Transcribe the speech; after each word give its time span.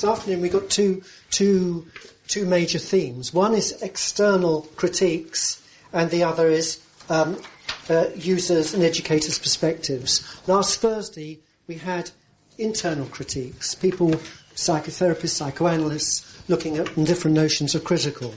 this 0.00 0.08
afternoon 0.08 0.40
we've 0.40 0.52
got 0.52 0.70
two, 0.70 1.02
two, 1.30 1.84
two 2.28 2.46
major 2.46 2.78
themes. 2.78 3.34
One 3.34 3.52
is 3.52 3.82
external 3.82 4.62
critiques, 4.76 5.60
and 5.92 6.08
the 6.10 6.22
other 6.22 6.46
is 6.46 6.80
um, 7.08 7.42
uh, 7.90 8.06
users 8.14 8.74
and 8.74 8.84
educators' 8.84 9.40
perspectives. 9.40 10.40
Last 10.46 10.78
Thursday 10.78 11.40
we 11.66 11.78
had 11.78 12.12
internal 12.58 13.06
critiques, 13.06 13.74
people, 13.74 14.10
psychotherapists, 14.54 15.30
psychoanalysts, 15.30 16.48
looking 16.48 16.76
at 16.76 16.94
different 16.94 17.34
notions 17.34 17.74
of 17.74 17.82
critical. 17.82 18.32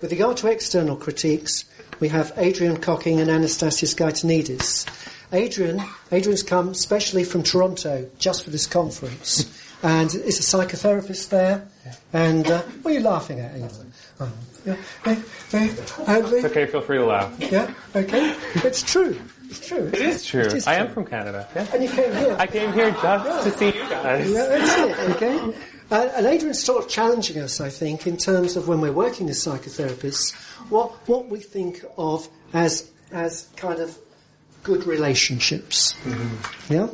With 0.00 0.10
regard 0.10 0.38
to 0.38 0.48
external 0.48 0.96
critiques, 0.96 1.66
we 2.00 2.08
have 2.08 2.32
Adrian 2.36 2.78
Cocking 2.78 3.20
and 3.20 3.30
Anastasios 3.30 3.94
Gaitanidis. 3.94 4.88
Adrian, 5.32 5.80
Adrian's 6.10 6.42
come 6.42 6.74
specially 6.74 7.22
from 7.22 7.44
Toronto 7.44 8.10
just 8.18 8.42
for 8.42 8.50
this 8.50 8.66
conference, 8.66 9.46
and 9.82 10.14
it's 10.14 10.38
a 10.38 10.56
psychotherapist 10.56 11.28
there. 11.30 11.66
And 12.12 12.46
uh, 12.46 12.62
what 12.82 12.92
are 12.92 12.94
you 12.94 13.00
laughing 13.00 13.40
at? 13.40 13.52
Anyway? 13.52 13.70
Oh, 14.20 14.32
yeah, 14.66 14.76
eh, 15.06 15.22
eh, 15.52 15.74
uh, 16.06 16.22
It's 16.24 16.44
okay, 16.44 16.66
feel 16.66 16.80
free 16.82 16.98
to 16.98 17.06
laugh. 17.06 17.32
yeah, 17.38 17.72
okay. 17.94 18.36
It's 18.56 18.82
true. 18.82 19.18
It's 19.48 19.66
true. 19.66 19.86
It 19.86 19.94
is 19.94 20.24
true. 20.24 20.42
It 20.42 20.52
is 20.52 20.66
I 20.66 20.74
am 20.74 20.92
from 20.92 21.06
Canada. 21.06 21.48
Yeah. 21.56 21.66
And 21.72 21.82
you 21.82 21.88
came 21.88 22.14
here. 22.14 22.36
I 22.38 22.46
came 22.46 22.72
here 22.72 22.90
just 22.90 23.44
to 23.44 23.50
see 23.58 23.66
you 23.66 23.88
guys. 23.88 24.30
Yeah, 24.30 24.46
that's 24.46 24.78
it, 24.78 25.10
okay? 25.16 25.56
Uh, 25.90 26.08
and 26.14 26.26
Adrian's 26.26 26.62
sort 26.62 26.84
of 26.84 26.90
challenging 26.90 27.38
us, 27.42 27.60
I 27.60 27.68
think, 27.68 28.06
in 28.06 28.16
terms 28.16 28.56
of 28.56 28.68
when 28.68 28.80
we're 28.80 28.92
working 28.92 29.28
as 29.28 29.44
psychotherapists, 29.44 30.34
what, 30.70 30.92
what 31.08 31.28
we 31.28 31.40
think 31.40 31.84
of 31.98 32.28
as, 32.52 32.88
as 33.10 33.48
kind 33.56 33.80
of 33.80 33.98
good 34.62 34.86
relationships. 34.86 35.96
Yeah? 36.68 36.88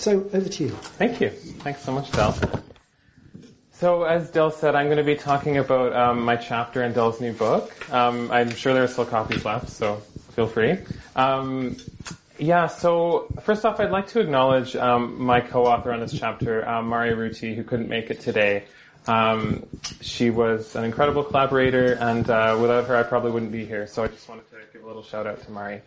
So, 0.00 0.12
over 0.32 0.48
to 0.48 0.64
you. 0.64 0.70
Thank 0.70 1.20
you. 1.20 1.28
Thanks 1.28 1.82
so 1.82 1.92
much, 1.92 2.10
Del. 2.12 2.34
So, 3.70 4.04
as 4.04 4.30
Del 4.30 4.50
said, 4.50 4.74
I'm 4.74 4.86
going 4.86 4.96
to 4.96 5.04
be 5.04 5.14
talking 5.14 5.58
about 5.58 5.92
um, 5.92 6.22
my 6.22 6.36
chapter 6.36 6.82
in 6.84 6.94
Del's 6.94 7.20
new 7.20 7.34
book. 7.34 7.70
Um, 7.92 8.32
I'm 8.32 8.48
sure 8.48 8.72
there 8.72 8.82
are 8.82 8.88
still 8.88 9.04
copies 9.04 9.44
left, 9.44 9.68
so 9.68 9.96
feel 10.32 10.46
free. 10.46 10.78
Um, 11.16 11.76
yeah, 12.38 12.66
so 12.66 13.26
first 13.42 13.66
off, 13.66 13.78
I'd 13.78 13.90
like 13.90 14.06
to 14.08 14.20
acknowledge 14.20 14.74
um, 14.74 15.22
my 15.22 15.42
co-author 15.42 15.92
on 15.92 16.00
this 16.00 16.18
chapter, 16.18 16.66
um, 16.66 16.88
Mari 16.88 17.10
Ruti, 17.10 17.54
who 17.54 17.62
couldn't 17.62 17.90
make 17.90 18.10
it 18.10 18.20
today. 18.20 18.64
Um, 19.06 19.66
she 20.00 20.30
was 20.30 20.76
an 20.76 20.84
incredible 20.84 21.24
collaborator, 21.24 21.98
and 22.00 22.30
uh, 22.30 22.56
without 22.58 22.86
her, 22.86 22.96
I 22.96 23.02
probably 23.02 23.32
wouldn't 23.32 23.52
be 23.52 23.66
here. 23.66 23.86
So 23.86 24.04
I 24.04 24.08
just 24.08 24.26
wanted 24.30 24.48
to 24.48 24.56
give 24.72 24.82
a 24.82 24.86
little 24.86 25.02
shout 25.02 25.26
out 25.26 25.42
to 25.42 25.50
Mari. 25.50 25.82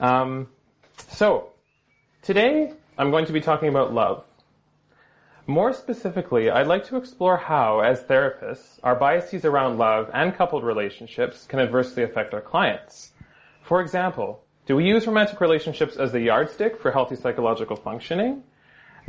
Um, 0.00 0.46
so 1.08 1.48
today, 2.22 2.74
I'm 2.96 3.10
going 3.10 3.26
to 3.26 3.32
be 3.32 3.40
talking 3.40 3.68
about 3.68 3.92
love. 3.92 4.24
More 5.46 5.72
specifically, 5.74 6.48
I'd 6.48 6.66
like 6.66 6.86
to 6.86 6.96
explore 6.96 7.36
how, 7.36 7.80
as 7.80 8.02
therapists, 8.02 8.78
our 8.82 8.94
biases 8.94 9.44
around 9.44 9.78
love 9.78 10.10
and 10.14 10.34
coupled 10.34 10.64
relationships 10.64 11.44
can 11.46 11.60
adversely 11.60 12.02
affect 12.02 12.32
our 12.32 12.40
clients. 12.40 13.10
For 13.62 13.80
example, 13.82 14.42
do 14.66 14.76
we 14.76 14.86
use 14.86 15.06
romantic 15.06 15.40
relationships 15.40 15.96
as 15.96 16.12
the 16.12 16.20
yardstick 16.20 16.78
for 16.80 16.90
healthy 16.90 17.16
psychological 17.16 17.76
functioning? 17.76 18.42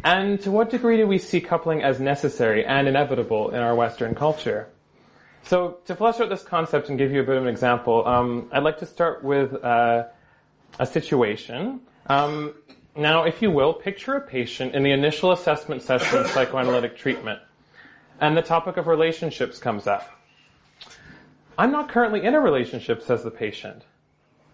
And 0.04 0.42
to 0.42 0.52
what 0.52 0.70
degree 0.70 0.98
do 0.98 1.08
we 1.08 1.18
see 1.18 1.40
coupling 1.40 1.84
as 1.84 2.02
necessary 2.02 2.66
and 2.66 2.88
inevitable 2.88 3.52
in 3.52 3.62
our 3.62 3.74
Western 3.76 4.14
culture? 4.14 4.68
So, 5.44 5.78
to 5.86 5.96
flesh 5.96 6.20
out 6.20 6.30
this 6.30 6.44
concept 6.44 6.90
and 6.90 6.98
give 6.98 7.12
you 7.12 7.22
a 7.22 7.24
bit 7.24 7.38
of 7.38 7.44
an 7.44 7.50
example, 7.50 8.06
um, 8.06 8.50
I'd 8.52 8.64
like 8.64 8.80
to 8.80 8.86
start 8.86 9.24
with 9.24 9.54
uh, 9.64 10.06
a 10.80 10.86
situation. 10.86 11.82
Um, 12.08 12.56
now, 12.96 13.24
if 13.24 13.42
you 13.42 13.52
will, 13.52 13.74
picture 13.74 14.16
a 14.16 14.22
patient 14.22 14.74
in 14.74 14.84
the 14.84 14.92
initial 14.92 15.32
assessment 15.32 15.82
session 15.82 16.20
of 16.20 16.28
psychoanalytic 16.28 16.98
treatment, 16.98 17.40
and 18.22 18.38
the 18.38 18.42
topic 18.42 18.78
of 18.78 18.88
relationships 18.88 19.60
comes 19.60 19.86
up. 19.86 20.10
I'm 21.58 21.72
not 21.72 21.90
currently 21.90 22.24
in 22.24 22.34
a 22.34 22.40
relationship, 22.40 23.02
says 23.02 23.24
the 23.24 23.32
patient. 23.32 23.84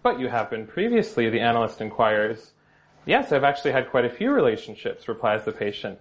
But 0.02 0.18
you 0.18 0.28
have 0.28 0.50
been 0.50 0.66
previously, 0.66 1.30
the 1.30 1.40
analyst 1.40 1.80
inquires. 1.80 2.52
Yes, 3.06 3.30
I've 3.32 3.44
actually 3.44 3.72
had 3.72 3.90
quite 3.90 4.04
a 4.04 4.10
few 4.10 4.32
relationships, 4.32 5.06
replies 5.06 5.44
the 5.44 5.52
patient. 5.52 6.00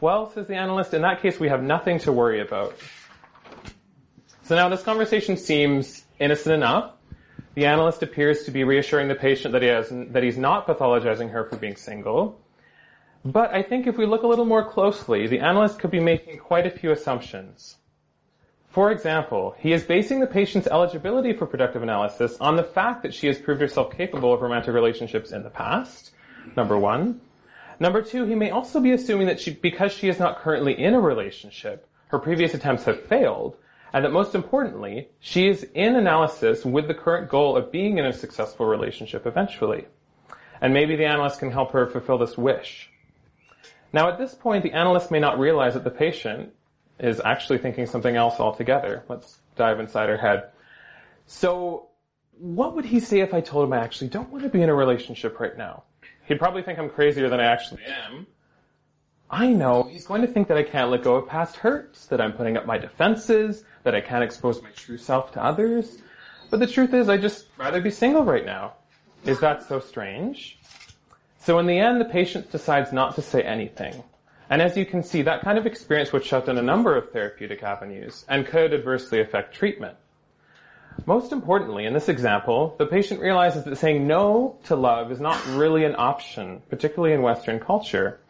Well, 0.00 0.30
says 0.30 0.46
the 0.46 0.56
analyst, 0.56 0.92
in 0.92 1.02
that 1.02 1.22
case 1.22 1.40
we 1.40 1.48
have 1.48 1.62
nothing 1.62 1.98
to 2.00 2.12
worry 2.12 2.40
about. 2.40 2.76
So 4.42 4.54
now 4.54 4.68
this 4.68 4.82
conversation 4.82 5.36
seems 5.36 6.04
innocent 6.18 6.54
enough. 6.54 6.92
The 7.56 7.64
analyst 7.64 8.02
appears 8.02 8.44
to 8.44 8.50
be 8.50 8.64
reassuring 8.64 9.08
the 9.08 9.14
patient 9.14 9.52
that 9.52 9.62
he 9.62 9.68
has, 9.68 9.88
that 9.90 10.22
he's 10.22 10.36
not 10.36 10.66
pathologizing 10.66 11.30
her 11.30 11.44
for 11.46 11.56
being 11.56 11.74
single. 11.74 12.38
But 13.24 13.50
I 13.54 13.62
think 13.62 13.86
if 13.86 13.96
we 13.96 14.04
look 14.04 14.24
a 14.24 14.26
little 14.26 14.44
more 14.44 14.62
closely, 14.62 15.26
the 15.26 15.40
analyst 15.40 15.78
could 15.78 15.90
be 15.90 15.98
making 15.98 16.36
quite 16.36 16.66
a 16.66 16.70
few 16.70 16.92
assumptions. 16.92 17.76
For 18.68 18.90
example, 18.90 19.54
he 19.58 19.72
is 19.72 19.84
basing 19.84 20.20
the 20.20 20.26
patient's 20.26 20.66
eligibility 20.66 21.32
for 21.32 21.46
productive 21.46 21.82
analysis 21.82 22.36
on 22.42 22.56
the 22.56 22.62
fact 22.62 23.02
that 23.02 23.14
she 23.14 23.26
has 23.26 23.38
proved 23.38 23.62
herself 23.62 23.96
capable 23.96 24.34
of 24.34 24.42
romantic 24.42 24.74
relationships 24.74 25.32
in 25.32 25.42
the 25.42 25.48
past. 25.48 26.10
Number 26.56 26.76
one. 26.76 27.22
Number 27.80 28.02
two, 28.02 28.26
he 28.26 28.34
may 28.34 28.50
also 28.50 28.80
be 28.80 28.92
assuming 28.92 29.28
that 29.28 29.40
she, 29.40 29.54
because 29.54 29.92
she 29.92 30.10
is 30.10 30.18
not 30.18 30.40
currently 30.40 30.78
in 30.78 30.92
a 30.92 31.00
relationship, 31.00 31.88
her 32.08 32.18
previous 32.18 32.52
attempts 32.52 32.84
have 32.84 33.02
failed, 33.06 33.56
and 33.92 34.04
that 34.04 34.12
most 34.12 34.34
importantly, 34.34 35.08
she 35.20 35.48
is 35.48 35.66
in 35.74 35.96
analysis 35.96 36.64
with 36.64 36.88
the 36.88 36.94
current 36.94 37.28
goal 37.28 37.56
of 37.56 37.72
being 37.72 37.98
in 37.98 38.06
a 38.06 38.12
successful 38.12 38.66
relationship 38.66 39.26
eventually. 39.26 39.86
And 40.60 40.72
maybe 40.72 40.96
the 40.96 41.04
analyst 41.04 41.38
can 41.38 41.50
help 41.50 41.72
her 41.72 41.86
fulfill 41.86 42.18
this 42.18 42.36
wish. 42.36 42.90
Now 43.92 44.08
at 44.08 44.18
this 44.18 44.34
point, 44.34 44.62
the 44.62 44.72
analyst 44.72 45.10
may 45.10 45.20
not 45.20 45.38
realize 45.38 45.74
that 45.74 45.84
the 45.84 45.90
patient 45.90 46.52
is 46.98 47.20
actually 47.24 47.58
thinking 47.58 47.86
something 47.86 48.16
else 48.16 48.40
altogether. 48.40 49.04
Let's 49.08 49.38
dive 49.54 49.80
inside 49.80 50.08
her 50.08 50.16
head. 50.16 50.50
So, 51.26 51.88
what 52.38 52.74
would 52.74 52.84
he 52.84 53.00
say 53.00 53.20
if 53.20 53.32
I 53.32 53.40
told 53.40 53.64
him 53.64 53.72
I 53.72 53.78
actually 53.78 54.08
don't 54.08 54.30
want 54.30 54.44
to 54.44 54.50
be 54.50 54.62
in 54.62 54.68
a 54.68 54.74
relationship 54.74 55.40
right 55.40 55.56
now? 55.56 55.84
He'd 56.26 56.38
probably 56.38 56.62
think 56.62 56.78
I'm 56.78 56.90
crazier 56.90 57.28
than 57.28 57.40
I 57.40 57.44
actually 57.44 57.82
am. 57.84 58.26
I 59.30 59.48
know, 59.48 59.82
he's 59.82 60.06
going 60.06 60.22
to 60.22 60.28
think 60.28 60.48
that 60.48 60.56
I 60.56 60.62
can't 60.62 60.90
let 60.90 61.02
go 61.02 61.16
of 61.16 61.28
past 61.28 61.56
hurts, 61.56 62.06
that 62.06 62.20
I'm 62.20 62.32
putting 62.32 62.56
up 62.56 62.64
my 62.64 62.78
defenses, 62.78 63.64
that 63.82 63.94
I 63.94 64.00
can't 64.00 64.22
expose 64.22 64.62
my 64.62 64.70
true 64.70 64.98
self 64.98 65.32
to 65.32 65.42
others. 65.42 65.98
But 66.48 66.60
the 66.60 66.66
truth 66.66 66.94
is, 66.94 67.08
I 67.08 67.16
just 67.16 67.46
rather 67.58 67.80
be 67.80 67.90
single 67.90 68.24
right 68.24 68.46
now. 68.46 68.74
Is 69.24 69.40
that 69.40 69.66
so 69.66 69.80
strange? 69.80 70.58
So 71.40 71.58
in 71.58 71.66
the 71.66 71.78
end, 71.78 72.00
the 72.00 72.04
patient 72.04 72.52
decides 72.52 72.92
not 72.92 73.16
to 73.16 73.22
say 73.22 73.42
anything. 73.42 74.04
And 74.48 74.62
as 74.62 74.76
you 74.76 74.86
can 74.86 75.02
see, 75.02 75.22
that 75.22 75.42
kind 75.42 75.58
of 75.58 75.66
experience 75.66 76.12
would 76.12 76.24
shut 76.24 76.46
down 76.46 76.58
a 76.58 76.62
number 76.62 76.96
of 76.96 77.10
therapeutic 77.10 77.64
avenues 77.64 78.24
and 78.28 78.46
could 78.46 78.72
adversely 78.72 79.20
affect 79.20 79.54
treatment. 79.54 79.96
Most 81.04 81.32
importantly, 81.32 81.84
in 81.84 81.92
this 81.92 82.08
example, 82.08 82.74
the 82.78 82.86
patient 82.86 83.20
realizes 83.20 83.64
that 83.64 83.76
saying 83.76 84.06
no 84.06 84.56
to 84.64 84.76
love 84.76 85.10
is 85.10 85.20
not 85.20 85.44
really 85.48 85.84
an 85.84 85.96
option, 85.98 86.62
particularly 86.70 87.12
in 87.12 87.22
Western 87.22 87.58
culture. 87.58 88.20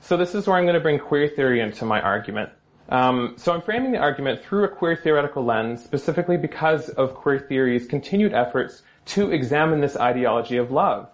So 0.00 0.16
this 0.16 0.34
is 0.34 0.46
where 0.46 0.56
I'm 0.56 0.64
going 0.64 0.74
to 0.74 0.80
bring 0.80 0.98
queer 0.98 1.28
theory 1.28 1.60
into 1.60 1.84
my 1.84 2.00
argument. 2.00 2.50
Um, 2.88 3.34
so 3.36 3.52
I'm 3.52 3.60
framing 3.60 3.92
the 3.92 3.98
argument 3.98 4.42
through 4.42 4.64
a 4.64 4.68
queer 4.68 4.96
theoretical 4.96 5.44
lens, 5.44 5.84
specifically 5.84 6.36
because 6.36 6.88
of 6.90 7.14
queer 7.14 7.38
theory's 7.38 7.86
continued 7.86 8.32
efforts 8.32 8.82
to 9.06 9.30
examine 9.30 9.80
this 9.80 9.96
ideology 9.96 10.56
of 10.56 10.70
love. 10.70 11.10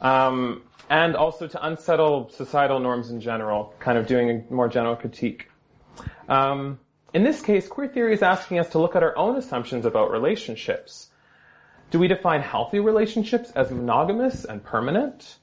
Um, 0.00 0.62
and 0.90 1.16
also 1.16 1.46
to 1.46 1.66
unsettle 1.66 2.28
societal 2.28 2.80
norms 2.80 3.10
in 3.10 3.20
general, 3.20 3.74
kind 3.78 3.96
of 3.96 4.06
doing 4.06 4.44
a 4.50 4.52
more 4.52 4.68
general 4.68 4.96
critique. 4.96 5.48
Um, 6.28 6.78
in 7.14 7.24
this 7.24 7.40
case, 7.40 7.68
queer 7.68 7.88
theory 7.88 8.14
is 8.14 8.22
asking 8.22 8.58
us 8.58 8.68
to 8.70 8.78
look 8.78 8.96
at 8.96 9.02
our 9.02 9.16
own 9.16 9.36
assumptions 9.36 9.86
about 9.86 10.10
relationships. 10.10 11.08
Do 11.90 11.98
we 11.98 12.08
define 12.08 12.40
healthy 12.40 12.80
relationships 12.80 13.50
as 13.52 13.70
monogamous 13.70 14.44
and 14.44 14.64
permanent? 14.64 15.36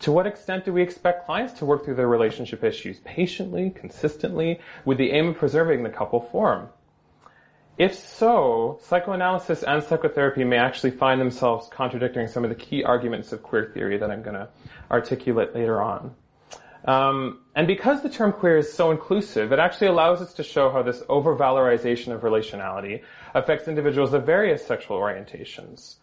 To 0.00 0.12
what 0.12 0.26
extent 0.26 0.64
do 0.64 0.72
we 0.72 0.82
expect 0.82 1.26
clients 1.26 1.52
to 1.58 1.66
work 1.66 1.84
through 1.84 1.96
their 1.96 2.08
relationship 2.08 2.64
issues 2.64 3.00
patiently, 3.00 3.68
consistently, 3.70 4.58
with 4.86 4.96
the 4.96 5.10
aim 5.10 5.28
of 5.28 5.36
preserving 5.36 5.82
the 5.82 5.90
couple 5.90 6.20
form? 6.20 6.70
If 7.76 7.94
so, 7.94 8.78
psychoanalysis 8.82 9.62
and 9.62 9.82
psychotherapy 9.82 10.44
may 10.44 10.56
actually 10.56 10.92
find 10.92 11.20
themselves 11.20 11.68
contradicting 11.70 12.28
some 12.28 12.44
of 12.44 12.50
the 12.50 12.56
key 12.56 12.82
arguments 12.82 13.32
of 13.32 13.42
queer 13.42 13.70
theory 13.74 13.98
that 13.98 14.10
I'm 14.10 14.22
going 14.22 14.36
to 14.36 14.48
articulate 14.90 15.54
later 15.54 15.82
on. 15.82 16.14
Um, 16.86 17.40
and 17.54 17.66
because 17.66 18.02
the 18.02 18.08
term 18.08 18.32
queer 18.32 18.56
is 18.56 18.72
so 18.72 18.90
inclusive, 18.90 19.52
it 19.52 19.58
actually 19.58 19.88
allows 19.88 20.22
us 20.22 20.32
to 20.34 20.42
show 20.42 20.70
how 20.70 20.82
this 20.82 21.00
overvalorization 21.10 22.14
of 22.14 22.22
relationality 22.22 23.02
affects 23.34 23.68
individuals 23.68 24.14
of 24.14 24.24
various 24.24 24.66
sexual 24.66 24.98
orientations. 24.98 25.96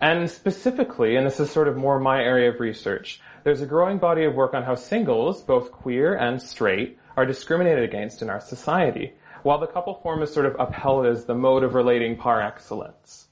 And 0.00 0.30
specifically, 0.30 1.16
and 1.16 1.26
this 1.26 1.40
is 1.40 1.50
sort 1.50 1.66
of 1.66 1.76
more 1.76 1.98
my 1.98 2.22
area 2.22 2.50
of 2.50 2.60
research, 2.60 3.20
there's 3.42 3.62
a 3.62 3.66
growing 3.66 3.98
body 3.98 4.24
of 4.24 4.34
work 4.34 4.54
on 4.54 4.62
how 4.62 4.76
singles, 4.76 5.42
both 5.42 5.72
queer 5.72 6.14
and 6.14 6.40
straight, 6.40 6.98
are 7.16 7.26
discriminated 7.26 7.82
against 7.82 8.22
in 8.22 8.30
our 8.30 8.40
society, 8.40 9.12
while 9.42 9.58
the 9.58 9.66
couple 9.66 9.94
form 9.94 10.22
is 10.22 10.32
sort 10.32 10.46
of 10.46 10.56
upheld 10.60 11.06
as 11.06 11.24
the 11.24 11.34
mode 11.34 11.64
of 11.64 11.74
relating 11.74 12.16
par 12.16 12.40
excellence. 12.40 13.26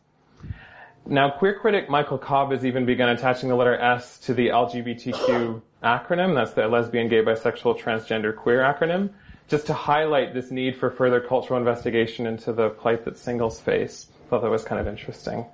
Now, 1.08 1.30
queer 1.30 1.56
critic 1.56 1.88
Michael 1.88 2.18
Cobb 2.18 2.50
has 2.50 2.64
even 2.64 2.84
begun 2.84 3.10
attaching 3.10 3.48
the 3.48 3.54
letter 3.54 3.78
S 3.78 4.18
to 4.20 4.34
the 4.34 4.48
LGBTQ 4.48 5.62
acronym. 5.84 6.34
That's 6.34 6.52
the 6.52 6.66
lesbian, 6.66 7.08
gay, 7.08 7.22
bisexual, 7.22 7.78
transgender, 7.78 8.34
queer 8.34 8.58
acronym, 8.58 9.10
just 9.46 9.68
to 9.68 9.72
highlight 9.72 10.34
this 10.34 10.50
need 10.50 10.76
for 10.76 10.90
further 10.90 11.20
cultural 11.20 11.60
investigation 11.60 12.26
into 12.26 12.52
the 12.52 12.70
plight 12.70 13.04
that 13.04 13.16
singles 13.16 13.60
face. 13.60 14.08
Thought 14.28 14.42
that 14.42 14.50
was 14.50 14.64
kind 14.64 14.80
of 14.80 14.88
interesting. 14.88 15.46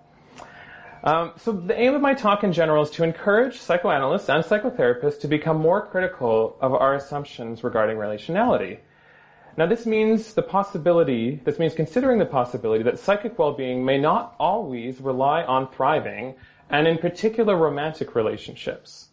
Um, 1.05 1.33
so 1.37 1.51
the 1.51 1.79
aim 1.79 1.95
of 1.95 2.01
my 2.01 2.15
talk 2.15 2.45
in 2.45 2.53
general 2.53 2.83
is 2.85 2.91
to 2.91 3.03
encourage 3.03 3.59
psychoanalysts 3.59 4.29
and 4.29 4.45
psychotherapists 4.45 5.19
to 5.21 5.29
become 5.29 5.59
more 5.59 5.85
critical 5.85 6.57
of 6.61 6.75
our 6.75 6.95
assumptions 6.95 7.65
regarding 7.65 7.97
relationality. 7.97 8.79
Now 9.57 9.67
this 9.67 9.85
means 9.85 10.35
the 10.35 10.43
possibility, 10.43 11.41
this 11.45 11.59
means 11.59 11.75
considering 11.75 12.19
the 12.19 12.25
possibility 12.25 12.85
that 12.85 13.01
psychic 13.01 13.39
well-being 13.39 13.85
may 13.85 13.99
not 13.99 14.37
always 14.39 15.01
rely 15.01 15.43
on 15.43 15.71
thriving, 15.73 16.37
and 16.71 16.87
in 16.87 16.99
particular 16.99 17.57
romantic 17.57 18.15
relationships. 18.15 19.09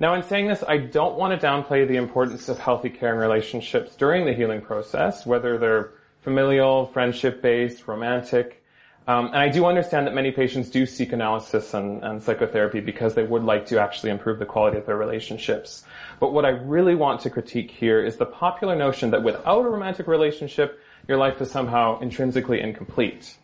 Now 0.00 0.14
in 0.14 0.24
saying 0.24 0.48
this, 0.48 0.64
I 0.66 0.78
don't 0.78 1.16
want 1.16 1.40
to 1.40 1.46
downplay 1.46 1.86
the 1.86 1.96
importance 1.96 2.48
of 2.48 2.58
healthy 2.58 2.90
caring 2.90 3.20
relationships 3.20 3.94
during 3.94 4.26
the 4.26 4.34
healing 4.34 4.60
process, 4.60 5.24
whether 5.24 5.56
they're 5.56 5.92
familial, 6.20 6.86
friendship-based, 6.86 7.86
romantic, 7.86 8.61
um, 9.08 9.26
and 9.26 9.36
I 9.36 9.48
do 9.48 9.66
understand 9.66 10.06
that 10.06 10.14
many 10.14 10.30
patients 10.30 10.70
do 10.70 10.86
seek 10.86 11.12
analysis 11.12 11.74
and, 11.74 12.04
and, 12.04 12.22
psychotherapy 12.22 12.78
because 12.78 13.14
they 13.14 13.24
would 13.24 13.42
like 13.42 13.66
to 13.66 13.80
actually 13.80 14.10
improve 14.10 14.38
the 14.38 14.46
quality 14.46 14.78
of 14.78 14.86
their 14.86 14.96
relationships. 14.96 15.84
But 16.20 16.32
what 16.32 16.44
I 16.44 16.50
really 16.50 16.94
want 16.94 17.20
to 17.22 17.30
critique 17.30 17.72
here 17.72 18.04
is 18.04 18.16
the 18.16 18.26
popular 18.26 18.76
notion 18.76 19.10
that 19.10 19.24
without 19.24 19.66
a 19.66 19.68
romantic 19.68 20.06
relationship, 20.06 20.78
your 21.08 21.18
life 21.18 21.40
is 21.40 21.50
somehow 21.50 21.98
intrinsically 21.98 22.60
incomplete. 22.60 23.36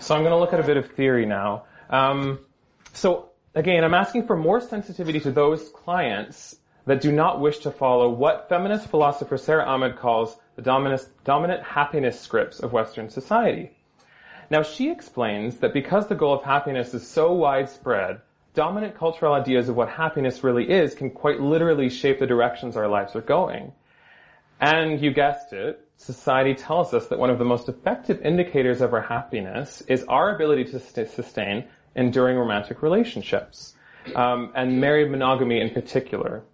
So 0.00 0.14
I'm 0.14 0.20
going 0.20 0.32
to 0.32 0.38
look 0.38 0.52
at 0.52 0.60
a 0.60 0.64
bit 0.64 0.76
of 0.76 0.90
theory 0.90 1.24
now. 1.24 1.64
Um, 1.88 2.40
so 2.92 3.30
again, 3.54 3.84
I'm 3.84 3.94
asking 3.94 4.26
for 4.26 4.36
more 4.36 4.60
sensitivity 4.60 5.20
to 5.20 5.30
those 5.30 5.70
clients 5.70 6.56
that 6.84 7.00
do 7.00 7.10
not 7.10 7.40
wish 7.40 7.58
to 7.60 7.70
follow 7.70 8.10
what 8.10 8.48
feminist 8.50 8.88
philosopher 8.88 9.38
Sara 9.38 9.64
Ahmed 9.64 9.96
calls 9.96 10.36
the 10.62 10.70
dominant, 10.70 11.08
dominant 11.24 11.62
happiness 11.62 12.20
scripts 12.20 12.60
of 12.60 12.72
Western 12.72 13.10
society. 13.10 13.72
Now 14.50 14.62
she 14.62 14.90
explains 14.90 15.56
that 15.58 15.72
because 15.72 16.06
the 16.06 16.14
goal 16.14 16.34
of 16.34 16.44
happiness 16.44 16.94
is 16.94 17.06
so 17.06 17.32
widespread, 17.32 18.20
dominant 18.54 18.96
cultural 18.96 19.34
ideas 19.34 19.68
of 19.68 19.76
what 19.76 19.88
happiness 19.88 20.44
really 20.44 20.70
is 20.70 20.94
can 20.94 21.10
quite 21.10 21.40
literally 21.40 21.88
shape 21.88 22.18
the 22.20 22.26
directions 22.26 22.76
our 22.76 22.88
lives 22.88 23.16
are 23.16 23.22
going. 23.22 23.72
And 24.60 25.00
you 25.00 25.12
guessed 25.12 25.52
it, 25.52 25.80
society 25.96 26.54
tells 26.54 26.94
us 26.94 27.08
that 27.08 27.18
one 27.18 27.30
of 27.30 27.38
the 27.38 27.44
most 27.44 27.68
effective 27.68 28.20
indicators 28.22 28.80
of 28.80 28.92
our 28.92 29.00
happiness 29.00 29.82
is 29.88 30.04
our 30.04 30.34
ability 30.34 30.64
to 30.66 31.06
sustain 31.06 31.64
enduring 31.96 32.36
romantic 32.36 32.82
relationships, 32.82 33.74
um, 34.14 34.52
and 34.54 34.80
married 34.80 35.10
monogamy 35.10 35.60
in 35.60 35.70
particular. 35.70 36.44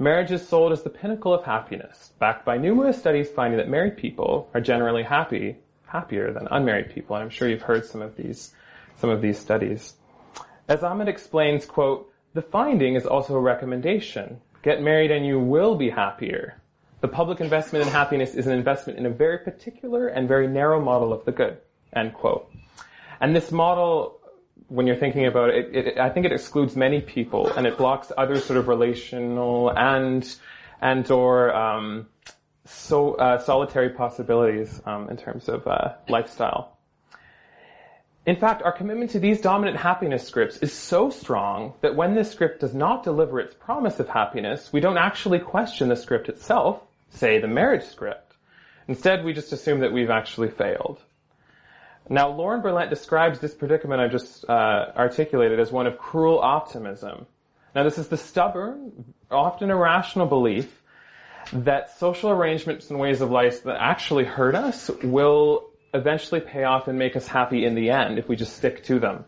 Marriage 0.00 0.30
is 0.30 0.46
sold 0.46 0.70
as 0.70 0.84
the 0.84 0.90
pinnacle 0.90 1.34
of 1.34 1.42
happiness, 1.42 2.12
backed 2.20 2.44
by 2.44 2.56
numerous 2.56 2.96
studies 2.96 3.28
finding 3.28 3.58
that 3.58 3.68
married 3.68 3.96
people 3.96 4.48
are 4.54 4.60
generally 4.60 5.02
happy, 5.02 5.56
happier 5.86 6.32
than 6.32 6.46
unmarried 6.52 6.94
people. 6.94 7.16
And 7.16 7.24
I'm 7.24 7.30
sure 7.30 7.48
you've 7.48 7.62
heard 7.62 7.84
some 7.84 8.00
of 8.00 8.16
these, 8.16 8.54
some 8.96 9.10
of 9.10 9.20
these 9.20 9.36
studies. 9.36 9.94
As 10.68 10.84
Ahmed 10.84 11.08
explains, 11.08 11.66
quote, 11.66 12.12
the 12.32 12.42
finding 12.42 12.94
is 12.94 13.06
also 13.06 13.34
a 13.34 13.40
recommendation. 13.40 14.40
Get 14.62 14.82
married 14.82 15.10
and 15.10 15.26
you 15.26 15.40
will 15.40 15.74
be 15.74 15.90
happier. 15.90 16.60
The 17.00 17.08
public 17.08 17.40
investment 17.40 17.84
in 17.84 17.90
happiness 17.90 18.34
is 18.34 18.46
an 18.46 18.52
investment 18.52 19.00
in 19.00 19.06
a 19.06 19.10
very 19.10 19.38
particular 19.38 20.06
and 20.06 20.28
very 20.28 20.46
narrow 20.46 20.80
model 20.80 21.12
of 21.12 21.24
the 21.24 21.32
good. 21.32 21.58
End 21.92 22.14
quote. 22.14 22.48
And 23.20 23.34
this 23.34 23.50
model 23.50 24.17
when 24.68 24.86
you're 24.86 24.96
thinking 24.96 25.26
about 25.26 25.50
it, 25.50 25.74
it, 25.74 25.86
it, 25.88 25.98
I 25.98 26.10
think 26.10 26.26
it 26.26 26.32
excludes 26.32 26.76
many 26.76 27.00
people 27.00 27.50
and 27.52 27.66
it 27.66 27.76
blocks 27.76 28.12
other 28.16 28.38
sort 28.38 28.58
of 28.58 28.68
relational 28.68 29.70
and 29.76 30.36
and 30.80 31.10
or 31.10 31.54
um, 31.54 32.06
so 32.64 33.14
uh, 33.14 33.38
solitary 33.38 33.90
possibilities 33.90 34.80
um, 34.84 35.08
in 35.08 35.16
terms 35.16 35.48
of 35.48 35.66
uh, 35.66 35.94
lifestyle. 36.08 36.78
In 38.26 38.36
fact, 38.36 38.62
our 38.62 38.72
commitment 38.72 39.10
to 39.12 39.18
these 39.18 39.40
dominant 39.40 39.78
happiness 39.78 40.26
scripts 40.26 40.58
is 40.58 40.70
so 40.70 41.08
strong 41.08 41.72
that 41.80 41.96
when 41.96 42.14
this 42.14 42.30
script 42.30 42.60
does 42.60 42.74
not 42.74 43.02
deliver 43.02 43.40
its 43.40 43.54
promise 43.54 43.98
of 44.00 44.08
happiness, 44.08 44.70
we 44.70 44.80
don't 44.80 44.98
actually 44.98 45.38
question 45.38 45.88
the 45.88 45.96
script 45.96 46.28
itself, 46.28 46.82
say 47.08 47.40
the 47.40 47.48
marriage 47.48 47.84
script. 47.84 48.34
Instead, 48.86 49.24
we 49.24 49.32
just 49.32 49.52
assume 49.52 49.80
that 49.80 49.92
we've 49.92 50.10
actually 50.10 50.50
failed. 50.50 51.00
Now, 52.10 52.30
Lauren 52.30 52.62
Berlant 52.62 52.88
describes 52.88 53.38
this 53.38 53.54
predicament 53.54 54.00
I 54.00 54.08
just 54.08 54.48
uh, 54.48 54.92
articulated 54.96 55.60
as 55.60 55.70
one 55.70 55.86
of 55.86 55.98
cruel 55.98 56.38
optimism. 56.38 57.26
Now, 57.74 57.84
this 57.84 57.98
is 57.98 58.08
the 58.08 58.16
stubborn, 58.16 59.14
often 59.30 59.70
irrational 59.70 60.26
belief 60.26 60.82
that 61.52 61.98
social 61.98 62.30
arrangements 62.30 62.90
and 62.90 62.98
ways 62.98 63.20
of 63.20 63.30
life 63.30 63.62
that 63.64 63.76
actually 63.78 64.24
hurt 64.24 64.54
us 64.54 64.90
will 65.02 65.70
eventually 65.94 66.40
pay 66.40 66.64
off 66.64 66.88
and 66.88 66.98
make 66.98 67.16
us 67.16 67.26
happy 67.26 67.64
in 67.64 67.74
the 67.74 67.90
end 67.90 68.18
if 68.18 68.28
we 68.28 68.36
just 68.36 68.56
stick 68.56 68.84
to 68.84 68.98
them. 68.98 69.24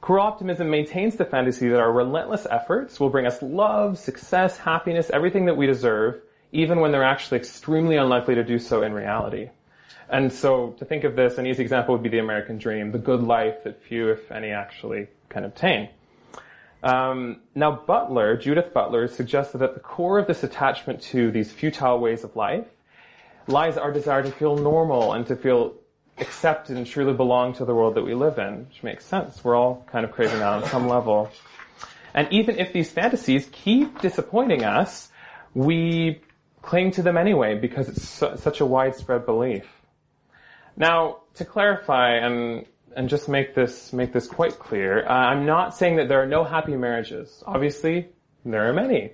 Cruel 0.00 0.22
optimism 0.22 0.70
maintains 0.70 1.16
the 1.16 1.24
fantasy 1.24 1.68
that 1.68 1.80
our 1.80 1.92
relentless 1.92 2.46
efforts 2.50 2.98
will 2.98 3.10
bring 3.10 3.26
us 3.26 3.42
love, 3.42 3.98
success, 3.98 4.56
happiness, 4.56 5.10
everything 5.10 5.46
that 5.46 5.56
we 5.56 5.66
deserve, 5.66 6.20
even 6.52 6.80
when 6.80 6.92
they're 6.92 7.04
actually 7.04 7.38
extremely 7.38 7.96
unlikely 7.96 8.34
to 8.34 8.44
do 8.44 8.58
so 8.58 8.82
in 8.82 8.92
reality. 8.92 9.50
And 10.10 10.32
so 10.32 10.70
to 10.78 10.84
think 10.84 11.04
of 11.04 11.16
this, 11.16 11.38
an 11.38 11.46
easy 11.46 11.62
example 11.62 11.94
would 11.94 12.02
be 12.02 12.08
the 12.08 12.18
American 12.18 12.58
dream, 12.58 12.92
the 12.92 12.98
good 12.98 13.22
life 13.22 13.64
that 13.64 13.82
few, 13.82 14.08
if 14.08 14.30
any, 14.32 14.50
actually 14.50 15.08
can 15.28 15.44
obtain. 15.44 15.90
Um, 16.82 17.40
now 17.54 17.72
Butler, 17.72 18.36
Judith 18.36 18.72
Butler, 18.72 19.08
suggested 19.08 19.58
that 19.58 19.74
the 19.74 19.80
core 19.80 20.18
of 20.18 20.26
this 20.26 20.44
attachment 20.44 21.02
to 21.02 21.30
these 21.30 21.52
futile 21.52 21.98
ways 21.98 22.24
of 22.24 22.36
life 22.36 22.66
lies 23.48 23.76
our 23.76 23.92
desire 23.92 24.22
to 24.22 24.30
feel 24.30 24.56
normal 24.56 25.12
and 25.12 25.26
to 25.26 25.36
feel 25.36 25.74
accepted 26.18 26.76
and 26.76 26.86
truly 26.86 27.12
belong 27.12 27.52
to 27.54 27.64
the 27.64 27.74
world 27.74 27.94
that 27.94 28.02
we 28.02 28.14
live 28.14 28.38
in, 28.38 28.66
which 28.66 28.82
makes 28.82 29.04
sense. 29.04 29.42
We're 29.42 29.56
all 29.56 29.86
kind 29.90 30.04
of 30.04 30.12
craving 30.12 30.38
that 30.38 30.52
on 30.52 30.64
some 30.66 30.88
level. 30.88 31.30
And 32.14 32.28
even 32.32 32.58
if 32.58 32.72
these 32.72 32.90
fantasies 32.90 33.48
keep 33.52 34.00
disappointing 34.00 34.64
us, 34.64 35.10
we 35.54 36.20
cling 36.62 36.90
to 36.92 37.02
them 37.02 37.16
anyway 37.16 37.58
because 37.58 37.88
it's 37.88 38.06
su- 38.06 38.36
such 38.36 38.60
a 38.60 38.66
widespread 38.66 39.24
belief. 39.24 39.66
Now, 40.78 41.22
to 41.34 41.44
clarify 41.44 42.12
and 42.12 42.64
and 42.96 43.08
just 43.08 43.28
make 43.28 43.54
this 43.54 43.92
make 43.92 44.12
this 44.12 44.26
quite 44.26 44.58
clear, 44.58 45.04
uh, 45.04 45.12
I'm 45.12 45.44
not 45.44 45.76
saying 45.76 45.96
that 45.96 46.08
there 46.08 46.22
are 46.22 46.26
no 46.26 46.44
happy 46.44 46.76
marriages. 46.76 47.42
Obviously, 47.46 48.08
there 48.44 48.68
are 48.68 48.72
many. 48.72 49.10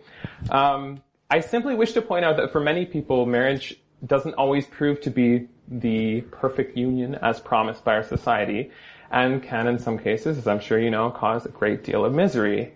Um, 0.51 1.03
I 1.31 1.41
simply 1.41 1.75
wish 1.75 1.93
to 1.95 2.03
point 2.03 2.25
out 2.25 2.37
that 2.37 2.53
for 2.53 2.61
many 2.61 2.85
people, 2.85 3.25
marriage 3.25 3.75
doesn't 4.06 4.35
always 4.35 4.67
prove 4.67 5.01
to 5.01 5.11
be 5.11 5.49
the 5.67 6.21
perfect 6.31 6.77
union 6.77 7.15
as 7.17 7.41
promised 7.41 7.83
by 7.83 7.94
our 7.94 8.05
society, 8.05 8.71
and 9.11 9.43
can, 9.43 9.67
in 9.67 9.79
some 9.79 9.99
cases, 9.99 10.37
as 10.37 10.47
I'm 10.47 10.61
sure 10.61 10.79
you 10.79 10.91
know, 10.91 11.11
cause 11.11 11.47
a 11.47 11.49
great 11.49 11.83
deal 11.83 12.05
of 12.05 12.13
misery. 12.13 12.75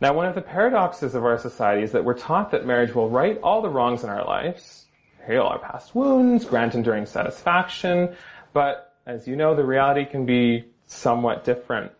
Now, 0.00 0.14
one 0.14 0.26
of 0.26 0.34
the 0.34 0.40
paradoxes 0.40 1.14
of 1.14 1.24
our 1.24 1.38
society 1.38 1.82
is 1.82 1.92
that 1.92 2.04
we're 2.04 2.18
taught 2.18 2.50
that 2.50 2.66
marriage 2.66 2.94
will 2.94 3.08
right 3.08 3.38
all 3.42 3.62
the 3.62 3.68
wrongs 3.68 4.02
in 4.02 4.10
our 4.10 4.24
lives, 4.24 4.79
heal 5.26 5.42
our 5.42 5.58
past 5.58 5.94
wounds, 5.94 6.44
grant 6.44 6.74
enduring 6.74 7.06
satisfaction, 7.06 8.14
but 8.52 8.94
as 9.06 9.26
you 9.26 9.36
know, 9.36 9.54
the 9.54 9.64
reality 9.64 10.04
can 10.04 10.26
be 10.26 10.64
somewhat 10.86 11.44
different. 11.44 11.92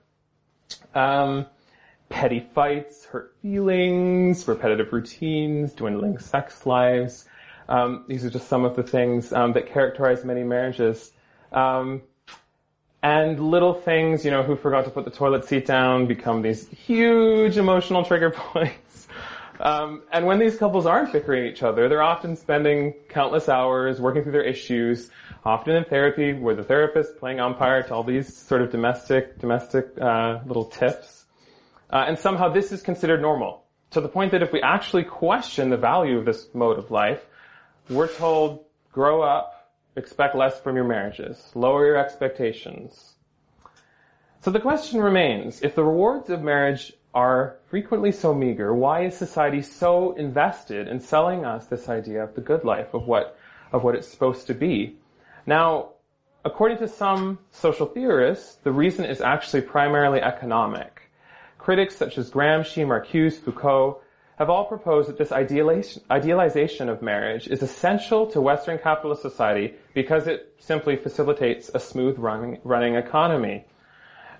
Um, 0.94 1.46
petty 2.08 2.40
fights, 2.40 3.04
hurt 3.06 3.34
feelings, 3.40 4.46
repetitive 4.46 4.92
routines, 4.92 5.72
dwindling 5.72 6.18
sex 6.18 6.66
lives. 6.66 7.26
Um, 7.68 8.04
these 8.08 8.24
are 8.24 8.30
just 8.30 8.48
some 8.48 8.64
of 8.64 8.76
the 8.76 8.82
things 8.82 9.32
um, 9.32 9.52
that 9.52 9.66
characterize 9.66 10.24
many 10.24 10.42
marriages. 10.42 11.12
Um, 11.52 12.02
and 13.02 13.40
little 13.40 13.72
things, 13.72 14.24
you 14.24 14.30
know, 14.30 14.42
who 14.42 14.56
forgot 14.56 14.84
to 14.84 14.90
put 14.90 15.04
the 15.04 15.10
toilet 15.10 15.44
seat 15.46 15.66
down 15.66 16.06
become 16.06 16.42
these 16.42 16.68
huge 16.68 17.56
emotional 17.56 18.04
trigger 18.04 18.30
points. 18.36 19.08
Um, 19.60 20.02
and 20.10 20.24
when 20.24 20.38
these 20.38 20.56
couples 20.56 20.86
aren't 20.86 21.12
bickering 21.12 21.44
each 21.44 21.62
other, 21.62 21.86
they're 21.88 22.02
often 22.02 22.34
spending 22.34 22.94
countless 23.10 23.46
hours 23.48 24.00
working 24.00 24.22
through 24.22 24.32
their 24.32 24.42
issues, 24.42 25.10
often 25.44 25.76
in 25.76 25.84
therapy, 25.84 26.32
where 26.32 26.54
the 26.54 26.64
therapist 26.64 27.18
playing 27.18 27.40
umpire 27.40 27.82
to 27.82 27.94
all 27.94 28.02
these 28.02 28.34
sort 28.34 28.62
of 28.62 28.70
domestic, 28.70 29.38
domestic 29.38 29.90
uh, 30.00 30.38
little 30.46 30.64
tips. 30.64 31.26
Uh, 31.90 32.04
and 32.08 32.18
somehow 32.18 32.48
this 32.48 32.72
is 32.72 32.80
considered 32.80 33.20
normal, 33.20 33.64
to 33.90 34.00
the 34.00 34.08
point 34.08 34.32
that 34.32 34.42
if 34.42 34.50
we 34.50 34.62
actually 34.62 35.04
question 35.04 35.68
the 35.68 35.76
value 35.76 36.16
of 36.16 36.24
this 36.24 36.48
mode 36.54 36.78
of 36.78 36.90
life, 36.90 37.26
we're 37.90 38.08
told, 38.08 38.64
grow 38.92 39.20
up, 39.20 39.72
expect 39.96 40.34
less 40.34 40.58
from 40.60 40.74
your 40.74 40.86
marriages, 40.86 41.50
lower 41.54 41.84
your 41.84 41.96
expectations. 41.96 43.14
So 44.40 44.50
the 44.50 44.60
question 44.60 45.02
remains, 45.02 45.60
if 45.60 45.74
the 45.74 45.84
rewards 45.84 46.30
of 46.30 46.40
marriage 46.40 46.94
are 47.14 47.56
frequently 47.68 48.12
so 48.12 48.32
meager, 48.34 48.74
why 48.74 49.04
is 49.04 49.16
society 49.16 49.62
so 49.62 50.12
invested 50.12 50.88
in 50.88 51.00
selling 51.00 51.44
us 51.44 51.66
this 51.66 51.88
idea 51.88 52.22
of 52.22 52.34
the 52.34 52.40
good 52.40 52.64
life, 52.64 52.94
of 52.94 53.06
what, 53.06 53.36
of 53.72 53.82
what 53.82 53.94
it's 53.94 54.08
supposed 54.08 54.46
to 54.46 54.54
be? 54.54 54.96
Now, 55.46 55.90
according 56.44 56.78
to 56.78 56.88
some 56.88 57.38
social 57.50 57.86
theorists, 57.86 58.56
the 58.62 58.72
reason 58.72 59.04
is 59.04 59.20
actually 59.20 59.62
primarily 59.62 60.20
economic. 60.20 61.10
critics 61.58 61.96
such 61.96 62.16
as 62.16 62.30
Gramsci, 62.30 62.86
Marcuse, 62.86 63.38
Foucault 63.38 64.00
have 64.38 64.48
all 64.48 64.64
proposed 64.64 65.08
that 65.08 65.18
this 65.18 65.32
idealization 65.32 66.88
of 66.88 67.02
marriage 67.02 67.46
is 67.48 67.62
essential 67.62 68.26
to 68.26 68.40
Western 68.40 68.78
capitalist 68.78 69.20
society 69.20 69.74
because 69.92 70.26
it 70.26 70.54
simply 70.58 70.96
facilitates 70.96 71.70
a 71.74 71.78
smooth 71.78 72.18
running, 72.18 72.58
running 72.64 72.94
economy. 72.94 73.66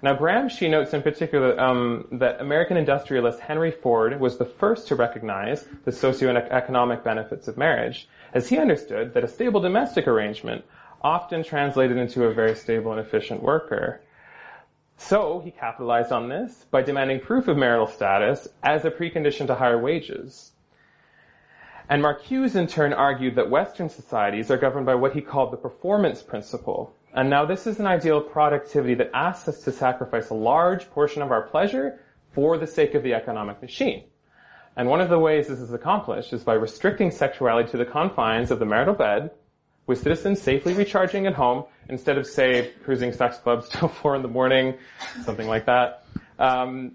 Now, 0.02 0.16
Gramsci 0.16 0.70
notes 0.70 0.94
in 0.94 1.02
particular 1.02 1.60
um, 1.60 2.06
that 2.12 2.40
American 2.40 2.78
industrialist 2.78 3.38
Henry 3.40 3.70
Ford 3.70 4.18
was 4.18 4.38
the 4.38 4.46
first 4.46 4.88
to 4.88 4.94
recognize 4.94 5.66
the 5.84 5.90
socioeconomic 5.90 7.04
benefits 7.04 7.48
of 7.48 7.58
marriage, 7.58 8.08
as 8.32 8.48
he 8.48 8.56
understood 8.56 9.12
that 9.12 9.24
a 9.24 9.28
stable 9.28 9.60
domestic 9.60 10.08
arrangement 10.08 10.64
often 11.02 11.44
translated 11.44 11.98
into 11.98 12.24
a 12.24 12.32
very 12.32 12.54
stable 12.54 12.92
and 12.92 13.00
efficient 13.00 13.42
worker. 13.42 14.00
So 14.96 15.40
he 15.44 15.50
capitalized 15.50 16.12
on 16.12 16.28
this 16.28 16.64
by 16.70 16.80
demanding 16.82 17.20
proof 17.20 17.48
of 17.48 17.58
marital 17.58 17.86
status 17.86 18.48
as 18.62 18.86
a 18.86 18.90
precondition 18.90 19.46
to 19.48 19.54
higher 19.54 19.78
wages. 19.78 20.52
And 21.90 22.02
Marcuse 22.02 22.54
in 22.54 22.68
turn 22.68 22.92
argued 22.92 23.34
that 23.34 23.50
Western 23.50 23.88
societies 23.88 24.50
are 24.50 24.56
governed 24.56 24.86
by 24.86 24.94
what 24.94 25.12
he 25.12 25.20
called 25.20 25.52
the 25.52 25.56
performance 25.56 26.22
principle. 26.22 26.94
And 27.14 27.28
now 27.28 27.44
this 27.44 27.66
is 27.66 27.80
an 27.80 27.86
ideal 27.86 28.20
productivity 28.20 28.94
that 28.94 29.10
asks 29.14 29.48
us 29.48 29.62
to 29.64 29.72
sacrifice 29.72 30.30
a 30.30 30.34
large 30.34 30.88
portion 30.90 31.22
of 31.22 31.32
our 31.32 31.42
pleasure 31.42 32.00
for 32.32 32.56
the 32.56 32.66
sake 32.66 32.94
of 32.94 33.02
the 33.02 33.14
economic 33.14 33.60
machine. 33.60 34.04
And 34.76 34.88
one 34.88 35.00
of 35.00 35.08
the 35.08 35.18
ways 35.18 35.48
this 35.48 35.58
is 35.58 35.72
accomplished 35.72 36.32
is 36.32 36.44
by 36.44 36.54
restricting 36.54 37.10
sexuality 37.10 37.70
to 37.72 37.76
the 37.76 37.84
confines 37.84 38.50
of 38.50 38.60
the 38.60 38.64
marital 38.64 38.94
bed 38.94 39.30
with 39.86 40.00
citizens 40.00 40.40
safely 40.40 40.72
recharging 40.72 41.26
at 41.26 41.34
home 41.34 41.64
instead 41.88 42.16
of, 42.16 42.26
say, 42.26 42.70
cruising 42.84 43.12
sex 43.12 43.38
clubs 43.38 43.68
till 43.72 43.88
four 43.88 44.14
in 44.14 44.22
the 44.22 44.28
morning, 44.28 44.74
something 45.24 45.48
like 45.48 45.66
that. 45.66 46.04
Um, 46.38 46.92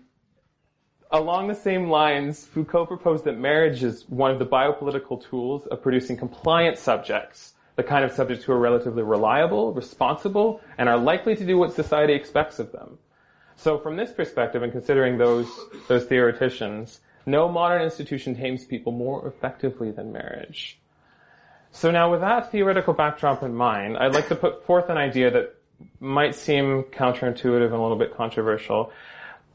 along 1.11 1.49
the 1.49 1.55
same 1.55 1.89
lines, 1.89 2.45
Foucault 2.45 2.85
proposed 2.85 3.25
that 3.25 3.37
marriage 3.37 3.83
is 3.83 4.05
one 4.07 4.31
of 4.31 4.39
the 4.39 4.45
biopolitical 4.45 5.21
tools 5.21 5.67
of 5.67 5.81
producing 5.81 6.15
compliant 6.15 6.77
subjects, 6.77 7.54
the 7.75 7.83
kind 7.83 8.05
of 8.05 8.11
subjects 8.11 8.43
who 8.45 8.53
are 8.53 8.59
relatively 8.59 9.03
reliable, 9.03 9.73
responsible, 9.73 10.61
and 10.77 10.87
are 10.87 10.97
likely 10.97 11.35
to 11.35 11.45
do 11.45 11.57
what 11.57 11.73
society 11.73 12.13
expects 12.13 12.59
of 12.59 12.71
them. 12.71 12.97
So 13.57 13.77
from 13.77 13.95
this 13.95 14.11
perspective, 14.11 14.63
and 14.63 14.71
considering 14.71 15.17
those, 15.17 15.47
those 15.87 16.05
theoreticians, 16.05 17.01
no 17.25 17.49
modern 17.49 17.81
institution 17.81 18.35
tames 18.35 18.65
people 18.65 18.91
more 18.91 19.27
effectively 19.27 19.91
than 19.91 20.11
marriage. 20.11 20.79
So 21.71 21.91
now 21.91 22.11
with 22.11 22.21
that 22.21 22.51
theoretical 22.51 22.93
backdrop 22.93 23.43
in 23.43 23.53
mind, 23.53 23.97
I'd 23.97 24.13
like 24.13 24.29
to 24.29 24.35
put 24.35 24.65
forth 24.65 24.89
an 24.89 24.97
idea 24.97 25.31
that 25.31 25.55
might 25.99 26.35
seem 26.35 26.83
counterintuitive 26.83 27.65
and 27.65 27.73
a 27.73 27.81
little 27.81 27.97
bit 27.97 28.15
controversial. 28.15 28.91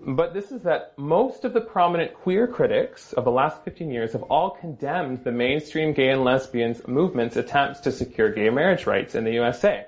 But 0.02 0.32
this 0.32 0.50
is 0.50 0.62
that 0.62 0.96
most 0.96 1.44
of 1.44 1.52
the 1.52 1.60
prominent 1.60 2.14
queer 2.14 2.46
critics 2.46 3.12
of 3.12 3.24
the 3.24 3.30
last 3.30 3.62
15 3.64 3.90
years 3.90 4.12
have 4.12 4.22
all 4.24 4.50
condemned 4.50 5.24
the 5.24 5.32
mainstream 5.32 5.92
gay 5.92 6.08
and 6.08 6.24
lesbians 6.24 6.86
movement's 6.88 7.36
attempts 7.36 7.80
to 7.80 7.92
secure 7.92 8.32
gay 8.32 8.48
marriage 8.48 8.86
rights 8.86 9.14
in 9.14 9.24
the 9.24 9.32
USA. 9.32 9.86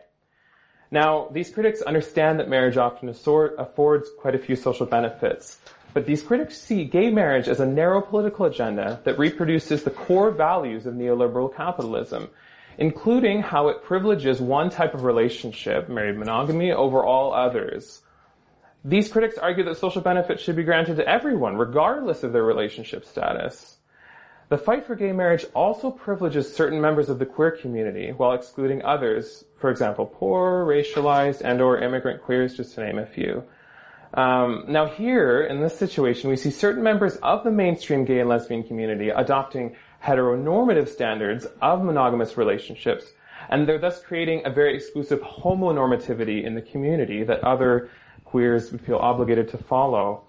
Now, 0.90 1.28
these 1.32 1.50
critics 1.50 1.80
understand 1.80 2.38
that 2.38 2.50
marriage 2.50 2.76
often 2.76 3.08
affords 3.08 4.10
quite 4.18 4.34
a 4.34 4.38
few 4.38 4.54
social 4.54 4.84
benefits, 4.84 5.58
but 5.94 6.04
these 6.04 6.22
critics 6.22 6.58
see 6.58 6.84
gay 6.84 7.10
marriage 7.10 7.48
as 7.48 7.60
a 7.60 7.66
narrow 7.66 8.02
political 8.02 8.44
agenda 8.44 9.00
that 9.04 9.18
reproduces 9.18 9.82
the 9.82 9.90
core 9.90 10.30
values 10.30 10.84
of 10.84 10.92
neoliberal 10.92 11.54
capitalism, 11.54 12.28
including 12.76 13.40
how 13.40 13.68
it 13.68 13.82
privileges 13.82 14.42
one 14.42 14.68
type 14.68 14.92
of 14.92 15.04
relationship, 15.04 15.88
married 15.88 16.18
monogamy, 16.18 16.70
over 16.70 17.02
all 17.02 17.32
others. 17.32 18.02
These 18.84 19.10
critics 19.10 19.38
argue 19.38 19.64
that 19.64 19.76
social 19.76 20.02
benefits 20.02 20.42
should 20.42 20.56
be 20.56 20.64
granted 20.64 20.96
to 20.96 21.08
everyone, 21.08 21.56
regardless 21.56 22.24
of 22.24 22.32
their 22.32 22.42
relationship 22.42 23.04
status. 23.04 23.78
The 24.48 24.58
fight 24.58 24.86
for 24.86 24.96
gay 24.96 25.12
marriage 25.12 25.46
also 25.54 25.90
privileges 25.90 26.54
certain 26.54 26.80
members 26.80 27.08
of 27.08 27.18
the 27.18 27.24
queer 27.24 27.52
community 27.52 28.10
while 28.10 28.32
excluding 28.32 28.84
others, 28.84 29.44
for 29.56 29.70
example, 29.70 30.04
poor, 30.04 30.66
racialized, 30.66 31.42
and 31.42 31.62
or 31.62 31.78
immigrant 31.78 32.22
queers, 32.22 32.56
just 32.56 32.74
to 32.74 32.84
name 32.84 32.98
a 32.98 33.06
few. 33.06 33.44
Um, 34.14 34.64
now 34.68 34.86
here, 34.86 35.42
in 35.42 35.60
this 35.60 35.78
situation, 35.78 36.28
we 36.28 36.36
see 36.36 36.50
certain 36.50 36.82
members 36.82 37.16
of 37.16 37.44
the 37.44 37.50
mainstream 37.50 38.04
gay 38.04 38.18
and 38.18 38.28
lesbian 38.28 38.62
community 38.62 39.08
adopting 39.08 39.74
heteronormative 40.04 40.88
standards 40.88 41.46
of 41.62 41.82
monogamous 41.82 42.36
relationships, 42.36 43.06
and 43.48 43.66
they're 43.66 43.78
thus 43.78 44.02
creating 44.02 44.42
a 44.44 44.50
very 44.50 44.74
exclusive 44.74 45.20
homonormativity 45.20 46.44
in 46.44 46.54
the 46.54 46.60
community 46.62 47.24
that 47.24 47.42
other 47.42 47.88
queers 48.32 48.72
would 48.72 48.80
feel 48.80 48.96
obligated 48.96 49.46
to 49.50 49.58
follow. 49.58 50.24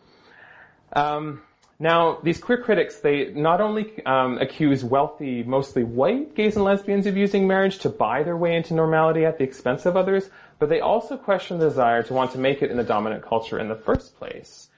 Um, 0.92 1.42
now, 1.80 2.20
these 2.22 2.38
queer 2.38 2.60
critics, 2.62 3.00
they 3.00 3.32
not 3.34 3.60
only 3.60 4.06
um, 4.06 4.38
accuse 4.38 4.84
wealthy, 4.84 5.42
mostly 5.44 5.84
white 5.84 6.36
gays 6.36 6.56
and 6.56 6.64
lesbians 6.64 7.08
of 7.08 7.18
using 7.18 7.48
marriage 7.48 7.80
to 7.80 7.90
buy 7.90 8.24
their 8.24 8.38
way 8.38 8.56
into 8.56 8.74
normality 8.74 9.26
at 9.26 9.38
the 9.38 9.44
expense 9.44 9.86
of 9.86 9.98
others, 9.98 10.30
but 10.60 10.70
they 10.70 10.82
also 10.82 11.18
question 11.18 11.58
the 11.58 11.70
desire 11.70 12.04
to 12.04 12.14
want 12.14 12.32
to 12.32 12.38
make 12.38 12.62
it 12.62 12.70
in 12.70 12.78
the 12.78 12.84
dominant 12.84 13.24
culture 13.24 13.58
in 13.58 13.70
the 13.70 13.76
first 13.76 14.16
place. 14.18 14.70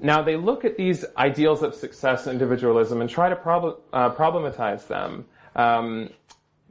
Now, 0.00 0.22
they 0.22 0.36
look 0.36 0.64
at 0.64 0.76
these 0.76 1.04
ideals 1.16 1.62
of 1.62 1.74
success 1.74 2.26
and 2.26 2.32
individualism 2.32 3.00
and 3.00 3.08
try 3.08 3.28
to 3.28 3.36
prob- 3.36 3.80
uh, 3.92 4.10
problematize 4.10 4.86
them 4.88 5.26
um, 5.54 6.10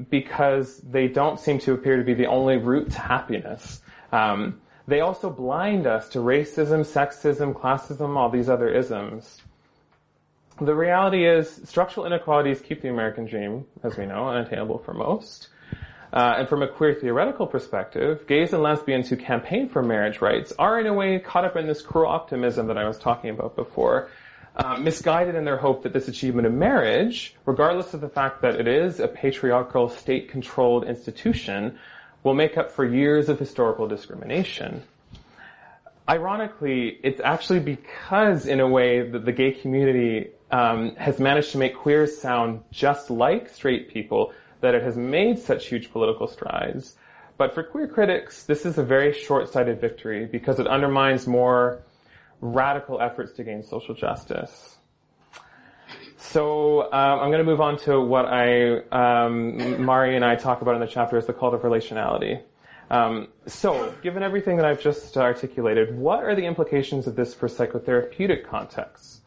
because 0.09 0.77
they 0.79 1.07
don't 1.07 1.39
seem 1.39 1.59
to 1.59 1.73
appear 1.73 1.97
to 1.97 2.03
be 2.03 2.13
the 2.13 2.27
only 2.27 2.57
route 2.57 2.91
to 2.91 2.99
happiness. 2.99 3.81
Um, 4.11 4.61
they 4.87 5.01
also 5.01 5.29
blind 5.29 5.87
us 5.87 6.09
to 6.09 6.19
racism, 6.19 6.81
sexism, 6.81 7.53
classism, 7.53 8.15
all 8.15 8.29
these 8.29 8.49
other 8.49 8.69
isms. 8.69 9.41
The 10.61 10.75
reality 10.75 11.27
is 11.27 11.61
structural 11.65 12.05
inequalities 12.05 12.61
keep 12.61 12.81
the 12.81 12.89
American 12.89 13.25
dream, 13.25 13.65
as 13.83 13.97
we 13.97 14.05
know, 14.05 14.29
unattainable 14.29 14.77
for 14.79 14.93
most. 14.93 15.49
Uh, 16.13 16.35
and 16.37 16.47
from 16.47 16.63
a 16.63 16.67
queer 16.67 16.93
theoretical 16.93 17.45
perspective, 17.45 18.25
gays 18.25 18.53
and 18.53 18.63
lesbians 18.63 19.09
who 19.09 19.17
campaign 19.17 19.67
for 19.67 19.83
marriage 19.83 20.21
rights 20.21 20.53
are 20.57 20.79
in 20.79 20.87
a 20.87 20.93
way 20.93 21.19
caught 21.19 21.43
up 21.43 21.57
in 21.57 21.67
this 21.67 21.81
cruel 21.81 22.07
optimism 22.07 22.67
that 22.67 22.77
I 22.77 22.87
was 22.87 22.97
talking 22.97 23.31
about 23.31 23.57
before, 23.57 24.09
uh, 24.55 24.77
misguided 24.77 25.35
in 25.35 25.43
their 25.43 25.57
hope 25.57 25.83
that 25.83 25.91
this 25.91 26.07
achievement 26.07 26.47
of 26.47 26.53
marriage, 26.53 27.35
regardless 27.45 27.93
of 27.93 27.99
the 27.99 28.07
fact 28.07 28.41
that 28.43 28.55
it 28.55 28.67
is 28.67 29.01
a 29.01 29.09
patriarchal, 29.09 29.89
state-controlled 29.89 30.85
institution, 30.85 31.77
will 32.25 32.33
make 32.33 32.57
up 32.57 32.71
for 32.71 32.83
years 32.83 33.29
of 33.29 33.37
historical 33.39 33.87
discrimination. 33.87 34.83
Ironically, 36.09 36.99
it's 37.03 37.21
actually 37.21 37.59
because, 37.59 38.47
in 38.47 38.59
a 38.59 38.67
way, 38.67 39.07
that 39.07 39.25
the 39.25 39.31
gay 39.31 39.51
community 39.51 40.31
um, 40.51 40.95
has 40.95 41.19
managed 41.19 41.51
to 41.51 41.59
make 41.59 41.75
queers 41.75 42.17
sound 42.17 42.63
just 42.71 43.11
like 43.11 43.47
straight 43.47 43.89
people 43.89 44.33
that 44.61 44.73
it 44.73 44.81
has 44.81 44.97
made 44.97 45.37
such 45.37 45.67
huge 45.67 45.91
political 45.91 46.27
strides. 46.27 46.95
But 47.37 47.53
for 47.53 47.61
queer 47.61 47.87
critics, 47.87 48.43
this 48.43 48.65
is 48.65 48.79
a 48.79 48.83
very 48.83 49.13
short-sighted 49.13 49.79
victory 49.79 50.25
because 50.25 50.59
it 50.59 50.65
undermines 50.65 51.27
more 51.27 51.83
radical 52.41 52.99
efforts 53.01 53.33
to 53.33 53.43
gain 53.43 53.61
social 53.61 53.93
justice. 53.93 54.74
So 56.29 56.91
um, 56.91 57.19
I'm 57.19 57.29
going 57.29 57.39
to 57.39 57.45
move 57.45 57.61
on 57.61 57.77
to 57.79 58.01
what 58.01 58.25
I, 58.25 58.79
um, 58.89 59.83
Mari 59.85 60.15
and 60.15 60.25
I 60.25 60.35
talk 60.35 60.61
about 60.61 60.75
in 60.75 60.81
the 60.81 60.87
chapter 60.87 61.17
is 61.17 61.25
the 61.25 61.33
cult 61.33 61.53
of 61.53 61.61
relationality. 61.61 62.41
Um, 62.89 63.29
so, 63.47 63.93
given 64.03 64.21
everything 64.21 64.57
that 64.57 64.65
I've 64.65 64.81
just 64.81 65.15
articulated, 65.17 65.97
what 65.97 66.23
are 66.23 66.35
the 66.35 66.45
implications 66.45 67.07
of 67.07 67.15
this 67.15 67.33
for 67.33 67.47
psychotherapeutic 67.47 68.45
contexts? 68.45 69.21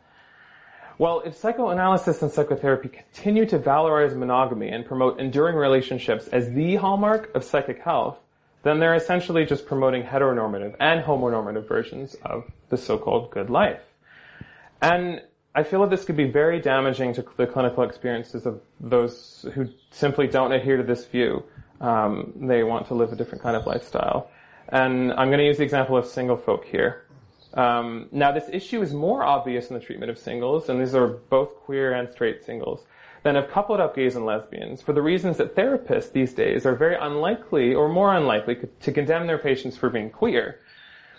Well, 0.98 1.22
if 1.24 1.36
psychoanalysis 1.36 2.22
and 2.22 2.30
psychotherapy 2.30 2.88
continue 2.88 3.46
to 3.46 3.58
valorize 3.58 4.16
monogamy 4.16 4.68
and 4.68 4.84
promote 4.84 5.18
enduring 5.18 5.56
relationships 5.56 6.28
as 6.28 6.52
the 6.52 6.76
hallmark 6.76 7.34
of 7.34 7.44
psychic 7.44 7.80
health, 7.80 8.18
then 8.64 8.80
they're 8.80 8.94
essentially 8.94 9.46
just 9.46 9.66
promoting 9.66 10.02
heteronormative 10.02 10.74
and 10.80 11.04
homonormative 11.04 11.66
versions 11.66 12.14
of 12.24 12.44
the 12.68 12.76
so-called 12.76 13.30
good 13.30 13.48
life. 13.48 13.80
And 14.82 15.22
I 15.58 15.64
feel 15.64 15.80
that 15.80 15.90
this 15.90 16.04
could 16.04 16.16
be 16.16 16.30
very 16.42 16.60
damaging 16.60 17.14
to 17.14 17.24
the 17.36 17.44
clinical 17.44 17.82
experiences 17.82 18.46
of 18.46 18.60
those 18.78 19.44
who 19.54 19.66
simply 19.90 20.28
don't 20.28 20.52
adhere 20.52 20.76
to 20.76 20.84
this 20.84 21.04
view. 21.06 21.42
Um, 21.80 22.32
they 22.36 22.62
want 22.62 22.86
to 22.88 22.94
live 22.94 23.12
a 23.12 23.16
different 23.16 23.42
kind 23.42 23.56
of 23.56 23.66
lifestyle. 23.66 24.30
And 24.68 25.12
I'm 25.14 25.28
going 25.30 25.40
to 25.40 25.44
use 25.44 25.56
the 25.56 25.64
example 25.64 25.96
of 25.96 26.06
single 26.06 26.36
folk 26.36 26.64
here. 26.64 27.06
Um, 27.54 28.06
now, 28.12 28.30
this 28.30 28.48
issue 28.52 28.82
is 28.82 28.94
more 28.94 29.24
obvious 29.24 29.68
in 29.68 29.74
the 29.74 29.80
treatment 29.80 30.10
of 30.12 30.18
singles, 30.18 30.68
and 30.68 30.80
these 30.80 30.94
are 30.94 31.08
both 31.08 31.56
queer 31.56 31.92
and 31.92 32.08
straight 32.08 32.44
singles, 32.44 32.84
than 33.24 33.34
of 33.34 33.50
coupled 33.50 33.80
up 33.80 33.96
gays 33.96 34.14
and 34.14 34.24
lesbians, 34.24 34.80
for 34.80 34.92
the 34.92 35.02
reasons 35.02 35.38
that 35.38 35.56
therapists 35.56 36.12
these 36.12 36.32
days 36.34 36.66
are 36.66 36.76
very 36.76 36.94
unlikely 36.94 37.74
or 37.74 37.88
more 37.88 38.14
unlikely 38.14 38.58
to 38.78 38.92
condemn 38.92 39.26
their 39.26 39.38
patients 39.38 39.76
for 39.76 39.90
being 39.90 40.08
queer. 40.08 40.60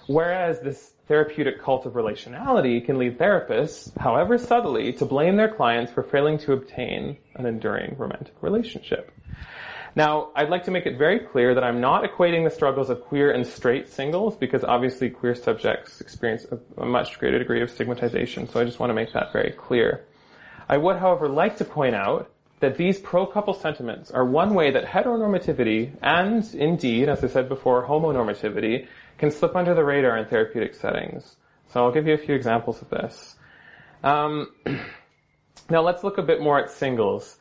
Whereas 0.08 0.62
this 0.62 0.94
therapeutic 1.10 1.60
cult 1.60 1.88
of 1.88 1.94
relationality 1.94 2.86
can 2.86 3.00
lead 3.00 3.18
therapists, 3.18 3.92
however 3.98 4.38
subtly, 4.38 4.94
to 4.94 5.04
blame 5.06 5.36
their 5.36 5.50
clients 5.50 5.92
for 5.92 6.04
failing 6.04 6.38
to 6.38 6.54
obtain 6.54 7.18
an 7.36 7.48
enduring 7.48 7.96
romantic 7.98 8.36
relationship. 8.42 9.12
Now, 9.96 10.30
I'd 10.36 10.50
like 10.50 10.66
to 10.66 10.72
make 10.72 10.86
it 10.86 11.00
very 11.00 11.20
clear 11.20 11.56
that 11.56 11.64
I'm 11.64 11.82
not 11.82 12.04
equating 12.04 12.44
the 12.44 12.52
struggles 12.52 12.92
of 12.92 13.02
queer 13.02 13.32
and 13.32 13.46
straight 13.46 13.90
singles 13.90 14.36
because 14.36 14.64
obviously 14.64 15.10
queer 15.10 15.34
subjects 15.34 16.00
experience 16.00 16.46
a, 16.78 16.86
much 16.86 17.18
greater 17.18 17.40
degree 17.40 17.64
of 17.64 17.72
stigmatization, 17.72 18.48
so 18.48 18.60
I 18.60 18.64
just 18.64 18.80
want 18.80 18.92
to 18.92 18.94
make 18.94 19.12
that 19.14 19.34
very 19.34 19.52
clear. 19.52 20.06
I 20.70 20.78
would, 20.78 20.98
however, 20.98 21.28
like 21.28 21.58
to 21.58 21.66
point 21.66 21.96
out 21.96 22.30
that 22.60 22.78
these 22.78 23.00
pro-couple 23.00 23.56
sentiments 23.56 24.12
are 24.12 24.26
one 24.26 24.54
way 24.54 24.70
that 24.70 24.86
heteronormativity 24.86 25.92
and, 26.04 26.54
indeed, 26.54 27.10
as 27.10 27.24
I 27.24 27.28
said 27.28 27.50
before, 27.50 27.88
homonormativity 27.88 28.88
can 29.20 29.30
slip 29.30 29.56
under 29.56 29.76
the 29.76 29.84
radar 29.84 30.18
in 30.18 30.26
therapeutic 30.26 30.74
settings. 30.74 31.36
So 31.68 31.84
I'll 31.84 31.92
give 31.92 32.08
you 32.08 32.14
a 32.14 32.18
few 32.18 32.34
examples 32.34 32.82
of 32.82 32.90
this. 32.90 33.36
Um, 34.04 34.52
now 35.70 35.82
let's 35.82 36.04
look 36.04 36.18
a 36.18 36.24
bit 36.24 36.42
more 36.42 36.60
at 36.60 36.72
singles. 36.72 37.38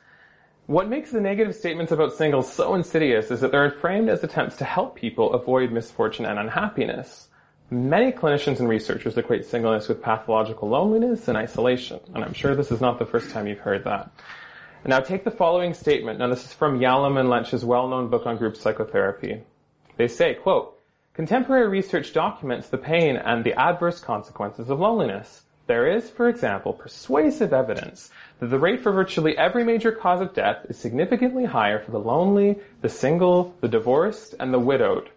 What 0.67 0.89
makes 0.89 1.13
the 1.13 1.21
negative 1.21 1.55
statements 1.55 1.93
about 1.93 2.13
singles 2.13 2.53
so 2.53 2.75
insidious 2.75 3.31
is 3.31 3.41
that 3.41 3.53
they're 3.53 3.71
framed 3.71 4.11
as 4.11 4.23
attempts 4.23 4.57
to 4.57 4.65
help 4.65 4.97
people 4.97 5.33
avoid 5.33 5.73
misfortune 5.73 6.27
and 6.27 6.39
unhappiness. 6.39 7.29
Many 7.71 8.13
clinicians 8.13 8.61
and 8.61 8.69
researchers 8.69 9.17
equate 9.17 9.47
singleness 9.47 9.89
with 9.89 10.03
pathological 10.03 10.69
loneliness 10.69 11.29
and 11.29 11.39
isolation, 11.39 12.01
and 12.15 12.25
I'm 12.25 12.35
sure 12.35 12.55
this 12.55 12.71
is 12.71 12.81
not 12.81 12.99
the 12.99 13.07
first 13.07 13.31
time 13.31 13.47
you've 13.47 13.61
heard 13.61 13.85
that. 13.85 14.11
Now 14.85 15.01
take 15.01 15.25
the 15.25 15.31
following 15.31 15.75
statement. 15.75 16.19
Now 16.19 16.29
this 16.29 16.45
is 16.45 16.53
from 16.53 16.79
Yalom 16.79 17.19
and 17.21 17.29
Lynch's 17.29 17.65
well-known 17.65 18.09
book 18.09 18.27
on 18.27 18.37
group 18.37 18.57
psychotherapy. 18.57 19.43
They 19.97 20.09
say, 20.09 20.35
quote, 20.35 20.78
contemporary 21.19 21.67
research 21.67 22.13
documents 22.13 22.69
the 22.69 22.79
pain 22.79 23.17
and 23.17 23.43
the 23.43 23.53
adverse 23.55 23.99
consequences 23.99 24.71
of 24.71 24.79
loneliness. 24.79 25.43
There 25.67 25.91
is, 25.91 26.09
for 26.09 26.29
example, 26.29 26.73
persuasive 26.73 27.53
evidence 27.53 28.13
that 28.39 28.47
the 28.51 28.59
rate 28.61 28.81
for 28.81 28.93
virtually 28.93 29.37
every 29.37 29.65
major 29.65 29.91
cause 29.91 30.21
of 30.21 30.33
death 30.33 30.65
is 30.69 30.79
significantly 30.79 31.45
higher 31.45 31.81
for 31.81 31.91
the 31.91 31.99
lonely, 31.99 32.61
the 32.83 32.89
single, 32.89 33.53
the 33.61 33.67
divorced, 33.67 34.37
and 34.39 34.55
the 34.55 34.61
widowed. 34.61 35.11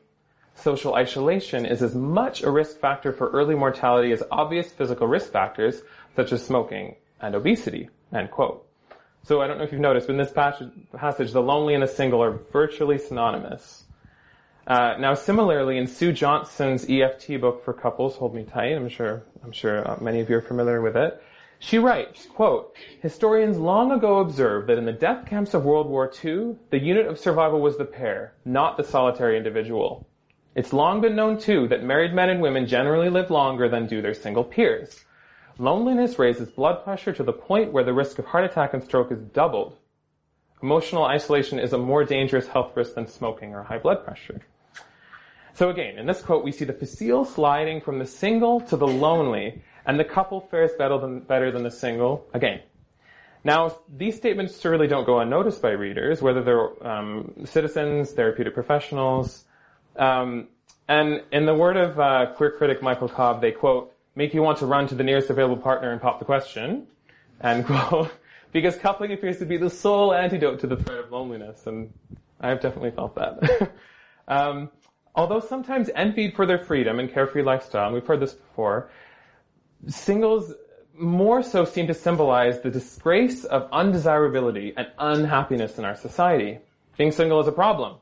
Social 0.56 0.96
isolation 0.96 1.68
is 1.68 1.84
as 1.84 1.94
much 1.94 2.42
a 2.42 2.50
risk 2.50 2.80
factor 2.80 3.14
for 3.14 3.30
early 3.30 3.54
mortality 3.54 4.12
as 4.12 4.24
obvious 4.32 4.72
physical 4.72 5.06
risk 5.06 5.32
factors 5.32 5.84
such 6.16 6.32
as 6.32 6.44
smoking 6.44 6.96
and 7.20 7.36
obesity. 7.36 7.92
End 8.12 8.32
quote. 8.32 8.68
So 9.22 9.40
I 9.40 9.46
don't 9.46 9.60
know 9.60 9.66
if 9.66 9.72
you've 9.72 9.80
noticed, 9.80 10.08
but 10.08 10.14
in 10.14 10.18
this 10.18 10.34
passage, 10.34 11.32
the 11.32 11.44
lonely 11.44 11.76
and 11.76 11.84
the 11.84 11.88
single 11.88 12.24
are 12.24 12.40
virtually 12.52 12.98
synonymous. 12.98 13.81
Uh, 14.72 14.96
now, 15.00 15.14
similarly, 15.14 15.78
in 15.78 15.86
Sue 15.86 16.14
Johnson's 16.14 16.90
EFT 16.90 17.42
book 17.42 17.62
for 17.66 17.74
couples, 17.74 18.16
"Hold 18.16 18.34
Me 18.34 18.46
Tight," 18.46 18.72
I'm 18.72 18.88
sure 18.88 19.22
I'm 19.44 19.52
sure 19.52 19.86
uh, 19.86 19.98
many 20.00 20.22
of 20.22 20.30
you 20.30 20.38
are 20.38 20.42
familiar 20.42 20.82
with 20.82 20.96
it. 20.96 21.22
She 21.60 21.78
writes, 21.78 22.26
quote, 22.26 22.74
historians 23.02 23.58
long 23.58 23.92
ago 23.92 24.20
observed 24.20 24.68
that 24.70 24.78
in 24.78 24.86
the 24.86 24.94
death 24.94 25.26
camps 25.26 25.54
of 25.54 25.66
World 25.66 25.90
War 25.90 26.10
II, 26.24 26.56
the 26.70 26.80
unit 26.80 27.06
of 27.06 27.20
survival 27.20 27.60
was 27.60 27.78
the 27.78 27.84
pair, 27.84 28.34
not 28.46 28.78
the 28.78 28.84
solitary 28.86 29.36
individual. 29.36 30.08
It's 30.56 30.72
long 30.72 31.02
been 31.02 31.18
known 31.18 31.38
too 31.38 31.68
that 31.68 31.84
married 31.84 32.14
men 32.14 32.30
and 32.30 32.42
women 32.42 32.66
generally 32.66 33.10
live 33.10 33.30
longer 33.30 33.68
than 33.68 33.88
do 33.88 34.02
their 34.02 34.14
single 34.14 34.46
peers. 34.46 35.04
Loneliness 35.58 36.18
raises 36.18 36.50
blood 36.50 36.86
pressure 36.86 37.12
to 37.12 37.24
the 37.24 37.34
point 37.34 37.74
where 37.74 37.84
the 37.84 37.94
risk 37.94 38.20
of 38.20 38.26
heart 38.28 38.46
attack 38.46 38.74
and 38.74 38.82
stroke 38.82 39.12
is 39.12 39.20
doubled. 39.20 39.76
Emotional 40.64 41.04
isolation 41.04 41.60
is 41.60 41.74
a 41.74 41.78
more 41.78 42.06
dangerous 42.06 42.48
health 42.48 42.72
risk 42.78 42.96
than 42.96 43.06
smoking 43.06 43.54
or 43.54 43.64
high 43.64 43.78
blood 43.78 44.06
pressure. 44.06 44.40
So 45.54 45.70
again, 45.70 45.98
in 45.98 46.06
this 46.06 46.22
quote, 46.22 46.44
we 46.44 46.52
see 46.52 46.66
the 46.66 46.74
facile 46.74 47.26
sliding 47.26 47.82
from 47.82 48.00
the 48.00 48.06
single 48.06 48.62
to 48.62 48.78
the 48.78 48.88
lonely, 48.88 49.62
and 49.86 50.00
the 50.00 50.06
couple 50.06 50.42
fares 50.42 50.72
better 50.78 50.98
than, 50.98 51.20
better 51.20 51.52
than 51.52 51.64
the 51.64 51.72
single 51.72 52.26
again. 52.34 52.62
Now, 53.44 53.76
these 53.90 54.16
statements 54.16 54.60
surely 54.60 54.88
don't 54.88 55.06
go 55.06 55.20
unnoticed 55.20 55.62
by 55.62 55.72
readers, 55.72 56.22
whether 56.22 56.44
they're 56.44 56.88
um, 56.88 57.34
citizens, 57.46 58.12
therapeutic 58.12 58.54
professionals, 58.54 59.46
um, 59.96 60.48
and 60.88 61.22
in 61.32 61.46
the 61.46 61.56
word 61.56 61.78
of 61.78 62.00
uh, 62.00 62.34
queer 62.36 62.52
critic 62.52 62.82
Michael 62.82 63.08
Cobb, 63.08 63.42
they 63.42 63.52
quote, 63.52 63.94
make 64.16 64.34
you 64.34 64.42
want 64.42 64.58
to 64.60 64.66
run 64.66 64.88
to 64.88 64.96
the 64.96 65.04
nearest 65.04 65.30
available 65.30 65.58
partner 65.58 65.92
and 65.92 66.02
pop 66.02 66.20
the 66.20 66.26
question, 66.26 66.86
end 67.42 67.66
quote, 67.68 68.12
because 68.52 68.76
coupling 68.76 69.14
appears 69.14 69.38
to 69.40 69.46
be 69.46 69.58
the 69.58 69.70
sole 69.70 70.14
antidote 70.14 70.60
to 70.60 70.68
the 70.68 70.76
threat 70.76 71.00
of 71.00 71.12
loneliness, 71.12 71.66
and 71.66 71.92
I've 72.42 72.60
definitely 72.62 72.92
felt 72.92 73.16
that. 73.16 73.72
um, 74.28 74.70
although 75.16 75.40
sometimes 75.40 75.90
envied 75.96 76.36
for 76.36 76.46
their 76.46 76.60
freedom 76.60 77.00
and 77.00 77.12
carefree 77.12 77.44
lifestyle, 77.44 77.86
and 77.86 77.94
we've 77.94 78.06
heard 78.06 78.20
this 78.20 78.34
before, 78.34 78.90
singles 79.88 80.54
more 80.94 81.42
so 81.42 81.66
seem 81.66 81.88
to 81.88 81.94
symbolize 81.94 82.62
the 82.62 82.70
disgrace 82.70 83.44
of 83.46 83.68
undesirability 83.72 84.74
and 84.78 84.88
unhappiness 85.00 85.78
in 85.78 85.86
our 85.86 85.96
society. 85.96 86.60
Being 86.98 87.12
single 87.12 87.40
is 87.40 87.48
a 87.48 87.52
problem, 87.52 87.98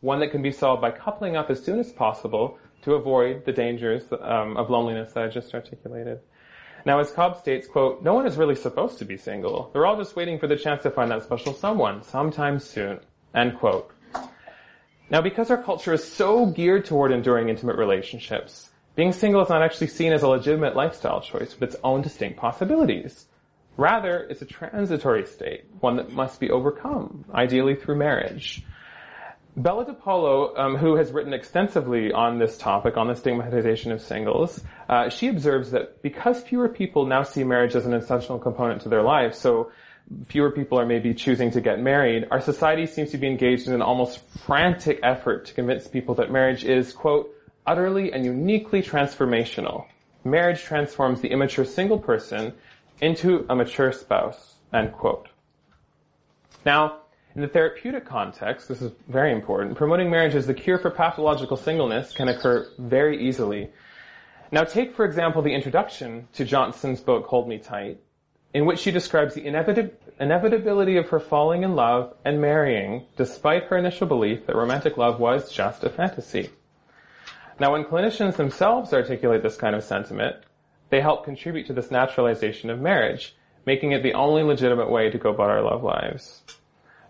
one 0.00 0.20
that 0.20 0.30
can 0.30 0.42
be 0.42 0.52
solved 0.52 0.80
by 0.80 0.90
coupling 0.90 1.36
up 1.36 1.50
as 1.50 1.62
soon 1.62 1.78
as 1.78 1.92
possible 1.92 2.58
to 2.82 2.94
avoid 2.94 3.44
the 3.44 3.52
dangers 3.52 4.04
um, 4.20 4.56
of 4.56 4.70
loneliness 4.70 5.12
that 5.12 5.24
I 5.24 5.28
just 5.28 5.52
articulated. 5.54 6.20
Now, 6.86 7.00
as 7.00 7.10
Cobb 7.10 7.36
states, 7.36 7.66
quote, 7.66 8.02
no 8.02 8.14
one 8.14 8.26
is 8.26 8.36
really 8.36 8.54
supposed 8.54 8.98
to 8.98 9.04
be 9.04 9.16
single. 9.16 9.70
They're 9.72 9.84
all 9.84 9.96
just 9.96 10.16
waiting 10.16 10.38
for 10.38 10.46
the 10.46 10.56
chance 10.56 10.82
to 10.84 10.90
find 10.90 11.10
that 11.10 11.24
special 11.24 11.52
someone 11.52 12.02
sometime 12.02 12.58
soon, 12.58 13.00
end 13.34 13.58
quote. 13.58 13.92
Now, 15.10 15.22
because 15.22 15.50
our 15.50 15.62
culture 15.62 15.94
is 15.94 16.04
so 16.04 16.46
geared 16.46 16.84
toward 16.84 17.12
enduring 17.12 17.48
intimate 17.48 17.76
relationships, 17.76 18.70
being 18.94 19.12
single 19.12 19.42
is 19.42 19.48
not 19.48 19.62
actually 19.62 19.86
seen 19.86 20.12
as 20.12 20.22
a 20.22 20.28
legitimate 20.28 20.76
lifestyle 20.76 21.20
choice 21.20 21.54
with 21.54 21.62
its 21.62 21.76
own 21.82 22.02
distinct 22.02 22.38
possibilities. 22.38 23.26
Rather, 23.78 24.26
it's 24.28 24.42
a 24.42 24.44
transitory 24.44 25.24
state, 25.24 25.64
one 25.80 25.96
that 25.96 26.12
must 26.12 26.40
be 26.40 26.50
overcome, 26.50 27.24
ideally 27.32 27.74
through 27.74 27.96
marriage. 27.96 28.64
Bella 29.56 29.86
DePaulo, 29.86 30.58
um, 30.58 30.76
who 30.76 30.96
has 30.96 31.10
written 31.10 31.32
extensively 31.32 32.12
on 32.12 32.38
this 32.38 32.58
topic, 32.58 32.96
on 32.96 33.08
the 33.08 33.14
stigmatization 33.14 33.92
of 33.92 34.00
singles, 34.02 34.62
uh, 34.88 35.08
she 35.08 35.28
observes 35.28 35.70
that 35.70 36.02
because 36.02 36.42
fewer 36.42 36.68
people 36.68 37.06
now 37.06 37.22
see 37.22 37.44
marriage 37.44 37.74
as 37.74 37.86
an 37.86 37.94
essential 37.94 38.38
component 38.38 38.82
to 38.82 38.88
their 38.88 39.02
lives, 39.02 39.38
so 39.38 39.70
fewer 40.26 40.50
people 40.50 40.78
are 40.78 40.86
maybe 40.86 41.14
choosing 41.14 41.50
to 41.50 41.60
get 41.60 41.80
married, 41.80 42.26
our 42.30 42.40
society 42.40 42.86
seems 42.86 43.10
to 43.10 43.18
be 43.18 43.26
engaged 43.26 43.66
in 43.66 43.74
an 43.74 43.82
almost 43.82 44.20
frantic 44.46 45.00
effort 45.02 45.46
to 45.46 45.54
convince 45.54 45.86
people 45.86 46.14
that 46.16 46.30
marriage 46.30 46.64
is, 46.64 46.92
quote, 46.92 47.34
utterly 47.66 48.12
and 48.12 48.24
uniquely 48.24 48.82
transformational. 48.82 49.86
Marriage 50.24 50.62
transforms 50.62 51.20
the 51.20 51.28
immature 51.28 51.64
single 51.64 51.98
person 51.98 52.52
into 53.00 53.46
a 53.48 53.54
mature 53.54 53.92
spouse, 53.92 54.56
end 54.72 54.92
quote. 54.92 55.28
Now, 56.64 57.00
in 57.34 57.42
the 57.42 57.48
therapeutic 57.48 58.04
context, 58.04 58.68
this 58.68 58.82
is 58.82 58.90
very 59.08 59.32
important, 59.32 59.76
promoting 59.76 60.10
marriage 60.10 60.34
as 60.34 60.46
the 60.46 60.54
cure 60.54 60.78
for 60.78 60.90
pathological 60.90 61.56
singleness 61.56 62.12
can 62.12 62.28
occur 62.28 62.66
very 62.78 63.28
easily. 63.28 63.70
Now 64.50 64.64
take, 64.64 64.96
for 64.96 65.04
example, 65.04 65.42
the 65.42 65.54
introduction 65.54 66.26
to 66.32 66.44
Johnson's 66.44 67.00
book, 67.00 67.26
Hold 67.26 67.48
Me 67.48 67.58
Tight, 67.58 68.00
in 68.58 68.66
which 68.66 68.80
she 68.80 68.90
describes 68.90 69.34
the 69.34 69.46
inevitability 70.18 70.96
of 70.96 71.08
her 71.08 71.20
falling 71.20 71.62
in 71.62 71.76
love 71.76 72.12
and 72.24 72.40
marrying, 72.40 73.06
despite 73.16 73.62
her 73.62 73.78
initial 73.78 74.04
belief 74.04 74.44
that 74.46 74.56
romantic 74.56 74.96
love 74.96 75.20
was 75.20 75.52
just 75.52 75.84
a 75.84 75.88
fantasy. 75.88 76.50
Now, 77.60 77.70
when 77.70 77.84
clinicians 77.84 78.34
themselves 78.34 78.92
articulate 78.92 79.44
this 79.44 79.56
kind 79.56 79.76
of 79.76 79.84
sentiment, 79.84 80.34
they 80.90 81.00
help 81.00 81.24
contribute 81.24 81.68
to 81.68 81.72
this 81.72 81.92
naturalization 81.92 82.68
of 82.68 82.80
marriage, 82.80 83.36
making 83.64 83.92
it 83.92 84.02
the 84.02 84.14
only 84.14 84.42
legitimate 84.42 84.90
way 84.90 85.08
to 85.08 85.18
go 85.18 85.30
about 85.30 85.50
our 85.50 85.62
love 85.62 85.84
lives. 85.84 86.42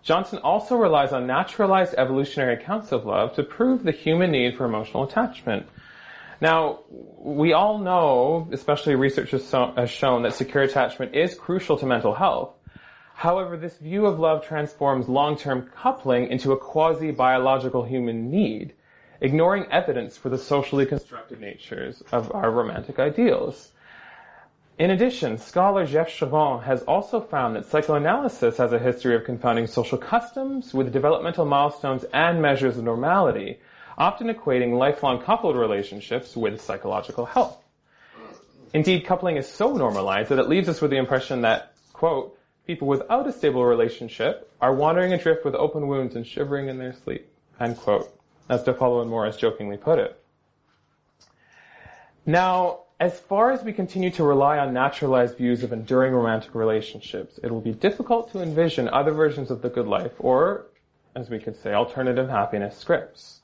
Johnson 0.03 0.41
also 0.41 0.77
relies 0.77 1.15
on 1.15 1.27
naturalized 1.27 1.95
evolutionary 1.97 2.61
accounts 2.61 2.93
of 2.93 3.07
love 3.07 3.35
to 3.37 3.43
prove 3.43 3.85
the 3.85 3.91
human 3.91 4.33
need 4.33 4.55
for 4.55 4.67
emotional 4.67 5.05
attachment. 5.05 5.67
Now, 6.41 6.81
we 6.89 7.53
all 7.53 7.79
know, 7.79 8.49
especially 8.53 8.95
research 8.95 9.33
has 9.33 9.91
shown, 9.91 10.23
that 10.23 10.35
secure 10.35 10.63
attachment 10.63 11.15
is 11.15 11.35
crucial 11.35 11.77
to 11.79 11.87
mental 11.87 12.15
health. 12.15 12.55
However, 13.15 13.57
this 13.57 13.77
view 13.79 14.07
of 14.07 14.21
love 14.21 14.47
transforms 14.47 15.09
long-term 15.09 15.71
coupling 15.75 16.29
into 16.29 16.53
a 16.53 16.57
quasi-biological 16.57 17.85
human 17.85 18.31
need 18.31 18.75
ignoring 19.21 19.67
evidence 19.73 20.17
for 20.17 20.29
the 20.29 20.39
socially 20.39 20.87
constructed 20.87 21.41
natures 21.41 22.03
of 22.13 22.33
our 22.33 22.53
romantic 22.53 23.01
ideals. 23.01 23.73
In 24.79 24.93
addition, 24.93 25.39
scholar 25.39 25.85
Jeff 25.85 26.09
Chavant 26.09 26.63
has 26.63 26.83
also 26.83 27.21
found 27.21 27.57
that 27.57 27.67
psychoanalysis 27.67 28.59
has 28.59 28.73
a 28.73 28.79
history 28.79 29.17
of 29.17 29.25
confounding 29.25 29.67
social 29.67 29.99
customs 29.99 30.73
with 30.73 30.93
developmental 30.93 31.45
milestones 31.45 32.05
and 32.15 32.41
measures 32.41 32.79
of 32.79 32.85
normality, 32.85 33.59
often 33.99 34.33
equating 34.33 34.79
lifelong 34.79 35.21
coupled 35.21 35.57
relationships 35.57 36.37
with 36.37 36.61
psychological 36.61 37.27
health. 37.27 37.59
Indeed, 38.73 39.05
coupling 39.05 39.37
is 39.37 39.49
so 39.49 39.77
normalized 39.77 40.31
that 40.31 40.39
it 40.39 40.49
leaves 40.49 40.69
us 40.69 40.81
with 40.81 40.91
the 40.91 40.97
impression 40.99 41.43
that, 41.43 41.75
quote, 41.93 42.39
people 42.67 42.87
without 42.87 43.27
a 43.27 43.33
stable 43.33 43.65
relationship 43.65 44.51
are 44.61 44.75
wandering 44.75 45.13
adrift 45.13 45.45
with 45.45 45.55
open 45.55 45.89
wounds 45.89 46.15
and 46.15 46.27
shivering 46.27 46.69
in 46.69 46.79
their 46.79 46.93
sleep, 46.93 47.29
end 47.61 47.77
quote 47.77 48.15
as 48.49 48.63
DePaulo 48.63 49.03
and 49.03 49.11
Morris 49.11 49.37
jokingly 49.37 49.77
put 49.77 49.99
it. 49.99 50.19
Now, 52.25 52.81
as 53.01 53.19
far 53.19 53.53
as 53.53 53.63
we 53.63 53.73
continue 53.73 54.11
to 54.13 54.25
rely 54.25 54.59
on 54.59 54.73
naturalized 54.73 55.37
views 55.37 55.63
of 55.63 55.73
enduring 55.73 56.15
romantic 56.15 56.55
relationships, 56.55 57.39
it 57.43 57.51
will 57.51 57.61
be 57.61 57.73
difficult 57.73 58.33
to 58.33 58.43
envision 58.43 58.89
other 58.89 59.13
versions 59.13 59.51
of 59.51 59.63
the 59.63 59.69
good 59.69 59.87
life 59.87 60.13
or 60.19 60.67
as 61.19 61.29
we 61.29 61.39
could 61.39 61.61
say, 61.61 61.73
alternative 61.73 62.29
happiness 62.29 62.77
scripts. 62.77 63.38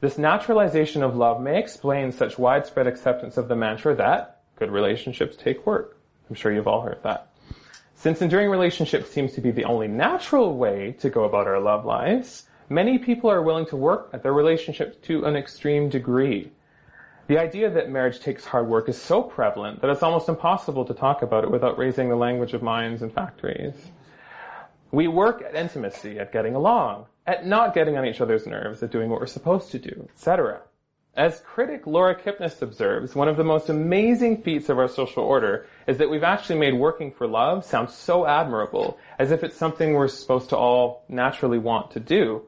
This 0.00 0.16
naturalization 0.16 1.02
of 1.02 1.14
love 1.14 1.42
may 1.42 1.58
explain 1.58 2.10
such 2.10 2.38
widespread 2.38 2.86
acceptance 2.86 3.36
of 3.36 3.48
the 3.48 3.56
mantra 3.56 3.94
that 3.96 4.40
good 4.56 4.70
relationships 4.70 5.36
take 5.36 5.66
work. 5.66 5.98
I'm 6.28 6.34
sure 6.34 6.52
you've 6.52 6.68
all 6.68 6.80
heard 6.80 7.02
that. 7.02 7.28
Since 7.96 8.22
enduring 8.22 8.48
relationships 8.48 9.10
seems 9.10 9.34
to 9.34 9.42
be 9.42 9.50
the 9.50 9.64
only 9.64 9.88
natural 9.88 10.56
way 10.56 10.92
to 11.00 11.10
go 11.10 11.24
about 11.24 11.46
our 11.46 11.60
love 11.60 11.84
lives, 11.84 12.46
many 12.70 12.96
people 12.96 13.30
are 13.30 13.42
willing 13.42 13.66
to 13.66 13.76
work 13.76 14.08
at 14.14 14.22
their 14.22 14.32
relationships 14.32 14.96
to 15.02 15.26
an 15.26 15.36
extreme 15.36 15.90
degree. 15.90 16.50
The 17.26 17.36
idea 17.36 17.68
that 17.68 17.90
marriage 17.90 18.20
takes 18.20 18.46
hard 18.46 18.68
work 18.68 18.88
is 18.88 19.00
so 19.00 19.22
prevalent 19.22 19.82
that 19.82 19.90
it's 19.90 20.02
almost 20.02 20.30
impossible 20.30 20.86
to 20.86 20.94
talk 20.94 21.20
about 21.20 21.44
it 21.44 21.50
without 21.50 21.76
raising 21.76 22.08
the 22.08 22.16
language 22.16 22.54
of 22.54 22.62
mines 22.62 23.02
and 23.02 23.12
factories. 23.12 23.74
We 24.92 25.08
work 25.08 25.42
at 25.42 25.54
intimacy, 25.54 26.18
at 26.18 26.32
getting 26.32 26.54
along, 26.54 27.04
at 27.26 27.46
not 27.46 27.74
getting 27.74 27.96
on 27.96 28.06
each 28.06 28.20
other's 28.20 28.46
nerves, 28.46 28.82
at 28.82 28.90
doing 28.90 29.10
what 29.10 29.20
we're 29.20 29.26
supposed 29.26 29.70
to 29.72 29.78
do, 29.78 30.08
etc. 30.12 30.60
As 31.14 31.40
critic 31.40 31.86
Laura 31.86 32.14
Kipnis 32.14 32.62
observes, 32.62 33.14
one 33.14 33.28
of 33.28 33.36
the 33.36 33.44
most 33.44 33.68
amazing 33.68 34.42
feats 34.42 34.68
of 34.68 34.78
our 34.78 34.88
social 34.88 35.24
order 35.24 35.66
is 35.86 35.98
that 35.98 36.08
we've 36.08 36.22
actually 36.22 36.58
made 36.58 36.74
working 36.74 37.10
for 37.10 37.26
love 37.26 37.64
sound 37.64 37.90
so 37.90 38.26
admirable, 38.26 38.96
as 39.18 39.32
if 39.32 39.42
it's 39.42 39.56
something 39.56 39.92
we're 39.92 40.08
supposed 40.08 40.48
to 40.50 40.56
all 40.56 41.04
naturally 41.08 41.58
want 41.58 41.90
to 41.90 42.00
do. 42.00 42.42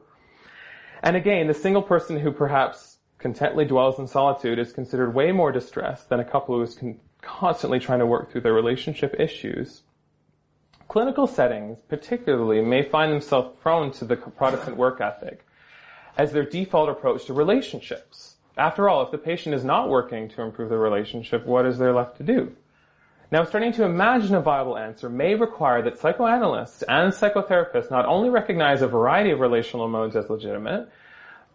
And 1.03 1.17
again, 1.17 1.47
the 1.47 1.53
single 1.53 1.81
person 1.81 2.17
who 2.17 2.31
perhaps 2.31 2.97
contently 3.19 3.67
dwells 3.67 3.99
in 3.99 4.07
solitude 4.07 4.59
is 4.59 4.71
considered 4.71 5.13
way 5.13 5.33
more 5.33 5.51
distressed 5.51 6.07
than 6.07 6.21
a 6.21 6.25
couple 6.25 6.55
who 6.55 6.61
is 6.61 6.75
con- 6.75 6.99
constantly 7.21 7.79
trying 7.79 7.99
to 7.99 8.05
work 8.05 8.31
through 8.31 8.41
their 8.41 8.53
relationship 8.53 9.15
issues. 9.19 9.83
Clinical 10.93 11.25
settings, 11.25 11.79
particularly, 11.89 12.61
may 12.61 12.83
find 12.83 13.11
themselves 13.11 13.57
prone 13.63 13.89
to 13.93 14.05
the 14.05 14.15
Protestant 14.15 14.77
work 14.77 15.01
ethic 15.01 15.43
as 16.19 16.31
their 16.31 16.45
default 16.45 16.87
approach 16.87 17.25
to 17.25 17.33
relationships. 17.33 18.35
After 18.57 18.87
all, 18.87 19.01
if 19.01 19.09
the 19.09 19.17
patient 19.17 19.55
is 19.55 19.63
not 19.63 19.89
working 19.89 20.29
to 20.29 20.43
improve 20.43 20.69
the 20.69 20.77
relationship, 20.77 21.47
what 21.47 21.65
is 21.65 21.79
there 21.79 21.93
left 21.93 22.17
to 22.17 22.23
do? 22.23 22.55
Now, 23.31 23.43
starting 23.43 23.71
to 23.71 23.85
imagine 23.85 24.35
a 24.35 24.41
viable 24.41 24.77
answer 24.77 25.09
may 25.09 25.33
require 25.33 25.81
that 25.81 25.97
psychoanalysts 25.97 26.83
and 26.83 27.11
psychotherapists 27.11 27.89
not 27.89 28.05
only 28.05 28.29
recognize 28.29 28.83
a 28.83 28.87
variety 28.87 29.31
of 29.31 29.39
relational 29.39 29.87
modes 29.87 30.15
as 30.15 30.29
legitimate, 30.29 30.87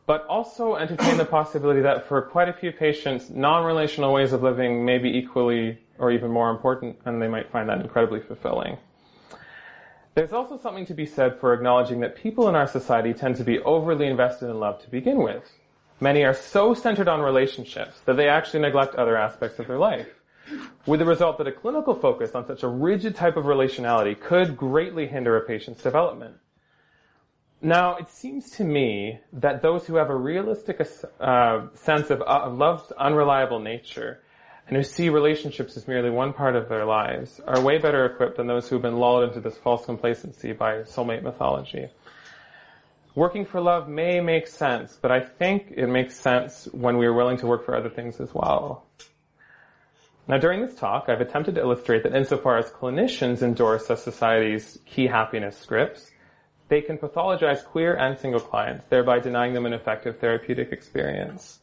but 0.07 0.27
also 0.27 0.74
entertain 0.74 1.16
the 1.16 1.24
possibility 1.24 1.81
that 1.83 2.09
for 2.09 2.22
quite 2.22 2.48
a 2.48 2.53
few 2.53 2.72
patients, 2.72 3.31
non-relational 3.31 4.12
ways 4.12 4.33
of 4.33 4.42
living 4.42 4.85
may 4.85 4.98
be 4.98 5.16
equally 5.16 5.79
or 6.01 6.11
even 6.11 6.29
more 6.29 6.51
important, 6.51 6.98
and 7.05 7.22
they 7.22 7.29
might 7.29 7.48
find 7.53 7.68
that 7.68 7.81
incredibly 7.81 8.18
fulfilling. 8.18 8.77
There's 10.18 10.33
also 10.33 10.59
something 10.59 10.85
to 10.87 10.94
be 10.94 11.07
said 11.07 11.38
for 11.38 11.54
acknowledging 11.54 12.00
that 12.00 12.16
people 12.16 12.48
in 12.48 12.57
our 12.57 12.66
society 12.66 13.14
tend 13.14 13.37
to 13.37 13.44
be 13.44 13.61
overly 13.61 14.09
invested 14.09 14.50
in 14.50 14.59
love 14.59 14.83
to 14.83 14.90
begin 14.90 15.22
with. 15.22 15.48
Many 16.00 16.24
are 16.24 16.35
so 16.35 16.74
centered 16.74 17.07
on 17.07 17.20
relationships 17.20 18.00
that 18.04 18.16
they 18.16 18.28
actually 18.28 18.59
neglect 18.59 18.96
other 18.96 19.16
aspects 19.16 19.61
of 19.61 19.68
their 19.68 19.78
life 19.78 20.09
with 20.87 20.98
the 20.98 21.07
result 21.07 21.38
that 21.38 21.46
a 21.46 21.52
clinical 21.52 21.94
focus 21.94 22.35
on 22.35 22.48
such 22.48 22.64
a 22.64 22.68
rigid 22.68 23.14
type 23.14 23.37
of 23.37 23.44
relationality 23.44 24.18
could 24.18 24.57
greatly 24.57 25.07
hinder 25.07 25.37
a 25.37 25.46
patient's 25.46 25.85
development. 25.85 26.35
Now, 27.62 27.94
it 27.94 28.11
seems 28.11 28.50
to 28.57 28.64
me 28.64 29.20
that 29.33 29.62
those 29.62 29.87
who 29.87 29.94
have 29.94 30.11
a 30.11 30.16
realistic 30.16 30.85
uh, 31.20 31.66
sense 31.74 32.11
of, 32.11 32.22
uh, 32.22 32.24
of 32.24 32.59
love's 32.59 32.90
unreliable 32.98 33.61
nature 33.61 34.24
and 34.68 34.76
who 34.76 34.83
see 34.83 35.09
relationships 35.09 35.76
as 35.76 35.88
merely 35.88 36.11
one 36.11 36.33
part 36.33 36.54
of 36.54 36.68
their 36.68 36.85
lives 36.85 37.40
are 37.46 37.61
way 37.61 37.78
better 37.78 38.04
equipped 38.04 38.37
than 38.37 38.46
those 38.46 38.68
who've 38.68 38.83
been 38.83 38.98
lulled 38.98 39.24
into 39.24 39.40
this 39.40 39.57
false 39.57 39.87
complacency 39.87 40.52
by 40.52 40.83
soulmate 40.83 41.22
mythology. 41.22 41.88
Working 43.14 43.46
for 43.46 43.61
love 43.61 43.88
may 43.88 44.20
make 44.20 44.46
sense, 44.46 44.98
but 45.00 45.11
I 45.11 45.20
think 45.20 45.72
it 45.74 45.87
makes 45.87 46.16
sense 46.16 46.68
when 46.72 46.98
we 46.98 47.07
are 47.07 47.14
willing 47.14 47.38
to 47.38 47.46
work 47.46 47.64
for 47.64 47.74
other 47.74 47.88
things 47.88 48.20
as 48.20 48.33
well. 48.35 48.85
Now 50.28 50.37
during 50.37 50.61
this 50.61 50.74
talk, 50.74 51.07
I've 51.09 51.22
attempted 51.22 51.54
to 51.54 51.62
illustrate 51.62 52.02
that 52.02 52.14
insofar 52.14 52.59
as 52.59 52.70
clinicians 52.70 53.42
endorse 53.42 53.88
a 53.88 53.96
society's 53.96 54.78
key 54.85 55.07
happiness 55.07 55.57
scripts, 55.57 56.11
they 56.68 56.83
can 56.83 56.98
pathologize 56.98 57.64
queer 57.64 57.96
and 57.96 58.18
single 58.18 58.40
clients, 58.40 58.85
thereby 58.90 59.20
denying 59.20 59.54
them 59.54 59.64
an 59.64 59.72
effective 59.72 60.18
therapeutic 60.18 60.70
experience. 60.70 61.61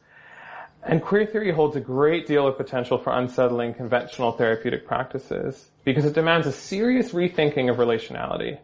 And 0.86 1.02
queer 1.02 1.26
theory 1.26 1.52
holds 1.52 1.76
a 1.76 1.80
great 1.80 2.26
deal 2.26 2.46
of 2.46 2.56
potential 2.56 2.96
for 2.96 3.12
unsettling 3.12 3.74
conventional 3.74 4.32
therapeutic 4.32 4.86
practices 4.86 5.70
because 5.84 6.04
it 6.04 6.14
demands 6.14 6.46
a 6.46 6.52
serious 6.52 7.10
rethinking 7.10 7.70
of 7.70 7.76
relationality. 7.76 8.58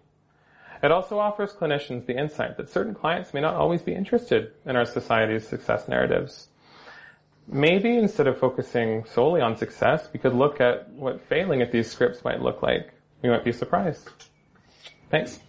It 0.82 0.90
also 0.90 1.18
offers 1.18 1.52
clinicians 1.52 2.06
the 2.06 2.16
insight 2.16 2.56
that 2.56 2.70
certain 2.70 2.94
clients 2.94 3.34
may 3.34 3.40
not 3.40 3.54
always 3.54 3.82
be 3.82 3.92
interested 3.92 4.52
in 4.64 4.76
our 4.76 4.86
society's 4.86 5.46
success 5.46 5.88
narratives 5.88 6.48
maybe 7.48 7.96
instead 7.96 8.26
of 8.26 8.38
focusing 8.38 9.04
solely 9.04 9.40
on 9.40 9.56
success, 9.56 10.08
we 10.12 10.20
could 10.20 10.34
look 10.34 10.60
at 10.60 10.88
what 10.90 11.20
failing 11.28 11.62
at 11.62 11.72
these 11.72 11.90
scripts 11.90 12.24
might 12.24 12.40
look 12.40 12.62
like. 12.62 12.92
We 13.22 13.28
might 13.28 13.44
be 13.44 13.52
surprised. 13.52 14.08
Thanks. 15.10 15.40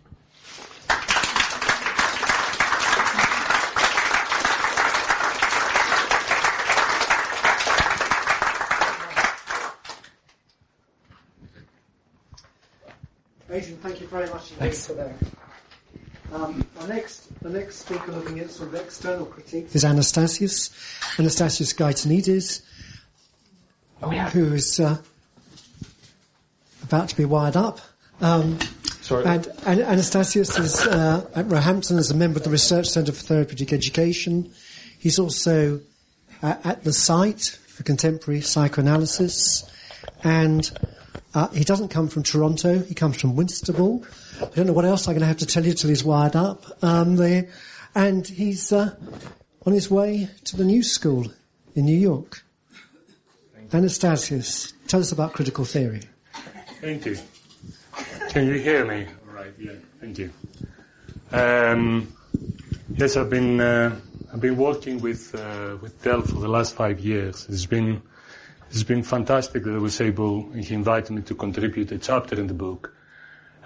Adrian, 13.54 13.78
thank 13.78 14.02
you 14.02 14.08
very 14.08 14.28
much 14.30 14.52
indeed 14.54 14.74
for 14.74 14.94
that. 14.94 15.14
Um, 16.34 16.66
our 16.80 16.88
next, 16.88 17.40
the 17.44 17.52
next 17.52 17.86
speaker 17.86 18.12
looking 18.12 18.40
at 18.40 18.50
sort 18.50 18.70
of 18.70 18.76
external 18.76 19.28
critiques 19.28 19.76
is 19.76 19.84
Anastasios, 19.84 20.72
Anastasios 21.18 21.76
Gaitanidis, 21.76 22.64
oh, 24.02 24.12
yeah. 24.12 24.28
who 24.32 24.54
is 24.54 24.80
uh, 24.80 24.98
about 26.82 27.10
to 27.10 27.16
be 27.16 27.26
wired 27.26 27.56
up. 27.56 27.80
Um, 28.22 28.58
Sorry. 29.02 29.24
And, 29.26 29.46
and 29.68 29.82
Anastasios 29.82 30.60
is 30.60 30.88
uh, 30.88 31.30
at 31.36 31.46
Roehampton 31.46 32.00
as 32.00 32.10
a 32.10 32.16
member 32.16 32.40
of 32.40 32.44
the 32.46 32.50
Research 32.50 32.88
Centre 32.88 33.12
for 33.12 33.22
Therapeutic 33.22 33.72
Education. 33.72 34.52
He's 34.98 35.20
also 35.20 35.80
uh, 36.42 36.56
at 36.64 36.84
the 36.84 36.94
site 36.94 37.60
for 37.68 37.84
contemporary 37.84 38.42
psychoanalysis, 38.42 39.70
and 40.24 40.72
uh, 41.34 41.48
he 41.50 41.64
doesn't 41.64 41.90
come 41.90 42.08
from 42.08 42.24
Toronto. 42.24 42.80
He 42.80 42.94
comes 42.94 43.20
from 43.20 43.36
Whitstable. 43.36 44.06
I 44.42 44.46
don't 44.56 44.68
know 44.68 44.74
what 44.74 44.86
else 44.86 45.08
I'm 45.08 45.14
going 45.14 45.22
to 45.22 45.28
have 45.28 45.38
to 45.38 45.46
tell 45.46 45.66
you 45.66 45.74
till 45.74 45.90
he's 45.90 46.04
wired 46.04 46.36
up. 46.36 46.66
Um, 46.84 47.16
there, 47.16 47.50
and 47.96 48.28
he's 48.28 48.72
uh, 48.72 48.96
on 49.66 49.74
his 49.74 49.90
way 49.90 50.30
to 50.46 50.58
the 50.58 50.66
New 50.66 50.84
School 50.84 51.32
in 51.76 51.86
New 51.86 51.98
York. 51.98 52.44
Anastasios, 53.70 54.74
tell 54.88 55.00
us 55.00 55.12
about 55.12 55.34
critical 55.34 55.66
theory. 55.66 56.02
Thank 56.80 57.06
you. 57.08 57.18
Can 58.30 58.46
you 58.46 58.60
hear 58.60 58.86
me? 58.86 59.08
All 59.28 59.34
right. 59.34 59.54
Yeah. 59.58 59.72
Thank 60.00 60.20
you. 60.20 60.32
Um, 61.32 62.14
yes, 62.96 63.18
I've 63.18 63.32
been 63.32 63.60
uh, 63.60 64.00
I've 64.32 64.42
been 64.42 64.58
working 64.58 65.02
with 65.02 65.34
uh, 65.34 65.78
with 65.82 66.00
Del 66.04 66.22
for 66.22 66.40
the 66.40 66.48
last 66.48 66.76
five 66.76 67.00
years. 67.00 67.48
It's 67.50 67.66
been 67.66 68.02
it's 68.74 68.82
been 68.82 69.04
fantastic 69.04 69.64
that 69.64 69.76
I 69.76 69.78
was 69.78 70.02
able. 70.02 70.52
He 70.52 70.74
invited 70.74 71.12
me 71.12 71.22
to 71.24 71.36
contribute 71.36 71.92
a 71.92 72.00
chapter 72.00 72.40
in 72.40 72.48
the 72.48 72.56
book 72.56 72.92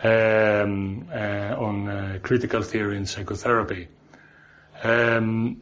um, 0.03 1.07
uh, 1.09 1.55
on 1.57 1.87
uh, 1.87 2.19
critical 2.21 2.61
theory 2.61 2.97
and 2.97 3.07
psychotherapy. 3.07 3.87
Um, 4.83 5.61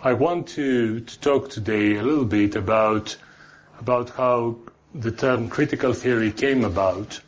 I 0.00 0.12
want 0.12 0.46
to, 0.48 1.00
to, 1.00 1.20
talk 1.20 1.50
today 1.50 1.96
a 1.96 2.04
little 2.04 2.24
bit 2.24 2.54
about 2.54 3.16
about 3.80 4.10
how 4.10 4.56
the 4.94 5.10
term 5.10 5.48
critical 5.48 5.92
theory 5.92 6.30
came 6.30 6.64
about 6.64 7.20